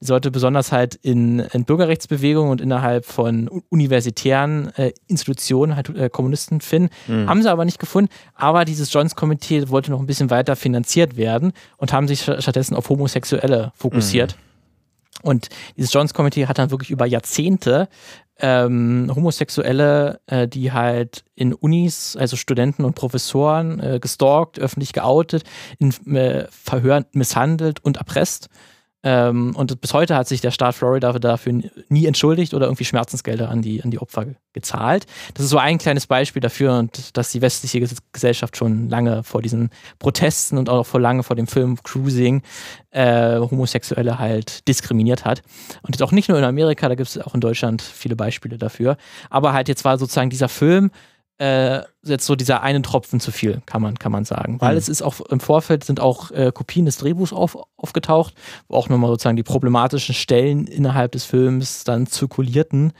Die 0.00 0.06
sollte 0.06 0.30
besonders 0.30 0.72
halt 0.72 0.94
in, 0.96 1.38
in 1.38 1.64
Bürgerrechtsbewegungen 1.64 2.50
und 2.50 2.60
innerhalb 2.60 3.06
von 3.06 3.48
universitären 3.70 4.74
äh, 4.76 4.92
Institutionen 5.06 5.74
halt 5.74 5.88
äh, 5.88 6.10
Kommunisten 6.10 6.60
finden. 6.60 6.90
Mhm. 7.06 7.28
Haben 7.28 7.42
sie 7.42 7.50
aber 7.50 7.64
nicht 7.64 7.78
gefunden. 7.78 8.10
Aber 8.34 8.66
dieses 8.66 8.92
Johns 8.92 9.16
Komitee 9.16 9.68
wollte 9.70 9.90
noch 9.90 10.00
ein 10.00 10.06
bisschen 10.06 10.30
weiter 10.30 10.54
finanziert 10.56 11.16
werden 11.16 11.52
und 11.78 11.92
haben 11.92 12.08
sich 12.08 12.22
stattdessen 12.22 12.76
auf 12.76 12.88
Homosexuelle 12.90 13.72
fokussiert. 13.74 14.36
Mhm. 14.36 14.53
Und 15.22 15.48
dieses 15.76 15.92
Jones 15.92 16.12
Committee 16.12 16.46
hat 16.46 16.58
dann 16.58 16.70
wirklich 16.70 16.90
über 16.90 17.06
Jahrzehnte 17.06 17.88
ähm, 18.40 19.10
Homosexuelle, 19.14 20.20
äh, 20.26 20.48
die 20.48 20.72
halt 20.72 21.24
in 21.34 21.54
Unis, 21.54 22.16
also 22.16 22.36
Studenten 22.36 22.84
und 22.84 22.94
Professoren, 22.94 23.80
äh, 23.80 23.98
gestalkt, 24.00 24.58
öffentlich 24.58 24.92
geoutet, 24.92 25.44
in 25.78 25.92
äh, 26.14 26.46
Verhören 26.50 27.06
misshandelt 27.12 27.84
und 27.84 27.98
erpresst. 27.98 28.48
Ähm, 29.04 29.54
und 29.54 29.80
bis 29.82 29.92
heute 29.92 30.16
hat 30.16 30.26
sich 30.26 30.40
der 30.40 30.50
Staat 30.50 30.74
Florida 30.74 31.12
dafür 31.12 31.62
nie 31.88 32.06
entschuldigt 32.06 32.54
oder 32.54 32.66
irgendwie 32.66 32.86
Schmerzensgelder 32.86 33.50
an 33.50 33.60
die, 33.60 33.84
an 33.84 33.90
die 33.90 33.98
Opfer 33.98 34.26
gezahlt. 34.54 35.04
Das 35.34 35.44
ist 35.44 35.50
so 35.50 35.58
ein 35.58 35.76
kleines 35.78 36.06
Beispiel 36.06 36.40
dafür, 36.40 36.78
und 36.78 37.16
dass 37.16 37.30
die 37.30 37.42
westliche 37.42 37.86
Gesellschaft 38.12 38.56
schon 38.56 38.88
lange 38.88 39.22
vor 39.22 39.42
diesen 39.42 39.68
Protesten 39.98 40.56
und 40.56 40.70
auch 40.70 40.86
vor 40.86 41.00
lange 41.00 41.22
vor 41.22 41.36
dem 41.36 41.46
Film 41.46 41.76
Cruising 41.82 42.42
äh, 42.90 43.38
Homosexuelle 43.38 44.18
halt 44.18 44.66
diskriminiert 44.66 45.26
hat. 45.26 45.42
Und 45.82 45.94
jetzt 45.94 46.02
auch 46.02 46.12
nicht 46.12 46.30
nur 46.30 46.38
in 46.38 46.44
Amerika, 46.44 46.88
da 46.88 46.94
gibt 46.94 47.10
es 47.10 47.18
auch 47.18 47.34
in 47.34 47.40
Deutschland 47.40 47.82
viele 47.82 48.16
Beispiele 48.16 48.56
dafür. 48.56 48.96
Aber 49.28 49.52
halt 49.52 49.68
jetzt 49.68 49.84
war 49.84 49.98
sozusagen 49.98 50.30
dieser 50.30 50.48
Film 50.48 50.90
äh, 51.38 51.80
jetzt 52.04 52.26
so 52.26 52.36
dieser 52.36 52.62
einen 52.62 52.82
Tropfen 52.82 53.18
zu 53.18 53.32
viel, 53.32 53.60
kann 53.66 53.82
man, 53.82 53.98
kann 53.98 54.12
man 54.12 54.24
sagen. 54.24 54.60
Weil 54.60 54.72
mhm. 54.72 54.78
es 54.78 54.88
ist 54.88 55.02
auch 55.02 55.20
im 55.20 55.40
Vorfeld 55.40 55.84
sind 55.84 56.00
auch 56.00 56.30
äh, 56.30 56.52
Kopien 56.54 56.86
des 56.86 56.98
Drehbuchs 56.98 57.32
auf, 57.32 57.58
aufgetaucht, 57.76 58.34
wo 58.68 58.76
auch 58.76 58.88
nochmal 58.88 59.10
sozusagen 59.10 59.36
die 59.36 59.42
problematischen 59.42 60.14
Stellen 60.14 60.66
innerhalb 60.66 61.12
des 61.12 61.24
Films 61.24 61.84
dann 61.84 62.06
zirkulierten. 62.06 62.92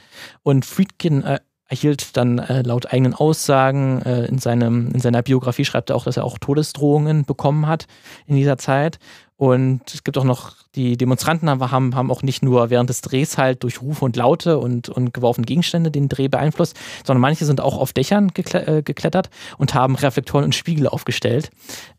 Und 0.42 0.64
Friedkin 0.64 1.22
äh, 1.22 1.38
erhielt 1.66 2.16
dann 2.16 2.38
äh, 2.38 2.62
laut 2.62 2.92
eigenen 2.92 3.14
Aussagen 3.14 4.02
äh, 4.02 4.26
in, 4.26 4.38
seinem, 4.38 4.90
in 4.92 5.00
seiner 5.00 5.22
Biografie 5.22 5.64
schreibt 5.64 5.90
er 5.90 5.96
auch, 5.96 6.04
dass 6.04 6.16
er 6.16 6.24
auch 6.24 6.38
Todesdrohungen 6.38 7.24
bekommen 7.24 7.66
hat 7.66 7.86
in 8.26 8.36
dieser 8.36 8.58
Zeit. 8.58 8.98
Und 9.36 9.82
es 9.92 10.04
gibt 10.04 10.18
auch 10.18 10.24
noch, 10.24 10.56
die 10.74 10.96
Demonstranten 10.96 11.48
haben, 11.48 11.94
haben 11.94 12.10
auch 12.10 12.22
nicht 12.22 12.42
nur 12.42 12.70
während 12.70 12.90
des 12.90 13.00
Drehs 13.00 13.38
halt 13.38 13.62
durch 13.62 13.80
Rufe 13.80 14.04
und 14.04 14.16
Laute 14.16 14.58
und, 14.58 14.88
und 14.88 15.14
geworfene 15.14 15.44
Gegenstände 15.44 15.90
den 15.90 16.08
Dreh 16.08 16.28
beeinflusst, 16.28 16.76
sondern 17.04 17.20
manche 17.20 17.44
sind 17.44 17.60
auch 17.60 17.78
auf 17.78 17.92
Dächern 17.92 18.32
äh, 18.36 18.82
geklettert 18.82 19.30
und 19.58 19.74
haben 19.74 19.94
Reflektoren 19.94 20.44
und 20.44 20.54
Spiegel 20.54 20.88
aufgestellt, 20.88 21.50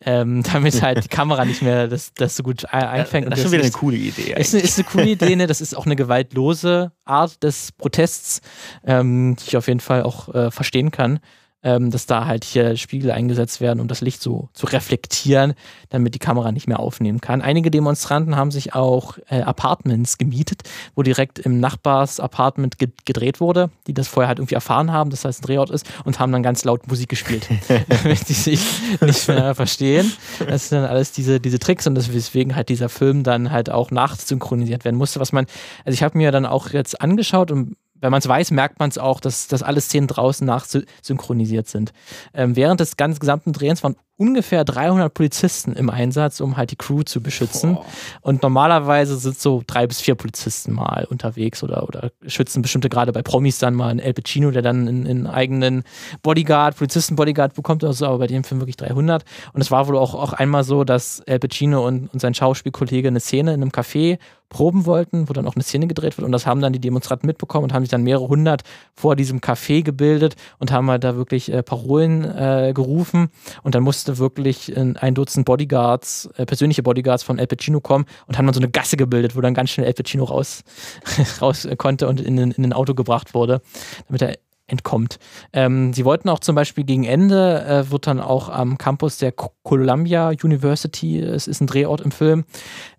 ähm, 0.01 0.43
damit 0.53 0.81
halt 0.81 1.03
die 1.03 1.07
Kamera 1.07 1.45
nicht 1.45 1.61
mehr 1.61 1.87
das, 1.87 2.13
das 2.13 2.35
so 2.35 2.43
gut 2.43 2.65
einfängt. 2.65 3.31
Das 3.31 3.39
ist 3.39 3.43
schon 3.43 3.51
wieder 3.53 3.63
eine 3.63 3.71
coole 3.71 3.97
Idee. 3.97 4.33
Ist, 4.37 4.53
ist 4.53 4.77
eine 4.77 4.87
coole 4.87 5.09
Idee, 5.09 5.35
ne? 5.35 5.47
Das 5.47 5.61
ist 5.61 5.75
auch 5.75 5.85
eine 5.85 5.95
gewaltlose 5.95 6.91
Art 7.05 7.43
des 7.43 7.71
Protests, 7.71 8.41
ähm, 8.85 9.35
die 9.39 9.47
ich 9.47 9.57
auf 9.57 9.67
jeden 9.67 9.79
Fall 9.79 10.03
auch 10.03 10.33
äh, 10.33 10.51
verstehen 10.51 10.91
kann. 10.91 11.19
Ähm, 11.65 11.89
dass 11.89 12.05
da 12.05 12.27
halt 12.27 12.45
hier 12.45 12.77
Spiegel 12.77 13.11
eingesetzt 13.11 13.59
werden, 13.59 13.79
um 13.79 13.87
das 13.87 14.01
Licht 14.01 14.21
so 14.21 14.49
zu 14.53 14.67
reflektieren, 14.67 15.55
damit 15.89 16.13
die 16.13 16.19
Kamera 16.19 16.51
nicht 16.51 16.67
mehr 16.67 16.79
aufnehmen 16.79 17.19
kann. 17.19 17.41
Einige 17.41 17.71
Demonstranten 17.71 18.35
haben 18.35 18.51
sich 18.51 18.75
auch 18.75 19.17
äh, 19.29 19.41
Apartments 19.41 20.19
gemietet, 20.19 20.61
wo 20.93 21.01
direkt 21.01 21.39
im 21.39 21.59
Nachbars-Apartment 21.59 22.77
ge 22.77 22.89
gedreht 23.05 23.39
wurde, 23.39 23.71
die 23.87 23.95
das 23.95 24.07
vorher 24.07 24.27
halt 24.27 24.37
irgendwie 24.37 24.53
erfahren 24.53 24.91
haben, 24.91 25.09
dass 25.09 25.21
das 25.21 25.39
ein 25.39 25.41
Drehort 25.41 25.71
ist, 25.71 25.87
und 26.03 26.19
haben 26.19 26.31
dann 26.31 26.43
ganz 26.43 26.63
laut 26.63 26.87
Musik 26.87 27.09
gespielt, 27.09 27.49
damit 27.87 28.29
die 28.29 28.33
sich 28.33 28.61
nicht 29.01 29.27
mehr 29.27 29.55
verstehen. 29.55 30.13
Das 30.47 30.69
sind 30.69 30.81
dann 30.81 30.89
alles 30.89 31.13
diese, 31.13 31.39
diese 31.39 31.57
Tricks 31.57 31.87
und 31.87 31.95
deswegen 31.95 32.55
halt 32.55 32.69
dieser 32.69 32.89
Film 32.89 33.23
dann 33.23 33.49
halt 33.49 33.71
auch 33.71 33.89
nachsynchronisiert 33.89 34.85
werden 34.85 34.97
musste, 34.97 35.19
was 35.19 35.31
man, 35.31 35.47
also 35.83 35.95
ich 35.95 36.03
habe 36.03 36.15
mir 36.15 36.31
dann 36.31 36.45
auch 36.45 36.69
jetzt 36.69 37.01
angeschaut 37.01 37.49
und 37.49 37.75
wenn 38.05 38.11
man 38.11 38.19
es 38.19 38.27
weiß, 38.27 38.51
merkt 38.51 38.77
man 38.79 38.89
es 38.89 38.99
auch, 38.99 39.19
dass, 39.19 39.47
dass 39.47 39.63
alle 39.63 39.81
Szenen 39.81 40.07
draußen 40.07 40.45
nachsynchronisiert 40.45 41.67
sind. 41.67 41.91
Ähm, 42.35 42.55
während 42.55 42.79
des 42.79 42.97
ganzen 42.97 43.19
gesamten 43.19 43.51
Drehens 43.51 43.81
waren 43.81 43.95
ungefähr 44.17 44.63
300 44.63 45.13
Polizisten 45.13 45.73
im 45.73 45.89
Einsatz, 45.89 46.39
um 46.39 46.55
halt 46.55 46.71
die 46.71 46.77
Crew 46.77 47.03
zu 47.03 47.21
beschützen. 47.21 47.75
Boah. 47.75 47.85
Und 48.21 48.43
normalerweise 48.43 49.17
sind 49.17 49.37
so 49.37 49.61
drei 49.67 49.87
bis 49.87 49.99
vier 49.99 50.15
Polizisten 50.15 50.73
mal 50.73 51.05
unterwegs 51.09 51.63
oder, 51.63 51.83
oder 51.83 52.11
schützen 52.25 52.61
bestimmte 52.61 52.89
gerade 52.89 53.11
bei 53.11 53.21
Promis 53.21 53.59
dann 53.59 53.73
mal 53.73 53.89
einen 53.89 53.99
El 53.99 54.13
Pacino, 54.13 54.51
der 54.51 54.61
dann 54.61 54.87
einen, 54.87 55.27
eigenen 55.27 55.83
Bodyguard, 56.21 56.77
Polizisten-Bodyguard 56.77 57.55
bekommt 57.55 57.83
oder 57.83 57.93
so, 57.93 58.05
aber 58.05 58.19
bei 58.19 58.27
dem 58.27 58.43
Film 58.43 58.61
wirklich 58.61 58.77
300. 58.77 59.25
Und 59.53 59.61
es 59.61 59.71
war 59.71 59.87
wohl 59.87 59.97
auch, 59.97 60.13
auch 60.15 60.33
einmal 60.33 60.63
so, 60.63 60.83
dass 60.83 61.19
El 61.21 61.39
Pacino 61.39 61.85
und, 61.85 62.13
und 62.13 62.19
sein 62.19 62.33
Schauspielkollege 62.33 63.09
eine 63.09 63.19
Szene 63.19 63.53
in 63.53 63.61
einem 63.61 63.71
Café 63.71 64.17
proben 64.49 64.85
wollten, 64.85 65.27
wo 65.27 65.33
dann 65.33 65.47
auch 65.47 65.55
eine 65.55 65.63
Szene 65.63 65.87
gedreht 65.87 66.17
wird 66.17 66.25
und 66.25 66.31
das 66.31 66.45
haben 66.45 66.61
dann 66.61 66.71
die 66.71 66.79
Demonstranten 66.79 67.27
mitbekommen 67.27 67.65
und 67.65 67.73
haben 67.73 67.83
sich 67.83 67.89
dann 67.89 68.03
mehrere 68.03 68.27
hundert 68.27 68.61
vor 68.93 69.15
diesem 69.15 69.39
Café 69.39 69.83
gebildet 69.83 70.35
und 70.59 70.71
haben 70.71 70.89
halt 70.89 71.03
da 71.03 71.15
wirklich 71.15 71.51
äh, 71.51 71.63
Parolen 71.63 72.23
äh, 72.23 72.71
gerufen 72.73 73.29
und 73.63 73.75
dann 73.75 73.83
mussten 73.83 74.04
musste 74.05 74.19
wirklich 74.19 74.75
ein 74.77 75.15
Dutzend 75.15 75.45
Bodyguards, 75.45 76.29
äh, 76.37 76.45
persönliche 76.45 76.83
Bodyguards 76.83 77.23
von 77.23 77.39
El 77.39 77.47
Pacino 77.47 77.79
kommen 77.79 78.05
und 78.27 78.37
haben 78.37 78.45
dann 78.45 78.53
so 78.53 78.59
eine 78.59 78.69
Gasse 78.69 78.97
gebildet, 78.97 79.35
wo 79.35 79.41
dann 79.41 79.55
ganz 79.55 79.71
schnell 79.71 79.87
El 79.87 79.93
Pacino 79.93 80.25
raus, 80.25 80.63
raus 81.41 81.67
konnte 81.77 82.07
und 82.07 82.21
in, 82.21 82.37
in 82.37 82.63
ein 82.63 82.73
Auto 82.73 82.93
gebracht 82.93 83.33
wurde, 83.33 83.61
damit 84.07 84.21
er 84.21 84.37
entkommt. 84.67 85.17
Ähm, 85.53 85.93
sie 85.93 86.05
wollten 86.05 86.29
auch 86.29 86.39
zum 86.39 86.55
Beispiel 86.55 86.83
gegen 86.83 87.03
Ende, 87.03 87.65
äh, 87.65 87.91
wird 87.91 88.07
dann 88.07 88.19
auch 88.19 88.49
am 88.49 88.77
Campus 88.77 89.17
der 89.17 89.31
Columbia 89.31 90.29
University, 90.29 91.19
es 91.19 91.47
ist 91.47 91.61
ein 91.61 91.67
Drehort 91.67 92.01
im 92.01 92.11
Film, 92.11 92.45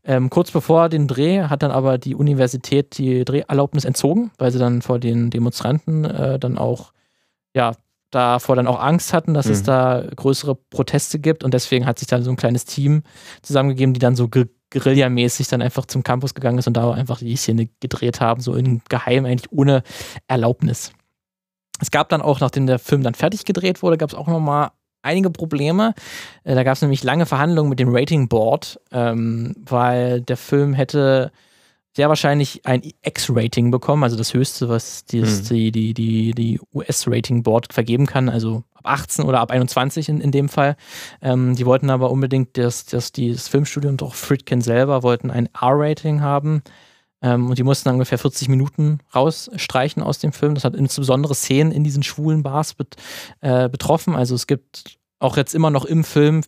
ähm, 0.04 0.30
kurz 0.30 0.50
bevor 0.50 0.88
den 0.88 1.09
Dreh 1.09 1.42
hat 1.42 1.62
dann 1.62 1.72
aber 1.72 1.98
die 1.98 2.14
Universität 2.14 2.98
die 2.98 3.24
Dreherlaubnis 3.24 3.84
entzogen, 3.84 4.30
weil 4.38 4.52
sie 4.52 4.59
dann 4.59 4.82
vor 4.82 4.98
den 5.00 5.30
Demonstranten 5.30 6.04
äh, 6.04 6.38
dann 6.38 6.59
auch 6.59 6.92
ja, 7.54 7.72
davor 8.17 8.57
dann 8.57 8.67
auch 8.67 8.81
Angst 8.81 9.12
hatten, 9.12 9.35
dass 9.35 9.47
mhm. 9.47 9.53
es 9.53 9.62
da 9.62 10.03
größere 10.17 10.55
Proteste 10.55 11.19
gibt 11.19 11.45
und 11.45 11.53
deswegen 11.53 11.87
hat 11.87 11.99
sich 11.99 12.09
dann 12.09 12.23
so 12.23 12.31
ein 12.31 12.37
kleines 12.37 12.64
Team 12.64 13.03
zusammengegeben, 13.43 13.93
die 13.93 14.01
dann 14.01 14.17
so 14.17 14.29
Guerilla-mäßig 14.29 15.49
dann 15.49 15.62
einfach 15.62 15.85
zum 15.87 16.03
Campus 16.03 16.35
gegangen 16.35 16.59
ist 16.59 16.67
und 16.67 16.77
da 16.77 16.91
einfach 16.93 17.19
die 17.19 17.37
Szene 17.37 17.69
gedreht 17.81 18.21
haben, 18.21 18.41
so 18.41 18.55
in 18.55 18.81
Geheim 18.89 19.27
eigentlich 19.27 19.53
ohne 19.53 19.83
Erlaubnis. 20.29 20.93
Es 21.79 21.91
gab 21.91 22.09
dann 22.09 22.23
auch, 22.23 22.41
nachdem 22.41 22.67
der 22.67 22.79
Film 22.79 23.03
dann 23.03 23.14
fertig 23.14 23.45
gedreht 23.45 23.83
wurde, 23.83 23.99
gab 23.99 24.09
es 24.09 24.14
auch 24.14 24.29
nochmal 24.29 24.71
einige 25.03 25.31
Probleme. 25.31 25.95
Äh, 26.45 26.55
da 26.55 26.64
gab 26.64 26.75
es 26.75 26.83
nämlich 26.83 27.05
lange 27.05 27.27
Verhandlungen 27.27 27.69
mit 27.69 27.79
dem 27.79 27.95
Rating 27.95 28.29
Board, 28.29 28.81
ähm, 28.93 29.55
weil 29.59 30.23
der 30.23 30.39
Film 30.39 30.73
hätte 30.73 31.33
sehr 31.97 32.11
wahrscheinlich 32.11 32.61
ein 32.66 32.82
X-Rating 33.01 33.70
bekommen, 33.70 34.05
also 34.05 34.18
das 34.18 34.34
höchste, 34.34 34.68
was 34.68 35.07
die, 35.07 35.22
mhm. 35.22 35.44
die, 35.49 35.72
die, 35.72 35.94
die, 35.94 36.30
die 36.32 36.61
US-Rating-Board 36.74 37.72
vergeben 37.72 38.05
kann, 38.05 38.28
also 38.28 38.64
ab 38.74 38.84
18 38.84 39.24
oder 39.24 39.40
ab 39.40 39.51
21 39.51 40.11
in, 40.11 40.20
in 40.20 40.30
dem 40.30 40.51
Fall. 40.51 40.76
Ähm, 41.22 41.57
die 41.57 41.64
wollten 41.64 41.88
aber 41.88 42.11
unbedingt, 42.11 42.59
dass, 42.59 42.84
dass 42.84 43.12
die, 43.12 43.32
das 43.32 43.49
Filmstudio 43.49 43.88
und 43.88 44.03
auch 44.03 44.14
Fritkin 44.14 44.61
selber 44.61 45.03
wollten 45.03 45.30
ein 45.30 45.49
R-Rating 45.59 46.20
haben. 46.20 46.62
Ähm, 47.22 47.49
und 47.49 47.57
die 47.57 47.62
mussten 47.62 47.88
ungefähr 47.88 48.18
40 48.18 48.51
Minuten 48.51 48.99
rausstreichen 49.14 50.03
aus 50.03 50.18
dem 50.18 50.32
Film. 50.32 50.55
Das 50.55 50.64
hat 50.64 50.76
insbesondere 50.76 51.34
Szenen 51.34 51.72
in 51.72 51.82
diesen 51.82 52.03
schwulen 52.03 52.42
Bars 52.42 52.74
bet, 52.74 52.97
äh, 53.40 53.70
betroffen. 53.70 54.14
Also 54.14 54.34
es 54.34 54.47
gibt 54.47 54.99
auch 55.19 55.37
jetzt 55.37 55.55
immer 55.55 55.71
noch 55.71 55.85
im 55.85 56.05
Film 56.05 56.43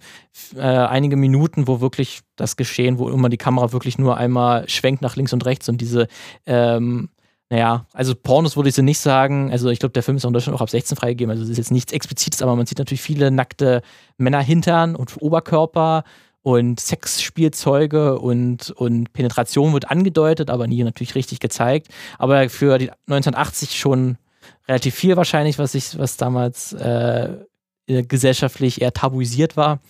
äh, 0.54 0.60
einige 0.60 1.16
Minuten, 1.16 1.66
wo 1.66 1.80
wirklich 1.80 2.20
das 2.36 2.56
Geschehen, 2.56 2.98
wo 2.98 3.08
immer 3.08 3.28
die 3.28 3.36
Kamera 3.36 3.72
wirklich 3.72 3.98
nur 3.98 4.16
einmal 4.16 4.68
schwenkt 4.68 5.02
nach 5.02 5.16
links 5.16 5.32
und 5.32 5.44
rechts 5.44 5.68
und 5.68 5.80
diese, 5.80 6.06
ähm, 6.46 7.08
naja, 7.50 7.86
also 7.94 8.14
Pornos 8.14 8.56
würde 8.56 8.68
ich 8.68 8.74
so 8.74 8.82
nicht 8.82 8.98
sagen. 8.98 9.50
Also 9.50 9.70
ich 9.70 9.78
glaube, 9.78 9.94
der 9.94 10.02
Film 10.02 10.18
ist 10.18 10.24
auch 10.26 10.28
in 10.28 10.34
Deutschland 10.34 10.56
auch 10.56 10.60
ab 10.60 10.68
16 10.68 10.98
freigegeben. 10.98 11.30
Also 11.30 11.44
es 11.44 11.48
ist 11.48 11.56
jetzt 11.56 11.70
nichts 11.70 11.92
Explizites, 11.92 12.42
aber 12.42 12.54
man 12.56 12.66
sieht 12.66 12.78
natürlich 12.78 13.00
viele 13.00 13.30
nackte 13.30 13.80
Männerhintern 14.18 14.94
und 14.94 15.20
Oberkörper 15.20 16.04
und 16.42 16.78
Sexspielzeuge 16.78 18.18
und, 18.18 18.70
und 18.70 19.12
Penetration 19.12 19.72
wird 19.72 19.90
angedeutet, 19.90 20.50
aber 20.50 20.66
nie 20.66 20.84
natürlich 20.84 21.14
richtig 21.14 21.40
gezeigt. 21.40 21.88
Aber 22.18 22.48
für 22.50 22.76
die 22.78 22.90
1980 22.90 23.78
schon 23.78 24.18
relativ 24.68 24.94
viel 24.94 25.16
wahrscheinlich, 25.16 25.58
was 25.58 25.74
ich, 25.74 25.98
was 25.98 26.18
damals 26.18 26.74
äh, 26.74 27.38
äh, 27.88 28.02
gesellschaftlich 28.02 28.80
eher 28.80 28.92
tabuisiert 28.92 29.56
war. 29.56 29.80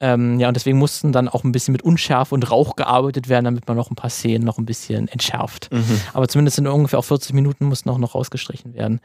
Ähm, 0.00 0.40
ja, 0.40 0.48
und 0.48 0.54
deswegen 0.54 0.78
mussten 0.78 1.12
dann 1.12 1.28
auch 1.28 1.44
ein 1.44 1.52
bisschen 1.52 1.72
mit 1.72 1.82
Unschärfe 1.82 2.34
und 2.34 2.50
Rauch 2.50 2.76
gearbeitet 2.76 3.28
werden, 3.28 3.44
damit 3.44 3.68
man 3.68 3.76
noch 3.76 3.90
ein 3.90 3.96
paar 3.96 4.10
Szenen 4.10 4.44
noch 4.44 4.58
ein 4.58 4.66
bisschen 4.66 5.08
entschärft. 5.08 5.72
Mhm. 5.72 6.00
Aber 6.12 6.28
zumindest 6.28 6.58
in 6.58 6.66
ungefähr 6.66 6.98
auch 6.98 7.04
40 7.04 7.32
Minuten 7.32 7.66
mussten 7.66 7.90
auch 7.90 7.98
noch 7.98 8.14
rausgestrichen 8.14 8.74
werden. 8.74 9.00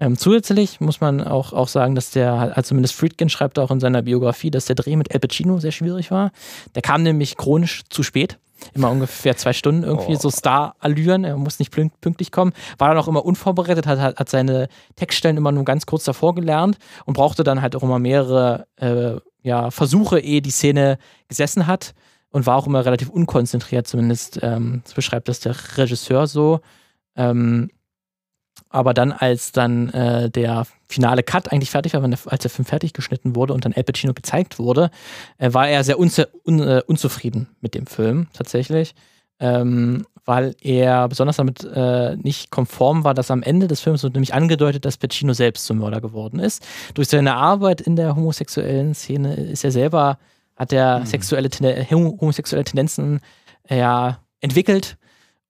Ähm, 0.00 0.16
zusätzlich 0.16 0.80
muss 0.80 1.00
man 1.02 1.22
auch, 1.22 1.52
auch 1.52 1.68
sagen, 1.68 1.94
dass 1.94 2.10
der, 2.10 2.32
also 2.32 2.68
zumindest 2.68 2.94
Friedkin 2.94 3.28
schreibt 3.28 3.58
auch 3.58 3.70
in 3.70 3.80
seiner 3.80 4.00
Biografie, 4.00 4.50
dass 4.50 4.64
der 4.64 4.76
Dreh 4.76 4.96
mit 4.96 5.12
El 5.12 5.20
Pacino 5.20 5.58
sehr 5.58 5.72
schwierig 5.72 6.10
war. 6.10 6.32
Der 6.74 6.80
kam 6.80 7.02
nämlich 7.02 7.36
chronisch 7.36 7.82
zu 7.90 8.02
spät 8.02 8.38
immer 8.74 8.90
ungefähr 8.90 9.36
zwei 9.36 9.52
Stunden 9.52 9.82
irgendwie 9.82 10.16
oh. 10.16 10.20
so 10.20 10.30
Star-Allüren. 10.30 11.24
Er 11.24 11.36
muss 11.36 11.58
nicht 11.58 11.70
pünktlich 11.70 12.32
kommen. 12.32 12.52
War 12.78 12.88
dann 12.88 12.98
auch 12.98 13.08
immer 13.08 13.24
unvorbereitet, 13.24 13.86
hat, 13.86 13.98
hat 13.98 14.28
seine 14.28 14.68
Textstellen 14.96 15.36
immer 15.36 15.52
nur 15.52 15.64
ganz 15.64 15.86
kurz 15.86 16.04
davor 16.04 16.34
gelernt 16.34 16.78
und 17.04 17.14
brauchte 17.14 17.44
dann 17.44 17.62
halt 17.62 17.76
auch 17.76 17.82
immer 17.82 17.98
mehrere 17.98 18.66
äh, 18.76 19.16
ja, 19.42 19.70
Versuche, 19.70 20.20
ehe 20.20 20.42
die 20.42 20.50
Szene 20.50 20.98
gesessen 21.28 21.66
hat 21.66 21.94
und 22.30 22.46
war 22.46 22.56
auch 22.56 22.66
immer 22.66 22.84
relativ 22.84 23.08
unkonzentriert, 23.08 23.86
zumindest 23.86 24.40
ähm, 24.42 24.82
das 24.84 24.94
beschreibt 24.94 25.28
das 25.28 25.40
der 25.40 25.54
Regisseur 25.76 26.26
so. 26.26 26.60
Ähm, 27.16 27.70
aber 28.70 28.94
dann, 28.94 29.12
als 29.12 29.52
dann 29.52 29.90
äh, 29.90 30.30
der 30.30 30.64
finale 30.88 31.22
Cut 31.22 31.52
eigentlich 31.52 31.70
fertig 31.70 31.92
war, 31.94 32.02
als 32.02 32.42
der 32.42 32.50
Film 32.50 32.64
fertig 32.64 32.92
geschnitten 32.92 33.34
wurde 33.34 33.52
und 33.52 33.64
dann 33.64 33.72
El 33.72 33.84
Pacino 33.84 34.14
gezeigt 34.14 34.58
wurde, 34.58 34.90
äh, 35.38 35.52
war 35.52 35.68
er 35.68 35.84
sehr 35.84 35.98
un 35.98 36.10
un 36.44 36.60
äh, 36.60 36.82
unzufrieden 36.86 37.48
mit 37.60 37.74
dem 37.74 37.86
Film 37.86 38.28
tatsächlich. 38.32 38.94
Ähm, 39.40 40.06
weil 40.26 40.54
er 40.60 41.08
besonders 41.08 41.36
damit 41.36 41.64
äh, 41.64 42.14
nicht 42.16 42.50
konform 42.50 43.04
war, 43.04 43.14
dass 43.14 43.30
am 43.30 43.42
Ende 43.42 43.66
des 43.66 43.80
Films 43.80 44.02
wird 44.02 44.14
nämlich 44.14 44.34
angedeutet, 44.34 44.84
dass 44.84 44.98
Pacino 44.98 45.32
selbst 45.32 45.64
zum 45.64 45.78
Mörder 45.78 46.00
geworden 46.00 46.38
ist. 46.38 46.64
Durch 46.94 47.08
seine 47.08 47.34
Arbeit 47.34 47.80
in 47.80 47.96
der 47.96 48.14
homosexuellen 48.14 48.94
Szene 48.94 49.34
ist 49.34 49.64
er 49.64 49.72
selber, 49.72 50.18
hat 50.54 50.72
er 50.72 51.00
mhm. 51.00 51.06
sexuelle, 51.06 51.48
homosexuelle 51.90 52.64
Tendenzen 52.64 53.20
äh, 53.68 53.78
ja, 53.78 54.18
entwickelt 54.40 54.98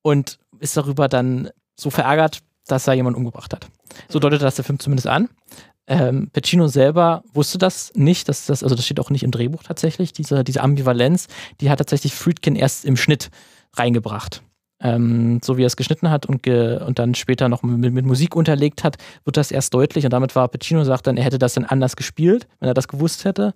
und 0.03 0.39
ist 0.61 0.77
darüber 0.77 1.09
dann 1.09 1.51
so 1.75 1.91
verärgert, 1.91 2.41
dass 2.67 2.87
er 2.87 2.95
jemanden 2.95 3.19
umgebracht 3.19 3.53
hat. 3.53 3.67
So 4.09 4.19
deutet 4.19 4.43
das 4.43 4.57
der 4.57 4.65
Film 4.65 4.79
zumindest 4.79 5.07
an. 5.07 5.29
Ähm, 5.87 6.31
Pacino 6.33 6.69
selber 6.69 7.25
wusste 7.33 7.59
das 7.59 7.93
nicht, 7.95 8.29
dass 8.29 8.47
das, 8.47 8.63
also 8.63 8.77
das 8.77 8.85
steht 8.85 9.01
auch 9.01 9.11
nicht 9.11 9.25
im 9.25 9.33
Drehbuch 9.33 9.65
tatsächlich, 9.65 10.13
diese, 10.13 10.45
diese 10.45 10.63
Ambivalenz, 10.63 11.27
die 11.61 11.69
hat 11.69 11.79
tatsächlich 11.79 12.15
Friedkin 12.15 12.55
erst 12.55 12.85
im 12.85 12.97
Schnitt 12.97 13.31
reingebracht. 13.75 14.43
Ähm, 14.83 15.41
so 15.43 15.59
wie 15.59 15.65
er 15.65 15.67
es 15.67 15.77
geschnitten 15.77 16.09
hat 16.09 16.27
und, 16.27 16.43
ge 16.43 16.81
und 16.83 16.99
dann 16.99 17.15
später 17.15 17.49
noch 17.49 17.63
mit, 17.63 17.93
mit, 17.93 18.07
Musik 18.07 18.37
unterlegt 18.37 18.85
hat, 18.85 18.97
wird 19.25 19.37
das 19.37 19.51
erst 19.51 19.75
deutlich 19.75 20.05
und 20.05 20.13
damit 20.13 20.37
war 20.37 20.49
Pacino 20.49 20.85
sagt 20.85 21.07
dann, 21.07 21.17
er 21.17 21.25
hätte 21.25 21.39
das 21.39 21.55
dann 21.55 21.65
anders 21.65 21.97
gespielt, 21.97 22.47
wenn 22.61 22.69
er 22.69 22.75
das 22.75 22.89
gewusst 22.89 23.25
hätte. 23.25 23.53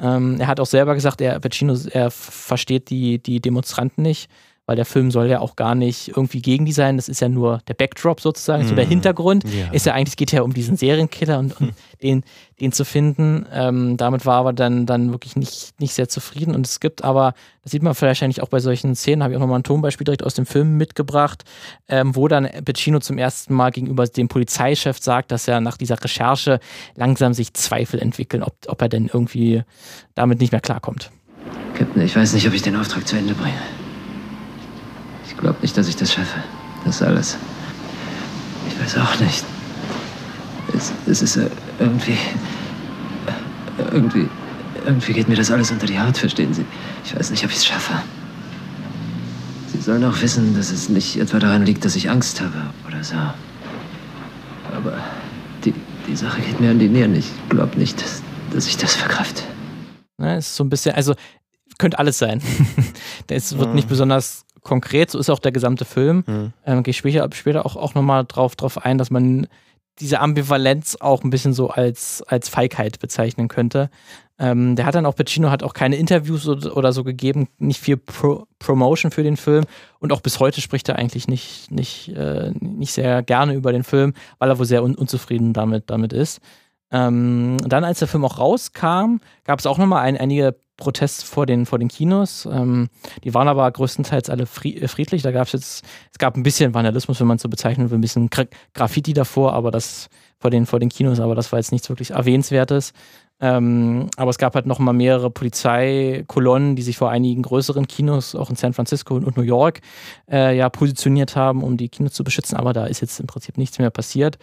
Ähm, 0.00 0.40
er 0.40 0.46
hat 0.46 0.60
auch 0.60 0.66
selber 0.66 0.94
gesagt, 0.94 1.20
er, 1.20 1.38
Pacino, 1.38 1.76
er 1.90 2.10
versteht 2.10 2.88
die, 2.90 3.22
die 3.22 3.40
Demonstranten 3.40 4.02
nicht 4.02 4.30
weil 4.68 4.76
der 4.76 4.84
Film 4.84 5.10
soll 5.10 5.28
ja 5.28 5.40
auch 5.40 5.56
gar 5.56 5.74
nicht 5.74 6.08
irgendwie 6.08 6.42
gegen 6.42 6.66
die 6.66 6.72
sein. 6.72 6.96
Das 6.96 7.08
ist 7.08 7.20
ja 7.20 7.30
nur 7.30 7.62
der 7.68 7.74
Backdrop 7.74 8.20
sozusagen, 8.20 8.64
mm. 8.64 8.68
so 8.68 8.74
der 8.74 8.84
mhm. 8.84 8.90
Hintergrund. 8.90 9.44
Ja. 9.44 9.72
Ist 9.72 9.86
ja 9.86 9.94
eigentlich, 9.94 10.10
es 10.10 10.16
geht 10.16 10.30
ja 10.30 10.42
um 10.42 10.52
diesen 10.52 10.76
Serienkiller 10.76 11.38
und, 11.38 11.58
und 11.58 11.68
hm. 11.68 11.74
den, 12.02 12.22
den 12.60 12.72
zu 12.72 12.84
finden. 12.84 13.46
Ähm, 13.50 13.96
damit 13.96 14.26
war 14.26 14.36
aber 14.36 14.52
dann, 14.52 14.84
dann 14.84 15.10
wirklich 15.10 15.36
nicht, 15.36 15.80
nicht 15.80 15.94
sehr 15.94 16.10
zufrieden. 16.10 16.54
Und 16.54 16.66
es 16.66 16.80
gibt 16.80 17.02
aber, 17.02 17.32
das 17.62 17.72
sieht 17.72 17.82
man 17.82 17.98
wahrscheinlich 17.98 18.42
auch 18.42 18.50
bei 18.50 18.60
solchen 18.60 18.94
Szenen, 18.94 19.22
habe 19.22 19.32
ich 19.32 19.38
auch 19.38 19.40
nochmal 19.40 19.60
ein 19.60 19.62
Tonbeispiel 19.62 20.04
direkt 20.04 20.22
aus 20.22 20.34
dem 20.34 20.44
Film 20.44 20.76
mitgebracht, 20.76 21.44
ähm, 21.88 22.14
wo 22.14 22.28
dann 22.28 22.46
Pacino 22.66 23.00
zum 23.00 23.16
ersten 23.16 23.54
Mal 23.54 23.70
gegenüber 23.70 24.06
dem 24.06 24.28
Polizeichef 24.28 24.98
sagt, 25.00 25.32
dass 25.32 25.48
er 25.48 25.62
nach 25.62 25.78
dieser 25.78 26.04
Recherche 26.04 26.60
langsam 26.94 27.32
sich 27.32 27.54
Zweifel 27.54 28.00
entwickeln, 28.00 28.42
ob, 28.42 28.54
ob 28.66 28.82
er 28.82 28.90
denn 28.90 29.08
irgendwie 29.10 29.62
damit 30.14 30.40
nicht 30.40 30.52
mehr 30.52 30.60
klarkommt. 30.60 31.10
Captain, 31.72 32.02
ich 32.02 32.14
weiß 32.14 32.34
nicht, 32.34 32.46
ob 32.46 32.52
ich 32.52 32.60
den 32.60 32.76
Auftrag 32.76 33.08
zu 33.08 33.16
Ende 33.16 33.32
bringe. 33.32 33.56
Glaubt 35.38 35.62
nicht, 35.62 35.76
dass 35.76 35.88
ich 35.88 35.96
das 35.96 36.12
schaffe. 36.12 36.38
Das 36.84 36.96
ist 36.96 37.02
alles. 37.02 37.36
Ich 38.68 38.80
weiß 38.80 38.98
auch 38.98 39.18
nicht. 39.20 39.44
Es, 40.74 40.92
es 41.06 41.22
ist 41.22 41.36
äh, 41.36 41.48
irgendwie. 41.78 42.12
äh, 43.78 43.82
Irgendwie. 43.92 44.28
Irgendwie 44.84 45.12
geht 45.12 45.28
mir 45.28 45.36
das 45.36 45.50
alles 45.50 45.70
unter 45.70 45.86
die 45.86 45.98
Haut, 45.98 46.16
verstehen 46.16 46.54
Sie? 46.54 46.64
Ich 47.04 47.14
weiß 47.14 47.30
nicht, 47.30 47.44
ob 47.44 47.50
ich 47.50 47.56
es 47.56 47.66
schaffe. 47.66 47.94
Sie 49.72 49.80
sollen 49.80 50.04
auch 50.04 50.20
wissen, 50.22 50.56
dass 50.56 50.70
es 50.70 50.88
nicht 50.88 51.18
etwa 51.18 51.38
daran 51.38 51.64
liegt, 51.66 51.84
dass 51.84 51.94
ich 51.94 52.08
Angst 52.08 52.40
habe 52.40 52.54
oder 52.86 53.02
so. 53.04 53.16
Aber 54.74 54.98
die, 55.64 55.74
die 56.06 56.16
Sache 56.16 56.40
geht 56.40 56.60
mir 56.60 56.70
an 56.70 56.78
die 56.78 56.88
Nieren. 56.88 57.14
Ich 57.14 57.30
glaube 57.48 57.78
nicht, 57.78 58.00
dass, 58.00 58.22
dass 58.52 58.66
ich 58.66 58.76
das 58.76 58.94
verkrafte. 58.94 59.42
Ne, 60.16 60.38
ist 60.38 60.54
so 60.56 60.64
ein 60.64 60.70
bisschen, 60.70 60.94
also 60.94 61.14
könnte 61.78 61.98
alles 61.98 62.18
sein. 62.18 62.40
Es 63.30 63.58
wird 63.58 63.74
nicht 63.74 63.88
besonders 63.88 64.44
konkret, 64.68 65.10
so 65.10 65.18
ist 65.18 65.30
auch 65.30 65.40
der 65.40 65.52
gesamte 65.52 65.84
Film. 65.84 66.24
Mhm. 66.26 66.52
Ähm, 66.64 66.82
Gehe 66.82 66.90
ich 66.90 66.98
später, 66.98 67.28
später 67.32 67.66
auch, 67.66 67.74
auch 67.74 67.94
nochmal 67.94 68.24
drauf, 68.24 68.54
drauf 68.54 68.84
ein, 68.84 68.98
dass 68.98 69.10
man 69.10 69.48
diese 69.98 70.20
Ambivalenz 70.20 70.96
auch 71.00 71.24
ein 71.24 71.30
bisschen 71.30 71.52
so 71.52 71.70
als, 71.70 72.22
als 72.28 72.48
Feigheit 72.48 73.00
bezeichnen 73.00 73.48
könnte. 73.48 73.90
Ähm, 74.38 74.76
der 74.76 74.86
hat 74.86 74.94
dann 74.94 75.06
auch, 75.06 75.16
Pacino 75.16 75.50
hat 75.50 75.64
auch 75.64 75.74
keine 75.74 75.96
Interviews 75.96 76.46
oder, 76.46 76.92
so 76.92 77.02
gegeben, 77.02 77.48
nicht 77.58 77.80
viel 77.80 77.96
Pro 77.96 78.46
Promotion 78.60 79.10
für 79.10 79.24
den 79.24 79.36
Film 79.36 79.64
und 79.98 80.12
auch 80.12 80.20
bis 80.20 80.38
heute 80.38 80.60
spricht 80.60 80.88
er 80.88 80.96
eigentlich 80.96 81.26
nicht, 81.26 81.72
nicht, 81.72 82.10
äh, 82.10 82.52
nicht 82.60 82.92
sehr 82.92 83.22
gerne 83.24 83.54
über 83.54 83.72
den 83.72 83.82
Film, 83.82 84.14
weil 84.38 84.50
er 84.50 84.58
wohl 84.58 84.66
sehr 84.66 84.84
un 84.84 84.94
unzufrieden 84.94 85.52
damit, 85.52 85.90
damit 85.90 86.12
ist. 86.12 86.40
Ähm, 86.92 87.56
dann, 87.66 87.84
als 87.84 87.98
der 87.98 88.08
Film 88.08 88.24
auch 88.24 88.38
rauskam, 88.38 89.16
gab 89.44 89.58
es 89.58 89.66
auch 89.66 89.78
nochmal 89.78 90.04
ein, 90.04 90.16
einige 90.16 90.54
Proteste 90.78 91.26
vor 91.26 91.44
den, 91.44 91.66
vor 91.66 91.78
den 91.78 91.88
Kinos. 91.88 92.48
Ähm, 92.50 92.88
die 93.24 93.34
waren 93.34 93.48
aber 93.48 93.70
größtenteils 93.70 94.30
alle 94.30 94.44
äh, 94.44 94.88
friedlich. 94.88 95.22
Da 95.22 95.32
gab 95.32 95.48
es 95.48 95.52
jetzt, 95.52 95.84
es 96.10 96.18
gab 96.18 96.36
ein 96.36 96.42
bisschen 96.42 96.72
Vandalismus, 96.72 97.20
wenn 97.20 97.26
man 97.26 97.36
es 97.36 97.42
so 97.42 97.50
bezeichnen 97.50 97.90
will, 97.90 97.98
ein 97.98 98.00
bisschen 98.00 98.30
Gra 98.30 98.44
Graffiti 98.72 99.12
davor, 99.12 99.52
aber 99.52 99.70
das 99.70 100.08
vor 100.38 100.50
den, 100.50 100.66
vor 100.66 100.78
den 100.78 100.88
Kinos, 100.88 101.20
aber 101.20 101.34
das 101.34 101.50
war 101.52 101.58
jetzt 101.58 101.72
nichts 101.72 101.88
wirklich 101.88 102.12
Erwähnenswertes. 102.12 102.92
Ähm, 103.40 104.08
aber 104.16 104.30
es 104.30 104.38
gab 104.38 104.54
halt 104.54 104.66
noch 104.66 104.78
mal 104.78 104.92
mehrere 104.92 105.30
Polizeikolonnen, 105.30 106.76
die 106.76 106.82
sich 106.82 106.96
vor 106.96 107.10
einigen 107.10 107.42
größeren 107.42 107.86
Kinos, 107.86 108.34
auch 108.34 108.48
in 108.48 108.56
San 108.56 108.72
Francisco 108.72 109.14
und 109.14 109.36
New 109.36 109.42
York, 109.42 109.80
äh, 110.30 110.56
ja, 110.56 110.68
positioniert 110.68 111.36
haben, 111.36 111.62
um 111.62 111.76
die 111.76 111.88
Kinos 111.88 112.12
zu 112.12 112.24
beschützen. 112.24 112.56
Aber 112.56 112.72
da 112.72 112.86
ist 112.86 113.00
jetzt 113.00 113.18
im 113.20 113.26
Prinzip 113.26 113.58
nichts 113.58 113.78
mehr 113.78 113.90
passiert. 113.90 114.38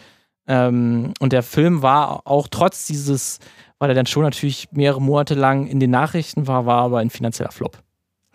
Ähm, 0.47 1.13
und 1.19 1.33
der 1.33 1.43
Film 1.43 1.81
war 1.81 2.21
auch 2.25 2.47
trotz 2.49 2.85
dieses, 2.85 3.39
weil 3.79 3.89
er 3.89 3.95
dann 3.95 4.05
schon 4.05 4.23
natürlich 4.23 4.67
mehrere 4.71 5.01
Monate 5.01 5.33
lang 5.33 5.67
in 5.67 5.79
den 5.79 5.91
Nachrichten 5.91 6.47
war, 6.47 6.65
war 6.65 6.83
aber 6.83 6.99
ein 6.99 7.09
finanzieller 7.09 7.51
Flop. 7.51 7.79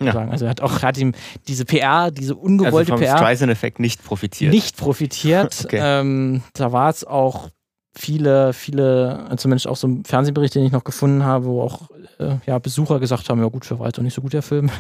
Ja. 0.03 0.15
Also 0.29 0.47
er 0.47 0.51
hat 0.51 0.63
auch 0.63 0.83
hat 0.83 0.97
ihm 0.97 1.13
diese 1.47 1.67
PR, 1.67 2.11
diese 2.11 2.33
Also 2.33 2.43
ungewollte 2.43 2.93
vom 2.93 3.01
PR 3.01 3.19
Streisand-Effekt 3.19 3.81
nicht 3.81 4.03
profitiert. 4.03 4.53
nicht 4.53 4.77
profitiert. 4.77 5.57
Okay. 5.65 5.79
ähm, 5.83 6.43
da 6.55 6.73
war 6.73 6.89
es 6.89 7.05
auch 7.05 7.51
viele, 7.97 8.53
viele, 8.53 9.29
äh, 9.31 9.37
zumindest 9.37 9.67
auch 9.67 9.77
so 9.77 9.89
ein 9.89 10.05
Fernsehbericht, 10.05 10.55
den 10.55 10.65
ich 10.65 10.73
noch 10.73 10.85
gefunden 10.85 11.25
habe, 11.25 11.47
wo 11.47 11.63
auch 11.63 11.91
äh, 12.19 12.37
ja, 12.47 12.59
Besucher 12.59 13.01
gesagt 13.01 13.29
haben, 13.29 13.41
ja 13.41 13.49
gut, 13.49 13.65
für 13.65 13.79
weiter 13.81 14.03
nicht 14.03 14.15
so 14.15 14.23
gut 14.23 14.33
der 14.33 14.43
Film. 14.43 14.71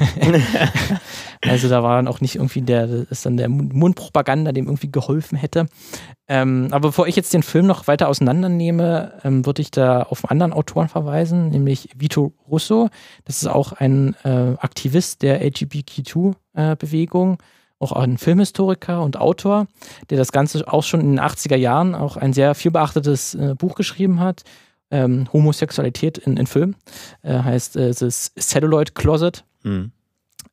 also 1.42 1.68
da 1.68 1.82
war 1.82 1.96
dann 1.96 2.06
auch 2.08 2.20
nicht 2.20 2.36
irgendwie 2.36 2.62
der, 2.62 2.86
das 2.86 3.10
ist 3.10 3.26
dann 3.26 3.36
der 3.36 3.48
Mund- 3.48 3.74
Mundpropaganda, 3.74 4.52
dem 4.52 4.66
irgendwie 4.66 4.92
geholfen 4.92 5.36
hätte. 5.36 5.66
Ähm, 6.28 6.68
aber 6.70 6.90
bevor 6.90 7.08
ich 7.08 7.16
jetzt 7.16 7.34
den 7.34 7.42
Film 7.42 7.66
noch 7.66 7.88
weiter 7.88 8.08
auseinandernehme, 8.08 9.14
ähm, 9.24 9.44
würde 9.44 9.62
ich 9.62 9.72
da 9.72 10.02
auf 10.04 10.24
einen 10.24 10.30
anderen 10.30 10.52
Autoren 10.52 10.88
verweisen, 10.88 11.50
nämlich 11.50 11.88
Vito 11.96 12.32
Russo. 12.48 12.88
Das 13.24 13.42
ist 13.42 13.48
auch 13.48 13.72
ein 13.72 14.14
äh, 14.22 14.54
Aktivist 14.58 15.22
der 15.22 15.40
LGBTQ-Bewegung, 15.44 17.38
auch 17.80 17.92
ein 17.92 18.18
Filmhistoriker 18.18 19.02
und 19.02 19.16
Autor, 19.16 19.66
der 20.10 20.18
das 20.18 20.32
Ganze 20.32 20.70
auch 20.70 20.84
schon 20.84 21.00
in 21.00 21.16
den 21.16 21.20
80er 21.20 21.56
Jahren 21.56 21.94
auch 21.94 22.16
ein 22.16 22.32
sehr 22.32 22.54
viel 22.54 22.70
beachtetes 22.70 23.34
äh, 23.34 23.54
Buch 23.58 23.74
geschrieben 23.74 24.20
hat. 24.20 24.44
Ähm, 24.92 25.28
Homosexualität 25.32 26.18
in, 26.18 26.36
in 26.36 26.46
Film. 26.46 26.74
Äh, 27.22 27.38
heißt 27.38 27.76
äh, 27.76 27.92
das 27.94 28.32
Celluloid 28.38 28.94
Closet. 28.94 29.44
Mhm. 29.62 29.92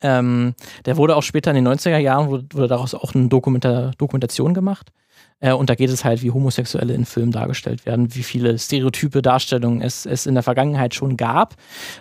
Ähm, 0.02 0.54
der 0.86 0.98
wurde 0.98 1.16
auch 1.16 1.24
später 1.24 1.52
in 1.52 1.56
den 1.64 1.68
90er 1.68 1.98
Jahren, 1.98 2.30
wurde, 2.30 2.46
wurde 2.54 2.68
daraus 2.68 2.94
auch 2.94 3.16
eine 3.16 3.30
Dokumenta 3.30 3.92
Dokumentation 3.98 4.54
gemacht. 4.54 4.92
Äh, 5.40 5.54
und 5.54 5.70
da 5.70 5.76
geht 5.76 5.90
es 5.90 6.06
halt, 6.06 6.22
wie 6.22 6.32
Homosexuelle 6.32 6.94
in 6.94 7.06
Filmen 7.06 7.32
dargestellt 7.32 7.86
werden, 7.86 8.14
wie 8.16 8.24
viele 8.24 8.58
stereotype 8.58 9.22
Darstellungen 9.22 9.82
es, 9.82 10.06
es 10.06 10.26
in 10.26 10.36
der 10.36 10.44
Vergangenheit 10.44 10.94
schon 10.94 11.18
gab. 11.18 11.56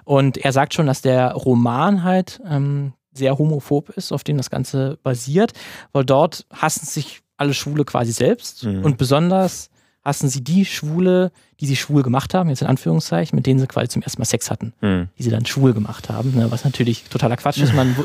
Und 0.05 0.37
er 0.39 0.53
sagt 0.53 0.75
schon, 0.75 0.87
dass 0.87 1.03
der 1.03 1.33
Roman 1.33 2.05
halt 2.05 2.41
ähm, 2.49 2.93
sehr 3.17 3.39
homophob 3.39 3.91
ist, 3.91 4.13
auf 4.13 4.25
dem 4.25 4.37
das 4.37 4.51
Ganze 4.51 4.99
basiert, 5.03 5.53
weil 5.93 6.05
dort 6.05 6.47
hassen 6.53 6.87
sich 6.87 7.23
alle 7.37 7.55
Schwule 7.55 7.85
quasi 7.85 8.13
selbst 8.13 8.65
Mhm. 8.65 8.85
und 8.85 8.99
besonders 8.99 9.71
hassen 10.05 10.29
sie 10.29 10.43
die 10.45 10.65
Schwule, 10.65 11.33
die 11.61 11.67
sie 11.67 11.75
schwul 11.77 12.03
gemacht 12.03 12.33
haben, 12.33 12.49
jetzt 12.49 12.63
in 12.63 12.69
Anführungszeichen, 12.69 13.35
mit 13.35 13.47
denen 13.47 13.59
sie 13.59 13.67
quasi 13.67 13.89
zum 13.89 14.03
ersten 14.03 14.21
Mal 14.21 14.27
Sex 14.27 14.51
hatten 14.51 14.73
Mhm. 14.81 15.09
die 15.19 15.23
sie 15.23 15.31
dann 15.31 15.45
schwul 15.47 15.73
gemacht 15.75 16.09
haben, 16.09 16.35
ne, 16.37 16.51
was 16.51 16.65
natürlich 16.65 17.05
totaler 17.05 17.37
Quatsch 17.37 17.59
ist. 17.59 17.75
Man, 17.75 17.97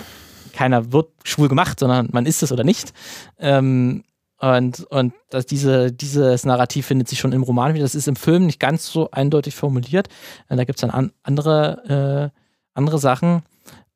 keiner 0.54 0.92
wird 0.92 1.10
schwul 1.24 1.48
gemacht, 1.48 1.80
sondern 1.80 2.10
man 2.12 2.26
ist 2.26 2.42
es 2.44 2.52
oder 2.52 2.64
nicht. 2.64 2.92
Ähm, 3.40 4.04
und 4.40 4.82
und 4.90 5.14
dass 5.30 5.46
diese, 5.46 5.92
dieses 5.92 6.46
Narrativ 6.46 6.88
findet 6.88 7.08
sich 7.08 7.20
schon 7.20 7.32
im 7.32 7.44
Roman 7.44 7.76
wieder. 7.76 7.84
Das 7.84 7.94
ist 7.94 8.08
im 8.08 8.16
Film 8.16 8.48
nicht 8.48 8.60
ganz 8.60 8.88
so 8.92 9.12
eindeutig 9.12 9.54
formuliert. 9.56 10.08
Äh, 10.50 10.56
Da 10.56 10.64
gibt 10.64 10.80
es 10.80 10.82
dann 10.82 10.90
an, 10.90 11.12
andere, 11.24 12.32
äh, 12.34 12.38
andere 12.74 12.98
Sachen. 12.98 13.44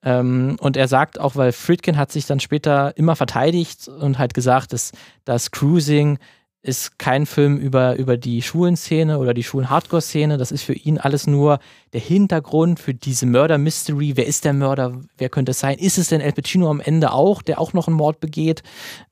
Ähm, 0.05 0.55
und 0.61 0.77
er 0.77 0.87
sagt 0.87 1.19
auch, 1.19 1.35
weil 1.35 1.51
Friedkin 1.51 1.97
hat 1.97 2.11
sich 2.11 2.25
dann 2.25 2.39
später 2.39 2.95
immer 2.95 3.15
verteidigt 3.15 3.87
und 3.87 4.19
halt 4.19 4.33
gesagt, 4.33 4.71
dass 4.71 4.91
das 5.25 5.51
Cruising 5.51 6.19
ist 6.65 6.97
kein 6.97 7.25
Film 7.25 7.57
über, 7.57 7.95
über 7.95 8.17
die 8.17 8.41
Schulenszene 8.41 9.19
oder 9.19 9.33
die 9.33 9.43
Schulen-Hardcore-Szene. 9.43 10.37
Das 10.37 10.51
ist 10.51 10.63
für 10.63 10.73
ihn 10.73 10.97
alles 10.97 11.27
nur 11.27 11.59
der 11.93 12.01
Hintergrund 12.01 12.79
für 12.79 12.93
diese 12.93 13.27
Mörder-Mystery. 13.27 14.13
Wer 14.15 14.25
ist 14.25 14.45
der 14.45 14.53
Mörder? 14.53 14.99
Wer 15.17 15.29
könnte 15.29 15.51
es 15.51 15.59
sein? 15.59 15.77
Ist 15.77 15.97
es 15.97 16.09
denn 16.09 16.21
El 16.21 16.31
Pacino 16.31 16.69
am 16.69 16.79
Ende 16.79 17.11
auch, 17.11 17.43
der 17.43 17.61
auch 17.61 17.73
noch 17.73 17.87
einen 17.87 17.95
Mord 17.95 18.19
begeht? 18.19 18.63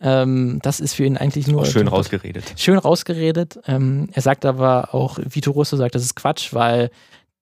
Ähm, 0.01 0.59
das 0.63 0.79
ist 0.79 0.95
für 0.95 1.05
ihn 1.05 1.15
eigentlich 1.15 1.47
nur. 1.47 1.61
Auch 1.61 1.65
schön 1.65 1.87
rausgeredet. 1.87 2.53
Schön 2.57 2.77
rausgeredet. 2.77 3.59
Ähm, 3.67 4.09
er 4.13 4.23
sagt 4.23 4.45
aber 4.45 4.93
auch, 4.93 5.19
Vito 5.23 5.51
Russo 5.51 5.77
sagt, 5.77 5.93
das 5.93 6.03
ist 6.03 6.15
Quatsch, 6.15 6.53
weil 6.53 6.89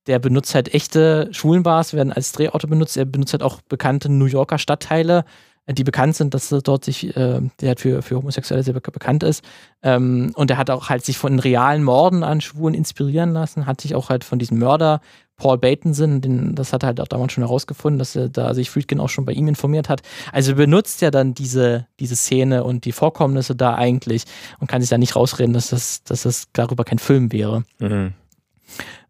der 0.08 0.20
benutzt 0.20 0.56
halt 0.56 0.74
echte 0.74 1.30
Schulenbars, 1.32 1.94
werden 1.94 2.12
als 2.12 2.32
Drehorte 2.32 2.68
benutzt. 2.68 2.98
Er 2.98 3.06
benutzt 3.06 3.34
halt 3.34 3.44
auch 3.44 3.62
bekannte 3.62 4.10
New 4.10 4.26
Yorker 4.26 4.58
Stadtteile, 4.58 5.26
äh, 5.68 5.74
die 5.74 5.84
bekannt 5.84 6.16
sind, 6.16 6.34
dass 6.34 6.52
er 6.52 6.62
dort 6.62 6.86
sich, 6.86 7.16
äh, 7.16 7.42
der 7.60 7.68
halt 7.68 7.80
für, 7.80 8.02
für 8.02 8.18
Homosexuelle 8.18 8.64
sehr 8.64 8.76
bek- 8.76 8.92
bekannt 8.92 9.24
ist. 9.24 9.44
Ähm, 9.84 10.32
und 10.36 10.50
er 10.50 10.58
hat 10.58 10.70
auch 10.70 10.90
halt 10.90 11.06
sich 11.06 11.18
von 11.18 11.40
realen 11.40 11.84
Morden 11.84 12.24
an 12.24 12.42
Schwulen 12.42 12.74
inspirieren 12.74 13.34
lassen, 13.34 13.66
hat 13.66 13.82
sich 13.82 13.96
auch 13.96 14.10
halt 14.10 14.24
von 14.24 14.40
diesem 14.40 14.58
Mörder 14.60 15.02
Paul 15.38 15.58
Bateson, 15.58 16.22
den, 16.22 16.54
das 16.54 16.72
hat 16.72 16.84
er 16.84 16.88
halt 16.88 17.02
auch 17.02 17.08
damals 17.08 17.34
schon 17.34 17.44
herausgefunden, 17.44 17.98
dass 17.98 18.16
er 18.16 18.30
da 18.30 18.54
sich 18.54 18.70
Friedkin 18.70 19.00
auch 19.00 19.10
schon 19.10 19.26
bei 19.26 19.32
ihm 19.32 19.48
informiert 19.48 19.90
hat. 19.90 20.04
Also 20.32 20.54
benutzt 20.54 21.02
ja 21.02 21.10
dann 21.10 21.34
diese, 21.34 21.88
diese 22.00 22.16
Szene 22.16 22.64
und 22.64 22.86
die 22.86 22.92
Vorkommnisse 22.92 23.56
da 23.56 23.74
eigentlich 23.74 24.26
und 24.60 24.68
kann 24.68 24.82
sich 24.82 24.92
da 24.92 25.00
nicht 25.00 25.16
rausreden, 25.16 25.54
dass 25.54 25.70
das, 25.70 26.04
dass 26.04 26.24
das 26.24 26.48
darüber 26.54 26.84
kein 26.84 27.00
Film 27.00 27.32
wäre. 27.32 27.64
Mhm. 27.80 28.14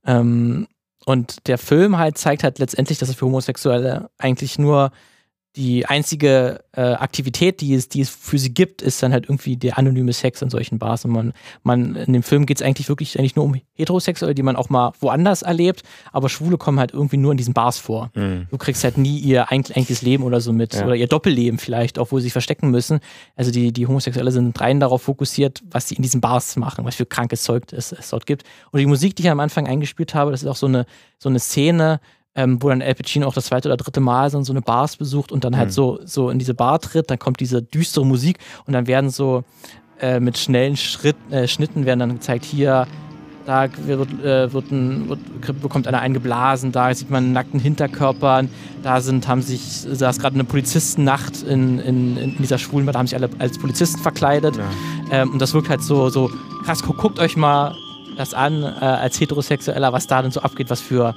Ähm, 0.05 0.67
und 1.05 1.47
der 1.47 1.57
Film 1.57 1.97
halt 1.97 2.17
zeigt 2.17 2.43
halt 2.43 2.59
letztendlich, 2.59 2.99
dass 2.99 3.09
es 3.09 3.15
für 3.15 3.25
Homosexuelle 3.25 4.09
eigentlich 4.17 4.59
nur 4.59 4.91
die 5.57 5.85
einzige 5.85 6.63
äh, 6.71 6.79
Aktivität, 6.81 7.59
die 7.59 7.73
es, 7.73 7.89
die 7.89 7.99
es 7.99 8.09
für 8.09 8.37
sie 8.39 8.53
gibt, 8.53 8.81
ist 8.81 9.03
dann 9.03 9.11
halt 9.11 9.25
irgendwie 9.25 9.57
der 9.57 9.77
anonyme 9.77 10.13
Sex 10.13 10.41
in 10.41 10.49
solchen 10.49 10.79
Bars. 10.79 11.03
Und 11.03 11.11
man, 11.11 11.33
man 11.63 11.95
in 11.97 12.13
dem 12.13 12.23
Film 12.23 12.45
geht 12.45 12.61
es 12.61 12.65
eigentlich 12.65 12.87
wirklich 12.87 13.19
eigentlich 13.19 13.35
nur 13.35 13.43
um 13.43 13.55
Heterosexuelle, 13.73 14.33
die 14.33 14.43
man 14.43 14.55
auch 14.55 14.69
mal 14.69 14.93
woanders 15.01 15.41
erlebt, 15.41 15.83
aber 16.13 16.29
Schwule 16.29 16.57
kommen 16.57 16.79
halt 16.79 16.93
irgendwie 16.93 17.17
nur 17.17 17.31
in 17.31 17.37
diesen 17.37 17.53
Bars 17.53 17.79
vor. 17.79 18.11
Mhm. 18.15 18.47
Du 18.49 18.57
kriegst 18.57 18.83
halt 18.85 18.97
nie 18.97 19.17
ihr 19.19 19.49
eig- 19.49 19.71
eigentliches 19.71 20.01
Leben 20.01 20.23
oder 20.23 20.39
so 20.39 20.53
mit. 20.53 20.73
Ja. 20.73 20.85
Oder 20.85 20.95
ihr 20.95 21.07
Doppelleben 21.07 21.59
vielleicht, 21.59 21.99
auch 21.99 22.13
wo 22.13 22.19
sie 22.19 22.23
sich 22.23 22.33
verstecken 22.33 22.71
müssen. 22.71 23.01
Also 23.35 23.51
die, 23.51 23.73
die 23.73 23.87
Homosexuelle 23.87 24.31
sind 24.31 24.59
rein 24.61 24.79
darauf 24.79 25.01
fokussiert, 25.01 25.61
was 25.69 25.89
sie 25.89 25.95
in 25.95 26.01
diesen 26.01 26.21
Bars 26.21 26.55
machen, 26.55 26.85
was 26.85 26.95
für 26.95 27.05
krankes 27.05 27.43
Zeug 27.43 27.63
es, 27.73 27.91
es 27.91 28.09
dort 28.09 28.25
gibt. 28.25 28.43
Und 28.71 28.79
die 28.79 28.85
Musik, 28.85 29.17
die 29.17 29.23
ich 29.23 29.29
am 29.29 29.41
Anfang 29.41 29.67
eingespielt 29.67 30.13
habe, 30.13 30.31
das 30.31 30.43
ist 30.43 30.47
auch 30.47 30.55
so 30.55 30.67
eine, 30.67 30.85
so 31.17 31.27
eine 31.27 31.39
Szene, 31.39 31.99
ähm, 32.35 32.61
wo 32.61 32.69
dann 32.69 32.81
El 32.81 32.95
Pacino 32.95 33.27
auch 33.27 33.33
das 33.33 33.45
zweite 33.45 33.67
oder 33.67 33.77
dritte 33.77 33.99
Mal 33.99 34.29
so, 34.29 34.39
eine 34.51 34.61
Bars 34.61 34.95
besucht 34.97 35.31
und 35.31 35.43
dann 35.43 35.57
halt 35.57 35.69
Mhm. 35.69 35.73
so, 35.73 35.99
so 36.05 36.29
in 36.29 36.39
diese 36.39 36.53
Bar 36.53 36.79
tritt, 36.79 37.09
dann 37.09 37.19
kommt 37.19 37.39
diese 37.39 37.61
düstere 37.61 38.05
Musik 38.05 38.37
und 38.65 38.73
dann 38.73 38.87
werden 38.87 39.09
so 39.09 39.43
äh, 39.99 40.19
mit 40.19 40.37
schnellen 40.37 40.77
Schritt, 40.77 41.15
äh, 41.29 41.47
Schnitten 41.47 41.85
werden 41.85 41.99
dann 41.99 42.13
gezeigt, 42.13 42.45
hier, 42.45 42.87
da 43.45 43.67
wird, 43.85 44.23
äh, 44.23 44.53
wird 44.53 44.71
ein, 44.71 45.09
wird, 45.09 45.61
bekommt 45.61 45.87
einer 45.87 45.99
eingeblasen, 45.99 46.71
da 46.71 46.93
sieht 46.93 47.09
man 47.09 47.23
einen 47.25 47.33
nackten 47.33 47.59
Hinterkörpern, 47.59 48.49
da 48.83 49.01
sind, 49.01 49.27
haben 49.27 49.41
sich, 49.41 49.85
da 49.99 50.09
ist 50.09 50.21
gerade 50.21 50.35
eine 50.35 50.43
Polizistennacht 50.43 51.43
in, 51.43 51.79
in, 51.79 52.17
in 52.17 52.37
dieser 52.37 52.57
Schwulen, 52.59 52.85
da 52.87 52.93
haben 52.97 53.07
sich 53.07 53.15
alle 53.15 53.29
als 53.39 53.57
Polizisten 53.57 53.99
verkleidet. 54.01 54.55
Ja. 54.57 54.63
Ähm, 55.11 55.31
und 55.33 55.39
das 55.41 55.53
wirkt 55.53 55.69
halt 55.69 55.81
so, 55.81 56.09
so 56.09 56.29
krass, 56.63 56.81
gu- 56.83 56.93
guckt 56.93 57.19
euch 57.19 57.35
mal 57.35 57.75
das 58.17 58.33
an, 58.33 58.61
äh, 58.63 58.65
als 58.65 59.19
Heterosexueller, 59.19 59.91
was 59.93 60.05
da 60.07 60.21
denn 60.21 60.31
so 60.31 60.41
abgeht, 60.41 60.69
was 60.69 60.79
für, 60.81 61.15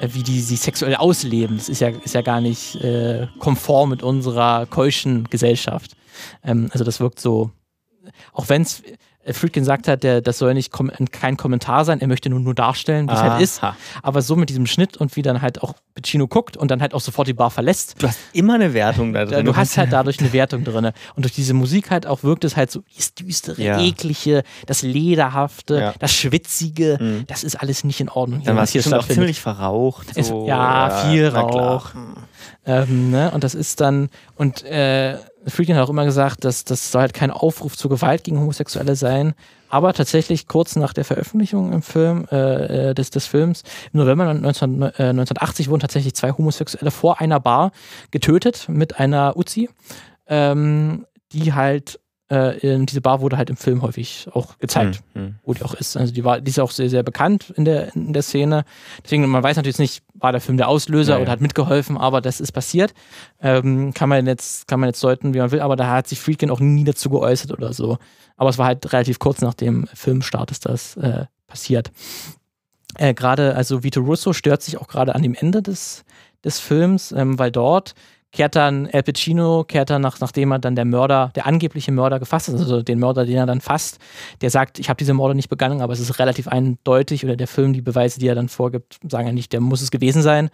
wie 0.00 0.22
die 0.22 0.40
sich 0.40 0.60
sexuell 0.60 0.96
ausleben. 0.96 1.58
Das 1.58 1.68
ist 1.68 1.80
ja, 1.80 1.88
ist 1.88 2.14
ja 2.14 2.22
gar 2.22 2.40
nicht 2.40 2.76
äh, 2.76 3.26
konform 3.38 3.90
mit 3.90 4.02
unserer 4.02 4.66
keuschen 4.66 5.24
Gesellschaft. 5.24 5.96
Ähm, 6.44 6.68
also 6.72 6.84
das 6.84 7.00
wirkt 7.00 7.20
so, 7.20 7.50
auch 8.32 8.48
wenn 8.48 8.62
es, 8.62 8.80
äh, 8.80 8.96
Friedkin 9.26 9.64
sagt 9.64 9.86
halt, 9.86 10.02
der, 10.02 10.22
das 10.22 10.38
soll 10.38 10.54
nicht 10.54 10.72
kom 10.72 10.90
kein 11.12 11.36
Kommentar 11.36 11.84
sein, 11.84 12.00
er 12.00 12.06
möchte 12.06 12.30
nur, 12.30 12.40
nur 12.40 12.54
darstellen, 12.54 13.08
wie 13.08 13.12
es 13.12 13.20
halt 13.20 13.42
ist. 13.42 13.60
Aber 14.02 14.22
so 14.22 14.34
mit 14.34 14.48
diesem 14.48 14.66
Schnitt 14.66 14.96
und 14.96 15.14
wie 15.16 15.22
dann 15.22 15.42
halt 15.42 15.62
auch 15.62 15.74
Pacino 15.94 16.26
guckt 16.26 16.56
und 16.56 16.70
dann 16.70 16.80
halt 16.80 16.94
auch 16.94 17.00
sofort 17.00 17.28
die 17.28 17.34
Bar 17.34 17.50
verlässt. 17.50 17.96
Du 17.98 18.08
hast 18.08 18.18
immer 18.32 18.54
eine 18.54 18.72
Wertung 18.72 19.12
da 19.12 19.24
drin. 19.26 19.44
Du 19.44 19.54
hast 19.56 19.76
halt 19.76 19.92
dadurch 19.92 20.20
eine 20.20 20.32
Wertung 20.32 20.64
drin. 20.64 20.92
Und 21.16 21.24
durch 21.24 21.34
diese 21.34 21.52
Musik 21.52 21.90
halt 21.90 22.06
auch 22.06 22.22
wirkt 22.22 22.44
es 22.44 22.56
halt 22.56 22.70
so, 22.70 22.82
das 22.96 23.14
düstere, 23.14 23.60
ja. 23.60 23.78
eklige, 23.78 24.42
das 24.66 24.82
Lederhafte, 24.82 25.80
ja. 25.80 25.94
das 25.98 26.12
Schwitzige, 26.12 26.98
mhm. 27.00 27.24
das 27.26 27.44
ist 27.44 27.56
alles 27.56 27.84
nicht 27.84 28.00
in 28.00 28.08
Ordnung. 28.08 28.42
Dann 28.44 28.56
war 28.56 28.64
es 28.64 28.70
hier 28.70 28.80
auch 28.96 29.06
ziemlich 29.06 29.40
verraucht. 29.40 30.14
So. 30.14 30.20
Es, 30.20 30.28
ja, 30.30 30.88
ja, 30.88 31.10
viel 31.10 31.28
Rauch. 31.28 31.90
Ähm, 32.64 33.10
ne? 33.10 33.30
Und 33.32 33.44
das 33.44 33.54
ist 33.54 33.80
dann, 33.80 34.08
und 34.36 34.64
äh, 34.64 35.16
Friedkin 35.46 35.76
hat 35.76 35.84
auch 35.84 35.90
immer 35.90 36.04
gesagt, 36.04 36.44
dass 36.44 36.64
das 36.64 36.92
soll 36.92 37.02
halt 37.02 37.14
kein 37.14 37.30
Aufruf 37.30 37.76
zur 37.76 37.90
Gewalt 37.90 38.24
gegen 38.24 38.38
Homosexuelle 38.38 38.96
sein. 38.96 39.34
Aber 39.68 39.92
tatsächlich 39.94 40.46
kurz 40.48 40.76
nach 40.76 40.92
der 40.92 41.04
Veröffentlichung 41.04 41.72
im 41.72 41.82
Film, 41.82 42.26
äh, 42.30 42.90
äh 42.90 42.94
des, 42.94 43.10
des 43.10 43.26
Films, 43.26 43.62
im 43.92 44.00
November 44.00 44.32
19, 44.34 44.82
äh, 44.82 44.86
1980 44.98 45.68
wurden 45.68 45.80
tatsächlich 45.80 46.14
zwei 46.14 46.32
Homosexuelle 46.32 46.90
vor 46.90 47.20
einer 47.20 47.40
Bar 47.40 47.72
getötet 48.10 48.66
mit 48.68 48.98
einer 48.98 49.36
Uzi, 49.36 49.70
ähm, 50.26 51.06
die 51.32 51.52
halt 51.52 51.99
äh, 52.30 52.84
diese 52.86 53.00
Bar 53.00 53.20
wurde 53.20 53.36
halt 53.36 53.50
im 53.50 53.56
Film 53.56 53.82
häufig 53.82 54.28
auch 54.32 54.58
gezeigt, 54.58 55.02
mhm. 55.14 55.34
wo 55.44 55.52
die 55.52 55.62
auch 55.62 55.74
ist. 55.74 55.96
Also 55.96 56.12
die 56.12 56.24
war, 56.24 56.40
die 56.40 56.50
ist 56.50 56.60
auch 56.60 56.70
sehr, 56.70 56.88
sehr 56.88 57.02
bekannt 57.02 57.52
in 57.56 57.64
der, 57.64 57.94
in 57.94 58.12
der 58.12 58.22
Szene. 58.22 58.64
Deswegen, 59.04 59.26
man 59.26 59.42
weiß 59.42 59.56
natürlich 59.56 59.78
nicht, 59.80 60.04
war 60.14 60.30
der 60.30 60.40
Film 60.40 60.56
der 60.56 60.68
Auslöser 60.68 61.16
ja, 61.16 61.22
oder 61.22 61.32
hat 61.32 61.40
mitgeholfen, 61.40 61.98
aber 61.98 62.20
das 62.20 62.40
ist 62.40 62.52
passiert. 62.52 62.94
Ähm, 63.40 63.92
kann 63.94 64.08
man 64.08 64.26
jetzt, 64.26 64.68
kann 64.68 64.78
man 64.78 64.88
jetzt 64.88 65.02
deuten, 65.02 65.34
wie 65.34 65.38
man 65.38 65.50
will, 65.50 65.60
aber 65.60 65.74
da 65.74 65.90
hat 65.90 66.06
sich 66.06 66.20
Friedkin 66.20 66.50
auch 66.50 66.60
nie 66.60 66.84
dazu 66.84 67.10
geäußert 67.10 67.50
oder 67.50 67.72
so. 67.72 67.98
Aber 68.36 68.50
es 68.50 68.58
war 68.58 68.66
halt 68.66 68.92
relativ 68.92 69.18
kurz 69.18 69.40
nach 69.40 69.54
dem 69.54 69.88
Filmstart 69.92 70.52
ist 70.52 70.66
das 70.66 70.96
äh, 70.96 71.26
passiert. 71.48 71.90
Äh, 72.96 73.12
gerade, 73.14 73.56
also 73.56 73.82
Vito 73.82 74.00
Russo 74.00 74.32
stört 74.32 74.62
sich 74.62 74.78
auch 74.78 74.88
gerade 74.88 75.14
an 75.16 75.22
dem 75.22 75.34
Ende 75.34 75.62
des, 75.62 76.04
des 76.44 76.60
Films, 76.60 77.12
ähm, 77.12 77.38
weil 77.38 77.50
dort 77.50 77.94
kehrt 78.32 78.56
dann 78.56 78.86
El 78.86 79.02
Pacino, 79.02 79.64
kehrt 79.64 79.90
dann, 79.90 80.02
nach, 80.02 80.20
nachdem 80.20 80.52
er 80.52 80.58
dann 80.58 80.76
der 80.76 80.84
Mörder, 80.84 81.30
der 81.34 81.46
angebliche 81.46 81.92
Mörder 81.92 82.18
gefasst 82.18 82.48
ist, 82.48 82.60
also 82.60 82.82
den 82.82 82.98
Mörder, 82.98 83.26
den 83.26 83.36
er 83.36 83.46
dann 83.46 83.60
fasst, 83.60 83.98
der 84.40 84.50
sagt, 84.50 84.78
ich 84.78 84.88
habe 84.88 84.98
diese 84.98 85.14
Morde 85.14 85.34
nicht 85.34 85.48
begangen, 85.48 85.80
aber 85.80 85.92
es 85.92 86.00
ist 86.00 86.18
relativ 86.18 86.48
eindeutig, 86.48 87.24
oder 87.24 87.36
der 87.36 87.48
Film, 87.48 87.72
die 87.72 87.82
Beweise, 87.82 88.20
die 88.20 88.28
er 88.28 88.34
dann 88.34 88.48
vorgibt, 88.48 88.98
sagen 89.08 89.26
ja 89.26 89.32
nicht, 89.32 89.52
der 89.52 89.60
muss 89.60 89.82
es 89.82 89.90
gewesen 89.90 90.22
sein. 90.22 90.50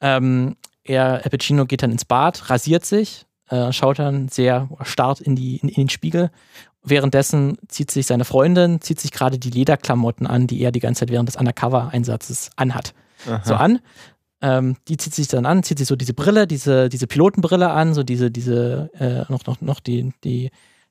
Ähm, 0.00 0.56
er, 0.84 1.24
El 1.24 1.30
Pacino 1.30 1.66
geht 1.66 1.82
dann 1.82 1.92
ins 1.92 2.04
Bad, 2.04 2.48
rasiert 2.48 2.84
sich, 2.84 3.26
äh, 3.48 3.72
schaut 3.72 3.98
dann 3.98 4.28
sehr 4.28 4.68
starrt 4.82 5.20
in, 5.20 5.36
die, 5.36 5.56
in, 5.56 5.68
in 5.68 5.74
den 5.74 5.88
Spiegel 5.90 6.30
Währenddessen 6.84 7.58
zieht 7.68 7.90
sich 7.90 8.06
seine 8.06 8.24
Freundin, 8.24 8.80
zieht 8.80 9.00
sich 9.00 9.10
gerade 9.10 9.38
die 9.38 9.50
Lederklamotten 9.50 10.26
an, 10.26 10.46
die 10.46 10.60
er 10.60 10.72
die 10.72 10.80
ganze 10.80 11.00
Zeit 11.00 11.10
während 11.10 11.28
des 11.28 11.36
Undercover-Einsatzes 11.36 12.50
anhat. 12.56 12.94
Aha. 13.26 13.42
So 13.44 13.54
an, 13.54 13.80
ähm, 14.40 14.76
die 14.88 14.96
zieht 14.96 15.14
sich 15.14 15.28
dann 15.28 15.46
an, 15.46 15.62
zieht 15.62 15.78
sich 15.78 15.88
so 15.88 15.96
diese 15.96 16.14
Brille, 16.14 16.46
diese, 16.46 16.88
diese 16.88 17.06
Pilotenbrille 17.06 17.70
an, 17.70 17.94
so 17.94 18.02
diese, 18.02 18.30
diese, 18.30 18.90
äh, 18.98 19.30
noch, 19.32 19.46
noch, 19.46 19.60
noch 19.60 19.80
die, 19.80 20.12
die, 20.24 20.50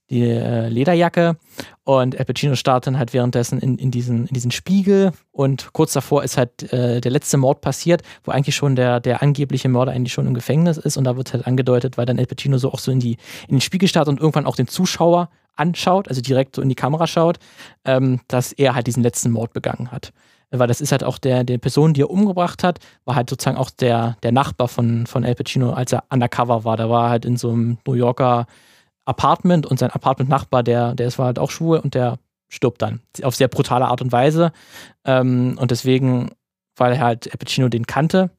die 0.10 0.24
äh, 0.24 0.68
Lederjacke. 0.68 1.38
Und 1.84 2.18
Al 2.18 2.26
Pacino 2.26 2.56
startet 2.56 2.88
dann 2.88 2.98
halt 2.98 3.14
währenddessen 3.14 3.60
in, 3.60 3.78
in, 3.78 3.91
diesen, 3.91 4.28
in 4.28 4.34
diesen 4.34 4.52
Spiegel. 4.52 5.12
Und 5.32 5.72
kurz 5.74 5.93
davor 5.93 6.24
ist 6.24 6.38
halt 6.38 6.72
äh, 6.74 7.02
der 7.02 7.12
letzte 7.12 7.38
Mord 7.38 7.62
passiert, 7.62 8.02
wo 8.24 8.32
eigentlich 8.32 8.56
schon 8.56 8.76
der, 8.76 9.00
der 9.00 9.22
angebliche 9.22 9.70
Mörder 9.70 9.91
eigentlich 9.91 10.14
schon 10.14 10.28
im 10.28 10.34
Gefängnis 10.34 10.78
ist. 10.78 10.98
Und 10.98 11.06
da 11.06 11.18
wird 11.18 11.34
halt 11.34 11.48
angedeutet, 11.48 11.98
weil 11.98 12.06
dann 12.06 12.20
Al 12.20 12.26
Pacino 12.26 12.58
so 12.58 12.72
auch 12.72 12.80
so 12.80 12.91
in, 12.91 13.00
die, 13.00 13.18
in 13.48 13.56
den 13.56 13.62
Spiegel 13.62 13.88
startet 13.88 14.12
und 14.12 14.20
irgendwann 14.20 14.45
auch 14.45 14.56
den 14.56 14.68
Zuschauer 14.68 15.30
anschaut, 15.56 16.08
also 16.08 16.22
direkt 16.22 16.56
so 16.56 16.62
in 16.62 16.70
die 16.70 16.76
Kamera 16.76 17.08
schaut, 17.08 17.39
ähm, 17.84 18.20
dass 18.28 18.52
er 18.52 18.76
halt 18.76 18.88
diesen 18.88 19.04
letzten 19.04 19.32
Mord 19.32 19.54
begangen 19.54 19.91
hat 19.91 20.12
weil 20.52 20.68
das 20.68 20.82
ist 20.82 20.91
halt 20.91 21.04
auch 21.04 21.18
der, 21.18 21.43
der 21.43 21.58
Person, 21.58 21.93
die 21.93 22.02
er 22.02 22.10
umgebracht 22.10 22.64
hat, 22.64 22.80
war 23.06 23.16
halt 23.16 23.30
sozusagen 23.30 23.58
auch 23.58 23.70
der, 23.70 24.18
der 24.24 24.32
Nachbar 24.32 24.68
von, 24.68 25.06
von 25.06 25.24
El 25.24 25.36
Pacino, 25.36 25.74
als 25.74 25.91
er 25.91 26.04
undercover 26.10 26.64
war. 26.64 26.78
Der 26.78 26.89
war 26.89 27.10
halt 27.10 27.26
in 27.26 27.38
so 27.38 27.50
einem 27.52 27.78
New 27.86 27.93
Yorker 27.93 28.48
Apartment 29.06 29.66
und 29.66 29.80
sein 29.80 29.91
Apartment-Nachbar, 29.91 30.64
der, 30.64 30.93
der 30.93 31.08
ist 31.08 31.18
war 31.18 31.28
halt 31.28 31.39
auch 31.39 31.52
schwul 31.52 31.80
und 31.80 31.93
der 31.93 32.20
stirbt 32.50 32.82
dann 32.82 33.02
auf 33.24 33.36
sehr 33.36 33.48
brutale 33.48 33.86
Art 33.86 34.02
und 34.02 34.12
Weise. 34.12 34.52
Ähm, 35.06 35.58
und 35.60 35.72
deswegen, 35.72 36.30
weil 36.76 36.93
er 36.93 37.00
halt 37.00 37.28
El 37.28 37.38
Pacino 37.38 37.70
den 37.70 37.86
kannte 37.86 38.30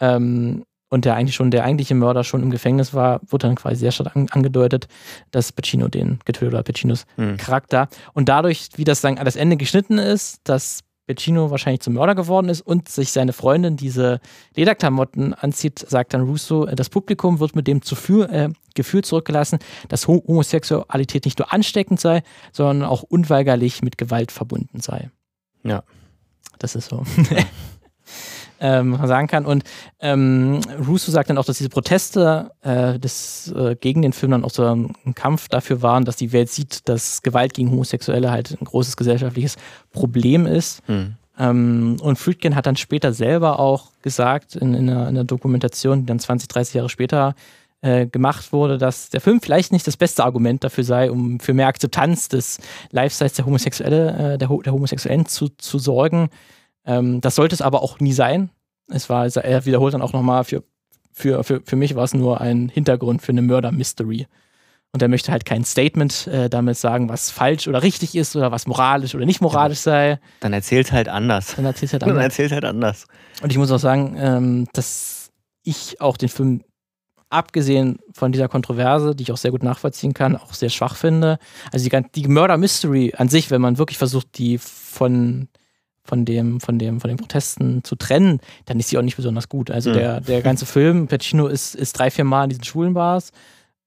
ähm, 0.00 0.64
und 0.90 1.04
der 1.04 1.14
eigentlich 1.14 1.36
schon 1.36 1.50
der 1.50 1.64
eigentliche 1.64 1.94
Mörder 1.94 2.24
schon 2.24 2.42
im 2.42 2.50
Gefängnis 2.50 2.92
war, 2.92 3.20
wurde 3.26 3.46
dann 3.46 3.56
quasi 3.56 3.76
sehr 3.76 3.92
stark 3.92 4.16
an, 4.16 4.28
angedeutet, 4.30 4.88
dass 5.30 5.52
Pacino 5.52 5.88
den 5.88 6.18
getötet 6.24 6.58
hat, 6.58 6.66
Pacinos 6.66 7.06
mhm. 7.16 7.36
Charakter. 7.36 7.88
Und 8.12 8.28
dadurch, 8.28 8.68
wie 8.76 8.84
das 8.84 9.00
dann 9.00 9.18
an 9.18 9.24
das 9.24 9.36
Ende 9.36 9.56
geschnitten 9.56 9.98
ist, 9.98 10.40
dass 10.44 10.80
Pacino 11.14 11.50
wahrscheinlich 11.50 11.80
zum 11.80 11.94
Mörder 11.94 12.14
geworden 12.14 12.48
ist 12.48 12.60
und 12.60 12.88
sich 12.88 13.10
seine 13.12 13.32
Freundin 13.32 13.76
diese 13.76 14.20
Lederklamotten 14.54 15.34
anzieht, 15.34 15.78
sagt 15.78 16.14
dann 16.14 16.22
Russo, 16.22 16.66
äh, 16.66 16.76
das 16.76 16.88
Publikum 16.88 17.40
wird 17.40 17.56
mit 17.56 17.66
dem 17.66 17.82
Zuführ, 17.82 18.30
äh, 18.30 18.48
Gefühl 18.74 19.02
zurückgelassen, 19.02 19.58
dass 19.88 20.06
Homosexualität 20.06 21.24
nicht 21.24 21.38
nur 21.38 21.52
ansteckend 21.52 22.00
sei, 22.00 22.22
sondern 22.52 22.88
auch 22.88 23.02
unweigerlich 23.02 23.82
mit 23.82 23.98
Gewalt 23.98 24.30
verbunden 24.30 24.80
sei. 24.80 25.10
Ja. 25.64 25.82
Das 26.60 26.76
ist 26.76 26.90
so. 26.90 27.02
ähm, 28.60 28.90
man 28.90 29.08
sagen 29.08 29.26
kann. 29.26 29.46
Und 29.46 29.64
ähm, 30.00 30.60
Russo 30.86 31.10
sagt 31.10 31.30
dann 31.30 31.38
auch, 31.38 31.44
dass 31.44 31.58
diese 31.58 31.70
Proteste 31.70 32.52
äh, 32.62 32.98
des, 32.98 33.52
äh, 33.56 33.74
gegen 33.76 34.02
den 34.02 34.12
Film 34.12 34.32
dann 34.32 34.44
auch 34.44 34.50
so 34.50 34.64
ein 34.64 34.94
Kampf 35.14 35.48
dafür 35.48 35.82
waren, 35.82 36.04
dass 36.04 36.16
die 36.16 36.32
Welt 36.32 36.50
sieht, 36.50 36.88
dass 36.88 37.22
Gewalt 37.22 37.54
gegen 37.54 37.70
Homosexuelle 37.70 38.30
halt 38.30 38.56
ein 38.60 38.64
großes 38.64 38.96
gesellschaftliches 38.96 39.56
Problem 39.92 40.46
ist. 40.46 40.86
Mhm. 40.88 41.16
Ähm, 41.38 41.96
und 42.02 42.18
Friedkin 42.18 42.54
hat 42.54 42.66
dann 42.66 42.76
später 42.76 43.12
selber 43.12 43.58
auch 43.58 43.90
gesagt, 44.02 44.56
in, 44.56 44.74
in, 44.74 44.90
einer, 44.90 45.02
in 45.02 45.08
einer 45.08 45.24
Dokumentation, 45.24 46.00
die 46.00 46.06
dann 46.06 46.18
20, 46.18 46.48
30 46.48 46.74
Jahre 46.74 46.88
später 46.90 47.34
äh, 47.80 48.06
gemacht 48.06 48.52
wurde, 48.52 48.76
dass 48.76 49.08
der 49.08 49.22
Film 49.22 49.40
vielleicht 49.40 49.72
nicht 49.72 49.86
das 49.86 49.96
beste 49.96 50.22
Argument 50.22 50.62
dafür 50.62 50.84
sei, 50.84 51.10
um 51.10 51.40
für 51.40 51.54
mehr 51.54 51.66
Akzeptanz 51.66 52.28
des 52.28 52.58
Lifestyles 52.90 53.32
der 53.32 53.46
Homosexuelle, 53.46 54.34
äh, 54.34 54.38
der, 54.38 54.48
der 54.48 54.72
Homosexuellen 54.72 55.24
zu, 55.24 55.48
zu 55.48 55.78
sorgen. 55.78 56.28
Ähm, 56.90 57.20
das 57.20 57.36
sollte 57.36 57.54
es 57.54 57.62
aber 57.62 57.82
auch 57.82 58.00
nie 58.00 58.12
sein. 58.12 58.50
Es 58.88 59.08
war, 59.08 59.24
er 59.24 59.64
wiederholt 59.64 59.94
dann 59.94 60.02
auch 60.02 60.12
nochmal, 60.12 60.42
für, 60.44 60.64
für, 61.12 61.44
für, 61.44 61.62
für 61.64 61.76
mich 61.76 61.94
war 61.94 62.04
es 62.04 62.14
nur 62.14 62.40
ein 62.40 62.68
Hintergrund 62.68 63.22
für 63.22 63.30
eine 63.30 63.42
Mörder-Mystery. 63.42 64.26
Und 64.92 65.00
er 65.00 65.06
möchte 65.06 65.30
halt 65.30 65.44
kein 65.44 65.64
Statement 65.64 66.26
äh, 66.26 66.50
damit 66.50 66.76
sagen, 66.76 67.08
was 67.08 67.30
falsch 67.30 67.68
oder 67.68 67.84
richtig 67.84 68.16
ist 68.16 68.34
oder 68.34 68.50
was 68.50 68.66
moralisch 68.66 69.14
oder 69.14 69.24
nicht 69.24 69.40
moralisch 69.40 69.78
sei. 69.78 70.18
Dann 70.40 70.52
erzählt 70.52 70.90
halt 70.90 71.08
anders. 71.08 71.54
Dann 71.54 71.64
erzählt 71.64 71.92
halt 71.92 72.02
anders. 72.02 72.16
Dann 72.16 72.24
erzählt 72.24 72.52
halt 72.52 72.64
anders. 72.64 73.06
Und 73.40 73.52
ich 73.52 73.58
muss 73.58 73.70
auch 73.70 73.78
sagen, 73.78 74.16
ähm, 74.18 74.66
dass 74.72 75.30
ich 75.62 76.00
auch 76.00 76.16
den 76.16 76.28
Film, 76.28 76.64
abgesehen 77.28 78.00
von 78.12 78.32
dieser 78.32 78.48
Kontroverse, 78.48 79.14
die 79.14 79.22
ich 79.22 79.30
auch 79.30 79.36
sehr 79.36 79.52
gut 79.52 79.62
nachvollziehen 79.62 80.12
kann, 80.14 80.34
auch 80.34 80.52
sehr 80.52 80.70
schwach 80.70 80.96
finde. 80.96 81.38
Also 81.70 81.88
die, 81.88 82.02
die 82.16 82.26
Mörder-Mystery 82.26 83.14
an 83.16 83.28
sich, 83.28 83.52
wenn 83.52 83.60
man 83.60 83.78
wirklich 83.78 83.98
versucht, 83.98 84.36
die 84.38 84.58
von 84.58 85.46
von 86.02 86.24
dem, 86.24 86.60
von 86.60 86.78
dem, 86.78 87.00
von 87.00 87.08
den 87.08 87.16
Protesten 87.16 87.84
zu 87.84 87.94
trennen, 87.96 88.40
dann 88.64 88.78
ist 88.80 88.88
sie 88.88 88.98
auch 88.98 89.02
nicht 89.02 89.16
besonders 89.16 89.48
gut. 89.48 89.70
Also 89.70 89.90
mhm. 89.90 89.94
der, 89.94 90.20
der 90.20 90.42
ganze 90.42 90.66
Film, 90.66 91.06
Pacino 91.06 91.46
ist, 91.46 91.74
ist 91.74 91.98
drei, 91.98 92.10
vier 92.10 92.24
Mal 92.24 92.44
in 92.44 92.50
diesen 92.50 92.64
schwulen 92.64 92.94
Bars. 92.94 93.32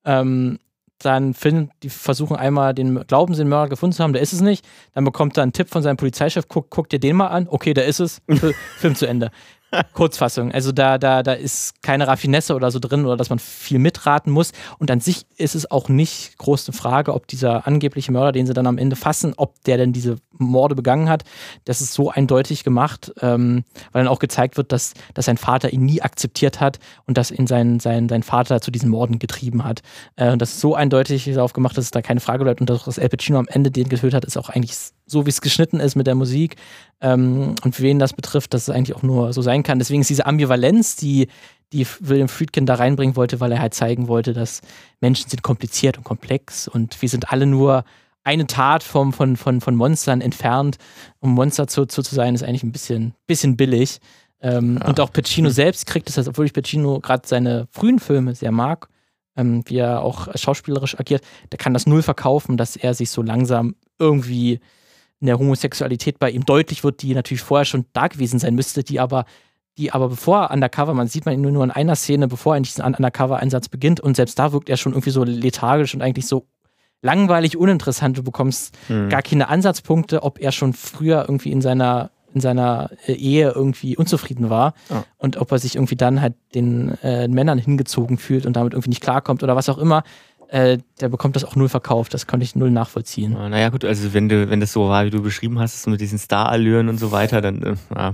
Ähm, 0.06 0.60
dann 1.00 1.34
finden, 1.34 1.70
die 1.82 1.90
versuchen 1.90 2.36
einmal 2.36 2.74
den, 2.74 3.06
glauben 3.08 3.34
sie 3.34 3.42
den 3.42 3.50
Mörder 3.50 3.70
gefunden 3.70 3.96
zu 3.96 4.04
haben, 4.04 4.14
der 4.14 4.22
ist 4.22 4.34
es 4.34 4.42
nicht. 4.42 4.66
Dann 4.94 5.04
bekommt 5.04 5.38
er 5.38 5.44
einen 5.44 5.54
Tipp 5.54 5.70
von 5.70 5.84
seinem 5.84 5.98
Polizeichef, 5.98 6.48
guck, 6.48 6.70
guck 6.70 6.90
dir 6.90 7.00
den 7.00 7.18
mal 7.18 7.28
an, 7.28 7.48
okay, 7.50 7.74
der 7.74 7.86
ist 7.86 8.00
es, 8.00 8.22
Film 8.78 8.96
zu 8.96 9.06
Ende. 9.06 9.32
Kurzfassung. 9.94 10.52
Also 10.52 10.72
da, 10.72 10.98
da, 10.98 11.24
da 11.24 11.34
ist 11.34 11.82
keine 11.82 12.08
Raffinesse 12.08 12.56
oder 12.56 12.72
so 12.72 12.80
drin 12.80 13.06
oder 13.06 13.18
dass 13.18 13.30
man 13.30 13.40
viel 13.40 13.80
mitraten 13.80 14.32
muss. 14.32 14.52
Und 14.80 14.92
an 14.92 15.00
sich 15.00 15.26
ist 15.38 15.56
es 15.56 15.70
auch 15.70 15.90
nicht 15.90 16.38
groß 16.38 16.68
eine 16.68 16.78
Frage, 16.78 17.14
ob 17.14 17.28
dieser 17.28 17.68
angebliche 17.68 18.12
Mörder, 18.12 18.32
den 18.32 18.48
sie 18.48 18.54
dann 18.54 18.68
am 18.68 18.78
Ende 18.78 18.96
fassen, 18.96 19.34
ob 19.38 19.64
der 19.64 19.78
denn 19.78 19.94
diese 19.94 20.18
Morde 20.38 20.76
begangen 20.76 21.10
hat. 21.10 21.24
Das 21.66 21.82
ist 21.82 21.94
so 21.94 22.10
eindeutig 22.10 22.64
gemacht, 22.64 23.14
ähm, 23.22 23.64
weil 23.92 24.04
dann 24.04 24.12
auch 24.12 24.20
gezeigt 24.20 24.58
wird, 24.58 24.72
dass, 24.72 24.94
dass 25.14 25.26
sein 25.26 25.38
Vater 25.38 25.72
ihn 25.72 25.86
nie 25.86 26.02
akzeptiert 26.02 26.60
hat 26.60 26.80
und 27.06 27.18
dass 27.18 27.32
ihn 27.32 27.48
sein, 27.48 27.80
sein, 27.80 28.10
sein 28.10 28.24
Vater 28.24 28.62
zu 28.62 28.72
diesen 28.72 28.90
Morden 28.90 29.20
getrieben 29.20 29.64
hat. 29.64 29.82
Äh, 30.16 30.38
das 30.38 30.54
ist 30.54 30.60
so 30.60 30.76
eindeutig 30.76 31.26
darauf 31.26 31.54
gemacht, 31.54 31.78
dass 31.78 31.86
es 31.86 31.92
da 31.92 32.02
keine 32.02 32.20
Frage 32.20 32.44
bleibt 32.44 32.62
und 32.62 32.70
dass 32.70 32.98
El 32.98 33.10
Pacino 33.10 33.40
am 33.40 33.48
Ende 33.48 33.72
den 33.72 33.90
getötet 33.90 34.16
hat, 34.16 34.26
ist 34.26 34.38
auch 34.38 34.50
eigentlich 34.50 34.76
so, 35.14 35.26
wie 35.26 35.30
es 35.30 35.40
geschnitten 35.40 35.80
ist 35.80 35.96
mit 35.96 36.08
der 36.08 36.16
Musik. 36.16 36.58
Ähm, 37.00 37.56
und 37.64 37.76
für 37.76 37.84
wen 37.84 38.00
das 38.00 38.12
betrifft, 38.12 38.54
dass 38.54 38.64
es 38.64 38.70
eigentlich 38.70 38.96
auch 38.98 39.04
nur 39.04 39.32
so 39.32 39.42
sein 39.42 39.64
kann. 39.64 39.80
Deswegen 39.80 40.02
ist 40.02 40.10
diese 40.10 40.26
Ambivalenz, 40.26 40.98
die, 40.98 41.28
die 41.72 41.88
William 42.02 42.28
Friedkin 42.28 42.66
da 42.66 42.76
reinbringen 42.76 43.16
wollte, 43.16 43.40
weil 43.40 43.52
er 43.52 43.60
halt 43.60 43.74
zeigen 43.74 44.10
wollte, 44.10 44.34
dass 44.34 44.62
Menschen 45.00 45.30
sind 45.30 45.42
kompliziert 45.42 45.98
und 45.98 46.04
komplex 46.04 46.68
und 46.68 47.02
wir 47.02 47.10
sind 47.10 47.32
alle 47.32 47.46
nur 47.46 47.86
eine 48.24 48.48
Tat 48.48 48.84
vom, 48.84 49.14
von, 49.14 49.36
von, 49.36 49.62
von 49.62 49.76
Monstern 49.76 50.22
entfernt. 50.22 50.78
Um 51.20 51.34
Monster 51.34 51.68
zu, 51.68 51.86
zu, 51.86 52.02
zu 52.02 52.16
sein, 52.16 52.36
ist 52.36 52.44
eigentlich 52.44 52.64
ein 52.64 52.72
bisschen, 52.72 53.14
bisschen 53.28 53.58
billig. 53.58 54.00
Ähm, 54.42 54.78
ja. 54.82 54.88
Und 54.88 55.00
auch 55.00 55.12
Pacino 55.12 55.48
hm. 55.48 55.54
selbst 55.54 55.86
kriegt 55.86 56.10
es, 56.10 56.18
also 56.18 56.32
obwohl 56.32 56.46
ich 56.46 56.54
Pacino 56.54 57.00
gerade 57.00 57.28
seine 57.28 57.68
frühen 57.72 58.00
Filme 58.00 58.36
sehr 58.36 58.52
mag, 58.52 58.90
ähm, 59.36 59.64
wie 59.68 59.78
er 59.78 60.02
auch 60.02 60.28
schauspielerisch 60.36 61.00
agiert, 61.00 61.24
der 61.52 61.58
kann 61.58 61.74
das 61.74 61.88
null 61.88 62.02
verkaufen, 62.02 62.58
dass 62.58 62.76
er 62.76 62.94
sich 62.94 63.10
so 63.10 63.22
langsam 63.22 63.76
irgendwie 64.00 64.60
eine 65.24 65.40
Homosexualität 65.40 66.20
bei 66.20 66.30
ihm 66.30 66.46
deutlich 66.46 66.84
wird, 66.84 67.02
die 67.02 67.16
natürlich 67.16 67.42
vorher 67.42 67.66
schon 67.66 67.86
da 67.94 68.08
gewesen 68.08 68.40
sein 68.40 68.56
müsste, 68.56 68.84
die 68.84 69.00
aber 69.00 69.26
die 69.78 69.92
aber 69.92 70.10
bevor 70.10 70.44
er 70.44 70.52
undercover, 70.52 70.94
man 70.94 71.08
sieht 71.08 71.26
man 71.26 71.34
ihn 71.34 71.42
nur, 71.42 71.52
nur 71.52 71.64
in 71.64 71.72
einer 71.72 71.96
Szene, 71.96 72.28
bevor 72.28 72.56
er 72.56 72.62
diesen 72.62 72.84
Undercover-Einsatz 72.84 73.70
beginnt 73.70 74.00
und 74.00 74.16
selbst 74.16 74.38
da 74.38 74.54
wirkt 74.54 74.70
er 74.70 74.78
schon 74.78 74.92
irgendwie 74.94 75.10
so 75.10 75.24
lethargisch 75.24 75.96
und 75.96 76.04
eigentlich 76.04 76.28
so 76.28 76.46
langweilig, 77.02 77.58
uninteressant. 77.58 78.18
Du 78.18 78.24
bekommst 78.24 78.78
mhm. 78.88 79.10
gar 79.10 79.24
keine 79.24 79.50
Ansatzpunkte, 79.50 80.22
ob 80.22 80.40
er 80.40 80.52
schon 80.52 80.74
früher 80.74 81.26
irgendwie 81.28 81.52
in 81.52 81.62
seiner 81.62 82.12
in 82.34 82.42
seiner 82.42 82.90
äh, 83.06 83.14
Ehe 83.14 83.52
irgendwie 83.52 83.96
unzufrieden 83.96 84.50
war 84.50 84.74
oh. 84.90 85.04
und 85.18 85.38
ob 85.38 85.52
er 85.52 85.60
sich 85.60 85.76
irgendwie 85.76 85.96
dann 85.96 86.20
halt 86.20 86.34
den 86.56 86.98
äh, 87.04 87.28
Männern 87.28 87.60
hingezogen 87.60 88.18
fühlt 88.18 88.48
und 88.48 88.54
damit 88.56 88.74
irgendwie 88.74 88.90
nicht 88.90 89.04
klarkommt 89.04 89.44
oder 89.44 89.56
was 89.56 89.70
auch 89.70 89.78
immer 89.78 90.04
äh, 90.50 90.78
der 91.02 91.10
bekommt 91.10 91.36
das 91.36 91.44
auch 91.44 91.56
null 91.56 91.70
verkauft. 91.70 92.14
Das 92.14 92.28
konnte 92.28 92.44
ich 92.44 92.56
null 92.56 92.72
nachvollziehen. 92.72 93.34
Ja, 93.34 93.50
naja, 93.50 93.70
gut, 93.70 93.86
also 93.86 94.14
wenn 94.14 94.30
du, 94.30 94.50
wenn 94.50 94.60
das 94.60 94.74
so 94.74 94.88
war, 94.90 95.06
wie 95.06 95.10
du 95.10 95.22
beschrieben 95.22 95.60
hast, 95.60 95.86
mit 95.88 96.02
diesen 96.02 96.18
Star-Allüren 96.20 96.90
und 96.90 97.00
so 97.00 97.12
weiter, 97.12 97.42
dann 97.42 97.64
äh, 97.64 97.76
ja. 97.96 98.14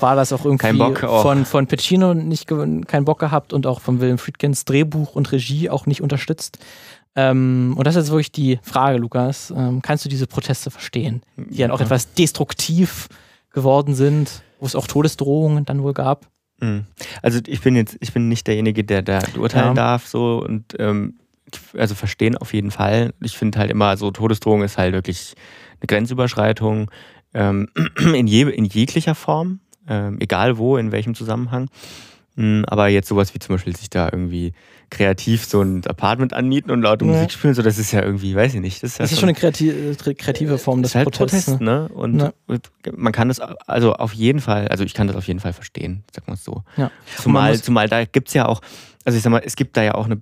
war 0.00 0.16
das 0.16 0.32
auch 0.32 0.44
irgendwie 0.44 0.72
Bock, 0.72 0.98
von, 0.98 1.44
von 1.44 1.66
Pacino 1.66 2.14
nicht 2.14 2.46
keinen 2.48 3.04
Bock 3.04 3.18
gehabt 3.18 3.52
und 3.52 3.66
auch 3.66 3.80
von 3.80 4.00
Willem 4.00 4.18
Friedkins 4.18 4.64
Drehbuch 4.64 5.14
und 5.14 5.32
Regie 5.32 5.70
auch 5.70 5.86
nicht 5.86 6.00
unterstützt. 6.00 6.58
Ähm, 7.16 7.74
und 7.76 7.86
das 7.86 7.94
ist 7.94 8.04
jetzt 8.04 8.10
wirklich 8.10 8.32
die 8.32 8.58
Frage, 8.62 8.98
Lukas. 8.98 9.52
Ähm, 9.56 9.82
kannst 9.82 10.04
du 10.04 10.08
diese 10.08 10.26
Proteste 10.26 10.70
verstehen, 10.70 11.22
die 11.36 11.58
dann 11.58 11.70
auch 11.70 11.80
ja. 11.80 11.86
etwas 11.86 12.12
destruktiv 12.14 13.08
geworden 13.52 13.94
sind, 13.94 14.42
wo 14.58 14.66
es 14.66 14.74
auch 14.74 14.86
Todesdrohungen 14.86 15.64
dann 15.64 15.82
wohl 15.82 15.94
gab? 15.94 16.26
Mhm. 16.60 16.86
Also 17.22 17.40
ich 17.46 17.60
bin 17.60 17.76
jetzt, 17.76 17.96
ich 18.00 18.12
bin 18.12 18.28
nicht 18.28 18.46
derjenige, 18.46 18.84
der 18.84 19.02
da 19.02 19.20
urteilen 19.38 19.68
ja. 19.68 19.74
darf, 19.74 20.06
so 20.06 20.44
und 20.44 20.74
ähm, 20.78 21.18
also 21.76 21.94
verstehen 21.94 22.36
auf 22.36 22.52
jeden 22.52 22.70
Fall. 22.70 23.12
Ich 23.20 23.36
finde 23.36 23.58
halt 23.58 23.70
immer 23.70 23.96
so, 23.96 24.10
Todesdrohung 24.10 24.62
ist 24.62 24.78
halt 24.78 24.92
wirklich 24.92 25.34
eine 25.80 25.86
Grenzüberschreitung 25.86 26.90
ähm, 27.34 27.68
in, 28.14 28.26
je, 28.26 28.42
in 28.42 28.64
jeglicher 28.64 29.14
Form, 29.14 29.60
ähm, 29.88 30.18
egal 30.20 30.58
wo, 30.58 30.76
in 30.76 30.92
welchem 30.92 31.14
Zusammenhang. 31.14 31.68
Mhm, 32.36 32.64
aber 32.66 32.88
jetzt 32.88 33.08
sowas 33.08 33.34
wie 33.34 33.38
zum 33.38 33.54
Beispiel 33.54 33.76
sich 33.76 33.90
da 33.90 34.08
irgendwie 34.10 34.52
kreativ 34.90 35.44
so 35.44 35.60
ein 35.60 35.86
Apartment 35.86 36.32
anmieten 36.32 36.70
und 36.70 36.82
laute 36.82 37.04
ja. 37.04 37.12
Musik 37.12 37.32
spielen, 37.32 37.54
so 37.54 37.62
das 37.62 37.78
ist 37.78 37.92
ja 37.92 38.02
irgendwie, 38.02 38.34
weiß 38.34 38.54
ich 38.54 38.60
nicht. 38.60 38.82
Das 38.82 38.92
ist, 38.92 38.98
ja 38.98 39.04
das 39.04 39.12
ist 39.12 39.20
schon 39.20 39.28
eine 39.28 39.38
kreative, 39.38 39.94
kreative 40.14 40.58
Form 40.58 40.82
des 40.82 40.94
halt 40.94 41.04
Protests. 41.04 41.46
Protest, 41.46 41.60
ne? 41.60 41.88
Und 41.88 42.20
ja. 42.20 42.32
man 42.96 43.12
kann 43.12 43.28
das 43.28 43.40
also 43.40 43.94
auf 43.94 44.12
jeden 44.12 44.40
Fall, 44.40 44.68
also 44.68 44.84
ich 44.84 44.94
kann 44.94 45.06
das 45.06 45.16
auf 45.16 45.26
jeden 45.26 45.40
Fall 45.40 45.52
verstehen, 45.52 46.04
sag 46.12 46.26
mal 46.26 46.36
so. 46.36 46.62
Ja. 46.76 46.90
Zumal, 47.16 47.60
zumal 47.60 47.88
da 47.88 48.04
gibt 48.04 48.28
es 48.28 48.34
ja 48.34 48.46
auch, 48.46 48.60
also 49.04 49.16
ich 49.16 49.22
sag 49.22 49.30
mal, 49.30 49.42
es 49.44 49.56
gibt 49.56 49.76
da 49.76 49.82
ja 49.82 49.94
auch 49.94 50.06
eine, 50.06 50.20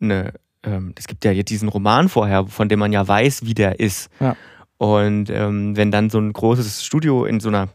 eine 0.00 0.32
ähm, 0.64 0.94
es 0.96 1.06
gibt 1.06 1.24
ja 1.24 1.32
jetzt 1.32 1.50
diesen 1.50 1.68
Roman 1.68 2.08
vorher, 2.08 2.46
von 2.46 2.68
dem 2.68 2.78
man 2.78 2.92
ja 2.92 3.06
weiß, 3.06 3.44
wie 3.44 3.54
der 3.54 3.80
ist. 3.80 4.10
Ja. 4.20 4.36
Und 4.78 5.30
ähm, 5.30 5.76
wenn 5.76 5.90
dann 5.90 6.10
so 6.10 6.18
ein 6.18 6.32
großes 6.32 6.84
Studio 6.84 7.24
in 7.24 7.40
so 7.40 7.48
einer 7.48 7.68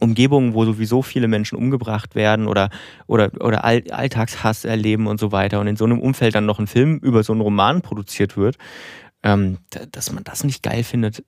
Umgebung, 0.00 0.54
wo 0.54 0.64
sowieso 0.64 1.02
viele 1.02 1.28
Menschen 1.28 1.56
umgebracht 1.56 2.14
werden 2.14 2.46
oder, 2.46 2.70
oder, 3.06 3.30
oder 3.40 3.64
All 3.64 3.82
Alltagshass 3.90 4.64
erleben 4.64 5.06
und 5.06 5.20
so 5.20 5.32
weiter 5.32 5.60
und 5.60 5.66
in 5.66 5.76
so 5.76 5.84
einem 5.84 6.00
Umfeld 6.00 6.34
dann 6.34 6.46
noch 6.46 6.58
ein 6.58 6.66
Film 6.66 6.98
über 6.98 7.22
so 7.22 7.32
einen 7.32 7.40
Roman 7.40 7.82
produziert 7.82 8.36
wird, 8.36 8.56
ähm, 9.22 9.58
dass 9.92 10.12
man 10.12 10.24
das 10.24 10.44
nicht 10.44 10.62
geil 10.62 10.82
findet. 10.82 11.24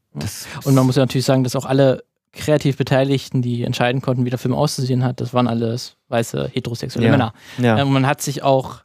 und 0.65 0.75
man 0.75 0.87
muss 0.87 0.97
ja 0.97 1.03
natürlich 1.03 1.25
sagen, 1.25 1.45
dass 1.45 1.57
auch 1.57 1.67
alle 1.67 2.03
kreativ 2.33 2.77
Beteiligten, 2.77 3.41
die 3.41 3.63
entscheiden 3.65 4.03
konnten, 4.03 4.25
wie 4.25 4.31
der 4.31 4.39
Film 4.39 4.55
auszusehen 4.55 5.03
hat, 5.05 5.21
das 5.21 5.33
waren 5.33 5.49
alles 5.49 5.97
weiße 6.09 6.51
heterosexuelle 6.53 7.07
ja. 7.07 7.13
Männer. 7.13 7.33
Ja. 7.59 7.79
Ähm, 7.79 7.93
man 7.93 8.07
hat 8.07 8.21
sich 8.21 8.43
auch 8.43 8.81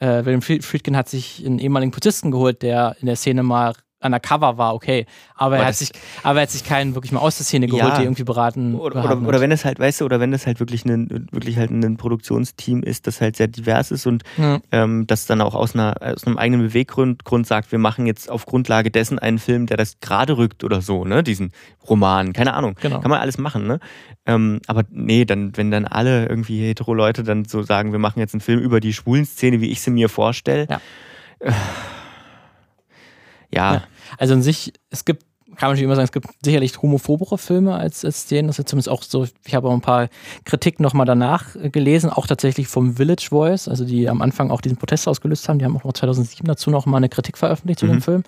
äh, 0.00 0.24
William 0.24 0.42
Friedkin 0.42 0.96
hat 0.96 1.08
sich 1.08 1.44
einen 1.44 1.58
ehemaligen 1.58 1.90
Polizisten 1.90 2.30
geholt, 2.30 2.62
der 2.62 2.96
in 3.00 3.06
der 3.06 3.16
Szene 3.16 3.42
mal 3.42 3.74
undercover 4.00 4.58
war, 4.58 4.74
okay. 4.74 5.06
Aber, 5.34 5.58
er 5.58 5.66
hat 5.66 5.74
sich, 5.74 5.90
aber 6.22 6.40
er 6.40 6.42
hat 6.42 6.50
sich 6.50 6.64
keinen 6.64 6.94
wirklich 6.94 7.12
mal 7.12 7.20
aus 7.20 7.36
der 7.36 7.44
Szene 7.44 7.66
geholt, 7.66 7.84
ja. 7.84 7.98
die 7.98 8.02
irgendwie 8.04 8.24
beraten. 8.24 8.74
Oder, 8.74 9.04
oder, 9.04 9.20
oder, 9.26 9.40
wenn 9.40 9.50
es 9.50 9.64
halt, 9.64 9.78
weißt 9.78 10.00
du, 10.00 10.04
oder 10.04 10.20
wenn 10.20 10.32
es 10.32 10.46
halt 10.46 10.60
wirklich 10.60 10.84
ein, 10.84 11.28
wirklich 11.32 11.56
halt 11.56 11.70
ein 11.70 11.96
Produktionsteam 11.96 12.82
ist, 12.82 13.06
das 13.06 13.20
halt 13.20 13.36
sehr 13.36 13.48
divers 13.48 13.90
ist 13.90 14.06
und 14.06 14.22
ja. 14.36 14.60
ähm, 14.72 15.06
das 15.06 15.26
dann 15.26 15.40
auch 15.40 15.54
aus, 15.54 15.74
einer, 15.74 15.96
aus 16.00 16.26
einem 16.26 16.38
eigenen 16.38 16.66
Beweggrund 16.66 17.24
Grund 17.24 17.46
sagt, 17.46 17.72
wir 17.72 17.78
machen 17.78 18.06
jetzt 18.06 18.30
auf 18.30 18.46
Grundlage 18.46 18.90
dessen 18.90 19.18
einen 19.18 19.38
Film, 19.38 19.66
der 19.66 19.76
das 19.76 19.98
gerade 20.00 20.36
rückt 20.36 20.64
oder 20.64 20.80
so, 20.80 21.04
ne? 21.04 21.22
Diesen 21.22 21.52
Roman, 21.88 22.32
keine 22.32 22.54
Ahnung. 22.54 22.74
Genau. 22.80 23.00
Kann 23.00 23.10
man 23.10 23.20
alles 23.20 23.38
machen, 23.38 23.66
ne? 23.66 23.80
Ähm, 24.26 24.60
aber 24.66 24.84
nee, 24.90 25.24
dann, 25.24 25.56
wenn 25.56 25.70
dann 25.70 25.84
alle 25.84 26.26
irgendwie 26.26 26.60
hetero 26.60 26.94
Leute 26.94 27.22
dann 27.22 27.44
so 27.44 27.62
sagen, 27.62 27.92
wir 27.92 27.98
machen 27.98 28.20
jetzt 28.20 28.34
einen 28.34 28.40
Film 28.40 28.60
über 28.60 28.80
die 28.80 28.92
schwulen 28.92 29.24
Szene, 29.24 29.60
wie 29.60 29.70
ich 29.70 29.80
sie 29.80 29.90
mir 29.90 30.08
vorstelle. 30.08 30.66
Ja. 30.68 30.80
Äh, 31.40 31.52
ja. 33.52 33.74
ja. 33.74 33.82
Also 34.18 34.34
an 34.34 34.42
sich, 34.42 34.72
es 34.90 35.04
gibt, 35.04 35.24
kann 35.56 35.68
man 35.68 35.70
natürlich 35.70 35.84
immer 35.84 35.96
sagen, 35.96 36.04
es 36.04 36.12
gibt 36.12 36.28
sicherlich 36.42 36.80
homophobere 36.80 37.38
Filme 37.38 37.74
als, 37.74 38.04
als 38.04 38.26
den. 38.26 38.46
Das 38.46 38.58
ist 38.58 38.68
zumindest 38.68 38.88
auch 38.88 39.02
so, 39.02 39.26
ich 39.44 39.54
habe 39.54 39.68
auch 39.68 39.72
ein 39.72 39.80
paar 39.80 40.08
Kritiken 40.44 40.82
nochmal 40.82 41.06
danach 41.06 41.56
gelesen, 41.72 42.10
auch 42.10 42.26
tatsächlich 42.26 42.68
vom 42.68 42.96
Village 42.96 43.28
Voice, 43.30 43.66
also 43.66 43.84
die 43.84 44.08
am 44.08 44.22
Anfang 44.22 44.50
auch 44.50 44.60
diesen 44.60 44.76
Protest 44.76 45.08
ausgelöst 45.08 45.48
haben. 45.48 45.58
Die 45.58 45.64
haben 45.64 45.76
auch 45.76 45.84
noch 45.84 45.94
2007 45.94 46.46
dazu 46.46 46.70
noch 46.70 46.86
mal 46.86 46.98
eine 46.98 47.08
Kritik 47.08 47.38
veröffentlicht 47.38 47.80
zu 47.80 47.86
mhm. 47.86 47.90
dem 47.90 48.02
Film, 48.02 48.22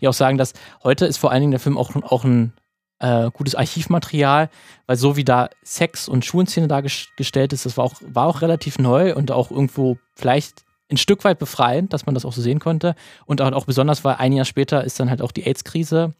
die 0.00 0.08
auch 0.08 0.12
sagen, 0.12 0.38
dass 0.38 0.52
heute 0.84 1.06
ist 1.06 1.16
vor 1.16 1.32
allen 1.32 1.40
Dingen 1.40 1.52
der 1.52 1.60
Film 1.60 1.78
auch, 1.78 1.94
auch 1.96 2.24
ein 2.24 2.52
äh, 2.98 3.30
gutes 3.32 3.54
Archivmaterial, 3.54 4.48
weil 4.86 4.96
so 4.96 5.16
wie 5.16 5.24
da 5.24 5.50
Sex 5.62 6.08
und 6.08 6.24
Schulenszene 6.24 6.68
dargestellt 6.68 7.52
ist, 7.52 7.66
das 7.66 7.76
war 7.76 7.84
auch, 7.84 7.94
war 8.06 8.26
auch 8.26 8.42
relativ 8.42 8.78
neu 8.78 9.14
und 9.14 9.30
auch 9.30 9.50
irgendwo 9.50 9.98
vielleicht 10.14 10.65
ein 10.90 10.96
Stück 10.96 11.24
weit 11.24 11.38
befreiend, 11.38 11.92
dass 11.92 12.06
man 12.06 12.14
das 12.14 12.24
auch 12.24 12.32
so 12.32 12.40
sehen 12.40 12.60
konnte. 12.60 12.94
Und 13.26 13.40
auch, 13.42 13.64
besonders, 13.64 14.04
weil 14.04 14.16
ein 14.16 14.32
Jahr 14.32 14.44
später 14.44 14.84
ist 14.84 15.00
dann 15.00 15.10
halt 15.10 15.22
auch 15.22 15.32
die 15.32 15.44
AIDS-Krise 15.44 16.14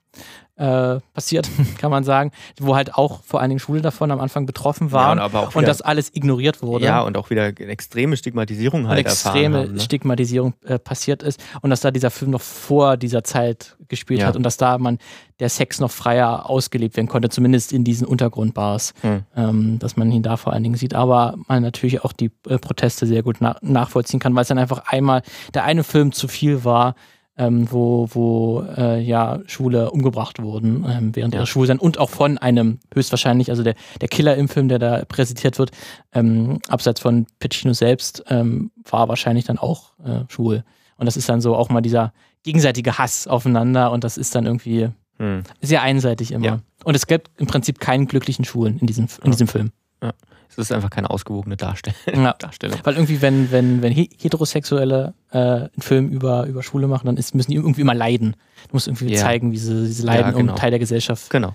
äh, 0.56 1.00
passiert, 1.12 1.48
kann 1.78 1.90
man 1.90 2.04
sagen, 2.04 2.32
wo 2.58 2.76
halt 2.76 2.94
auch 2.94 3.22
vor 3.22 3.40
allen 3.40 3.50
Dingen 3.50 3.58
Schule 3.58 3.82
davon 3.82 4.10
am 4.10 4.20
Anfang 4.20 4.46
betroffen 4.46 4.90
waren 4.90 5.18
ja, 5.18 5.26
und, 5.26 5.32
wieder, 5.32 5.56
und, 5.56 5.68
das 5.68 5.82
alles 5.82 6.14
ignoriert 6.14 6.62
wurde. 6.62 6.86
Ja, 6.86 7.02
und 7.02 7.16
auch 7.18 7.28
wieder 7.30 7.48
extreme 7.60 8.16
Stigmatisierung 8.16 8.88
halt 8.88 8.98
und 8.98 9.06
extreme 9.06 9.58
haben, 9.58 9.74
ne? 9.74 9.80
Stigmatisierung 9.80 10.54
äh, 10.64 10.78
passiert 10.78 11.22
ist 11.22 11.42
und 11.60 11.70
dass 11.70 11.80
da 11.80 11.90
dieser 11.90 12.10
Film 12.10 12.30
noch 12.30 12.40
vor 12.40 12.96
dieser 12.96 13.22
Zeit 13.22 13.76
gespielt 13.88 14.20
ja. 14.20 14.28
hat 14.28 14.36
und 14.36 14.42
dass 14.42 14.56
da 14.56 14.78
man 14.78 14.98
der 15.38 15.50
Sex 15.50 15.78
noch 15.78 15.90
freier 15.90 16.48
ausgelebt 16.48 16.96
werden 16.96 17.08
konnte, 17.08 17.28
zumindest 17.28 17.72
in 17.72 17.84
diesen 17.84 18.06
Untergrundbars, 18.06 18.94
hm. 19.02 19.22
ähm, 19.36 19.78
dass 19.78 19.96
man 19.96 20.10
ihn 20.10 20.22
da 20.22 20.38
vor 20.38 20.54
allen 20.54 20.62
Dingen 20.62 20.76
sieht, 20.76 20.94
aber 20.94 21.36
man 21.48 21.62
natürlich 21.62 22.02
auch 22.02 22.14
die 22.14 22.30
äh, 22.48 22.58
Proteste 22.58 23.06
sehr 23.06 23.22
gut 23.22 23.36
na 23.40 23.56
nachvollziehen 23.60 24.20
kann, 24.20 24.34
weil 24.34 24.42
es 24.42 24.48
dann 24.48 24.58
einfach 24.58 24.84
einmal 24.86 25.22
der 25.52 25.64
eine 25.64 25.84
Film 25.84 26.12
zu 26.12 26.28
viel 26.28 26.64
war, 26.64 26.94
ähm, 27.38 27.70
wo, 27.70 28.08
wo 28.12 28.64
äh, 28.76 29.00
ja 29.00 29.40
Schwule 29.46 29.90
umgebracht 29.90 30.40
wurden 30.40 30.86
ähm, 30.88 31.14
während 31.14 31.34
ja. 31.34 31.40
ihrer 31.40 31.46
Schwulsein 31.46 31.78
und 31.78 31.98
auch 31.98 32.10
von 32.10 32.38
einem 32.38 32.78
höchstwahrscheinlich, 32.94 33.50
also 33.50 33.62
der, 33.62 33.74
der 34.00 34.08
Killer 34.08 34.36
im 34.36 34.48
Film, 34.48 34.68
der 34.68 34.78
da 34.78 35.04
präsentiert 35.04 35.58
wird, 35.58 35.70
ähm, 36.12 36.60
abseits 36.68 37.00
von 37.00 37.26
Pacino 37.38 37.74
selbst, 37.74 38.24
ähm, 38.28 38.70
war 38.88 39.08
wahrscheinlich 39.08 39.44
dann 39.44 39.58
auch 39.58 39.92
äh, 40.04 40.20
schwul. 40.28 40.64
Und 40.96 41.06
das 41.06 41.16
ist 41.16 41.28
dann 41.28 41.40
so 41.40 41.54
auch 41.54 41.68
mal 41.68 41.82
dieser 41.82 42.12
gegenseitige 42.42 42.96
Hass 42.96 43.26
aufeinander 43.26 43.90
und 43.90 44.04
das 44.04 44.16
ist 44.16 44.34
dann 44.34 44.46
irgendwie 44.46 44.88
hm. 45.18 45.42
sehr 45.60 45.82
einseitig 45.82 46.32
immer. 46.32 46.46
Ja. 46.46 46.60
Und 46.84 46.94
es 46.94 47.06
gibt 47.06 47.30
im 47.38 47.46
Prinzip 47.46 47.80
keinen 47.80 48.06
glücklichen 48.06 48.44
Schwulen 48.44 48.78
in 48.78 48.86
diesem, 48.86 49.04
in 49.04 49.26
ja. 49.26 49.30
diesem 49.32 49.48
Film. 49.48 49.72
Ja. 50.02 50.12
Es 50.48 50.58
ist 50.58 50.72
einfach 50.72 50.90
keine 50.90 51.10
ausgewogene 51.10 51.56
Darstellung. 51.56 52.24
Ja. 52.24 52.32
Darstellung. 52.38 52.78
Weil 52.84 52.94
irgendwie, 52.94 53.20
wenn, 53.22 53.50
wenn, 53.50 53.82
wenn 53.82 53.92
Heterosexuelle 53.92 55.14
äh, 55.30 55.38
einen 55.38 55.70
Film 55.78 56.08
über, 56.08 56.46
über 56.46 56.62
Schwule 56.62 56.88
machen, 56.88 57.06
dann 57.06 57.16
ist, 57.16 57.34
müssen 57.34 57.50
die 57.50 57.56
irgendwie 57.56 57.82
immer 57.82 57.94
leiden. 57.94 58.36
Du 58.68 58.72
musst 58.72 58.88
irgendwie 58.88 59.12
ja. 59.12 59.20
zeigen, 59.20 59.52
wie 59.52 59.58
sie, 59.58 59.84
wie 59.84 59.92
sie 59.92 60.02
leiden, 60.02 60.32
ja, 60.32 60.38
genau. 60.38 60.52
um 60.52 60.58
Teil 60.58 60.70
der 60.70 60.80
Gesellschaft 60.80 61.30
genau. 61.30 61.54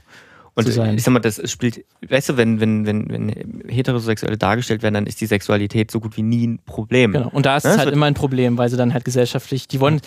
Und 0.53 0.65
zu 0.65 0.71
sein. 0.73 0.97
ich 0.97 1.03
sag 1.03 1.13
mal, 1.13 1.19
das 1.19 1.49
spielt, 1.49 1.85
weißt 2.07 2.29
du, 2.29 2.37
wenn, 2.37 2.59
wenn, 2.59 2.85
wenn, 2.85 3.09
wenn 3.09 3.69
Heterosexuelle 3.69 4.37
dargestellt 4.37 4.83
werden, 4.83 4.95
dann 4.95 5.07
ist 5.07 5.21
die 5.21 5.25
Sexualität 5.25 5.91
so 5.91 6.01
gut 6.01 6.17
wie 6.17 6.23
nie 6.23 6.45
ein 6.45 6.59
Problem. 6.65 7.13
Genau. 7.13 7.29
Und 7.29 7.45
da 7.45 7.55
ist 7.55 7.63
ne? 7.63 7.71
es 7.71 7.77
halt 7.77 7.89
immer 7.89 8.05
ein 8.05 8.15
Problem, 8.15 8.57
weil 8.57 8.69
sie 8.69 8.75
dann 8.75 8.93
halt 8.93 9.05
gesellschaftlich, 9.05 9.69
die 9.69 9.79
wollen, 9.79 10.01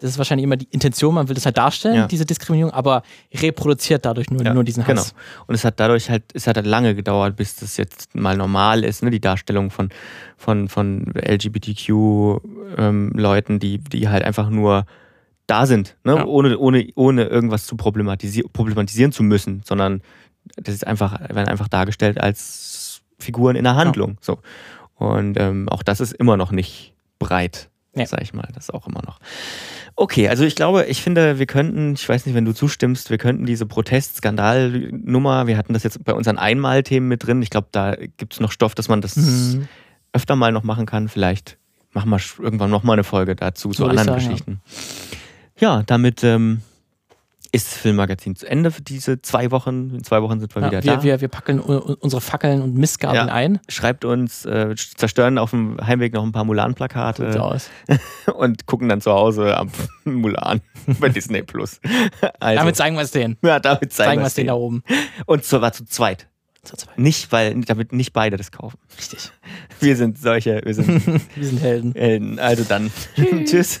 das 0.00 0.10
ist 0.10 0.18
wahrscheinlich 0.18 0.44
immer 0.44 0.56
die 0.56 0.68
Intention, 0.70 1.14
man 1.14 1.28
will 1.28 1.34
das 1.34 1.44
halt 1.44 1.58
darstellen, 1.58 1.96
ja. 1.96 2.06
diese 2.06 2.24
Diskriminierung, 2.24 2.72
aber 2.72 3.02
reproduziert 3.34 4.04
dadurch 4.04 4.30
nur, 4.30 4.44
ja, 4.44 4.54
nur 4.54 4.62
diesen 4.62 4.86
Hass. 4.86 5.10
Genau. 5.10 5.44
Und 5.46 5.56
es 5.56 5.64
hat 5.64 5.80
dadurch 5.80 6.08
halt, 6.08 6.22
es 6.34 6.46
hat 6.46 6.54
halt 6.56 6.66
lange 6.66 6.94
gedauert, 6.94 7.34
bis 7.36 7.56
das 7.56 7.76
jetzt 7.76 8.14
mal 8.14 8.36
normal 8.36 8.84
ist, 8.84 9.02
ne? 9.02 9.10
die 9.10 9.20
Darstellung 9.20 9.70
von, 9.70 9.88
von, 10.36 10.68
von 10.68 11.12
LGBTQ-Leuten, 11.14 13.52
ähm, 13.54 13.58
die, 13.58 13.78
die 13.78 14.08
halt 14.08 14.22
einfach 14.22 14.50
nur 14.50 14.86
da 15.48 15.66
sind, 15.66 15.96
ne? 16.04 16.16
Ja. 16.16 16.26
ohne, 16.26 16.58
ohne, 16.58 16.86
ohne 16.94 17.24
irgendwas 17.24 17.66
zu 17.66 17.76
problematisieren, 17.76 18.52
problematisieren 18.52 19.12
zu 19.12 19.22
müssen, 19.22 19.62
sondern 19.64 20.02
das 20.56 20.74
ist 20.74 20.86
einfach, 20.86 21.18
werden 21.20 21.48
einfach 21.48 21.68
dargestellt 21.68 22.20
als 22.20 23.00
Figuren 23.18 23.56
in 23.56 23.64
der 23.64 23.74
Handlung. 23.74 24.18
So. 24.20 24.38
Und 24.94 25.38
ähm, 25.38 25.68
auch 25.68 25.82
das 25.82 26.00
ist 26.00 26.12
immer 26.12 26.36
noch 26.36 26.52
nicht 26.52 26.94
breit, 27.18 27.70
ja. 28.02 28.06
sag 28.06 28.22
ich 28.22 28.32
mal. 28.32 28.48
Das 28.54 28.70
auch 28.70 28.86
immer 28.86 29.02
noch. 29.04 29.18
Okay, 29.96 30.28
also 30.28 30.44
ich 30.44 30.54
glaube, 30.54 30.84
ich 30.84 31.02
finde, 31.02 31.38
wir 31.38 31.46
könnten, 31.46 31.94
ich 31.94 32.08
weiß 32.08 32.26
nicht, 32.26 32.34
wenn 32.34 32.44
du 32.44 32.52
zustimmst, 32.52 33.10
wir 33.10 33.18
könnten 33.18 33.46
diese 33.46 33.66
Protest-Skandal-Nummer, 33.66 35.46
wir 35.46 35.56
hatten 35.56 35.72
das 35.72 35.82
jetzt 35.82 36.04
bei 36.04 36.14
unseren 36.14 36.38
Einmalthemen 36.38 37.08
mit 37.08 37.26
drin. 37.26 37.42
Ich 37.42 37.50
glaube, 37.50 37.68
da 37.72 37.96
gibt 37.96 38.34
es 38.34 38.40
noch 38.40 38.52
Stoff, 38.52 38.74
dass 38.74 38.88
man 38.88 39.00
das 39.00 39.16
mhm. 39.16 39.68
öfter 40.12 40.36
mal 40.36 40.52
noch 40.52 40.62
machen 40.62 40.86
kann. 40.86 41.08
Vielleicht 41.08 41.58
machen 41.92 42.10
wir 42.10 42.20
irgendwann 42.38 42.70
nochmal 42.70 42.94
eine 42.94 43.04
Folge 43.04 43.34
dazu, 43.34 43.70
zu 43.70 43.86
anderen 43.86 44.08
sagen, 44.08 44.18
Geschichten. 44.18 44.60
Ja, 45.58 45.78
ja 45.78 45.82
damit 45.84 46.22
ähm, 46.22 46.62
ist 47.52 47.66
das 47.72 47.78
Filmmagazin 47.78 48.36
zu 48.36 48.46
Ende 48.46 48.70
für 48.70 48.82
diese 48.82 49.22
zwei 49.22 49.50
Wochen. 49.50 49.94
In 49.94 50.04
zwei 50.04 50.20
Wochen 50.22 50.38
sind 50.40 50.54
wir 50.54 50.62
Ja, 50.62 50.68
wieder 50.70 50.82
wir, 50.84 50.96
da. 50.96 51.02
wir, 51.02 51.20
wir 51.22 51.28
packen 51.28 51.60
unsere 51.60 52.20
Fackeln 52.20 52.60
und 52.62 52.74
Mistgabeln 52.74 53.28
Ja. 53.28 53.32
ein. 53.34 53.58
Schreibt 53.68 54.04
uns, 54.04 54.44
äh, 54.44 54.74
zerstören 54.76 55.38
auf 55.38 55.50
dem 55.50 55.78
Heimweg 55.84 56.12
noch 56.12 56.22
ein 56.24 56.32
paar 56.32 56.42
Sieht 56.42 56.46
so 56.48 56.52
Mulan-Plakate 56.52 57.42
aus. 57.42 57.70
und 58.36 58.66
gucken 58.66 58.88
dann 58.88 59.00
zu 59.00 59.12
Hause 59.12 59.56
am 59.56 59.70
Mulan 60.04 60.60
bei 61.00 61.08
Disney 61.08 61.42
Plus. 61.42 61.80
Also, 62.40 62.58
Damit 62.60 62.76
zeigen 62.76 62.96
wir 62.96 63.02
es 63.02 63.10
denen. 63.10 63.36
ja, 63.42 63.58
damit 63.60 63.92
zeigen, 63.92 64.08
Zeigen 64.10 64.20
wir 64.22 64.26
es 64.26 64.34
denen 64.34 64.48
da 64.48 64.54
oben. 64.54 64.82
Und 65.26 65.44
zwar 65.44 65.72
zu 65.72 65.84
zweit. 65.84 66.28
Zu 66.64 66.76
zweit. 66.76 66.98
Nicht, 66.98 67.30
weil, 67.32 67.60
damit 67.62 67.92
nicht 67.92 68.12
beide 68.12 68.36
das 68.36 68.50
kaufen. 68.52 68.78
Richtig. 68.98 69.30
Wir 69.80 69.96
sind 69.96 70.18
solche, 70.18 70.60
wir 70.64 70.74
sind 70.74 71.06
Wir 71.36 71.44
sind 71.46 71.60
Helden. 71.60 71.92
Helden. 71.94 72.38
Also 72.38 72.64
dann. 72.64 72.90
Tschüss. 73.44 73.80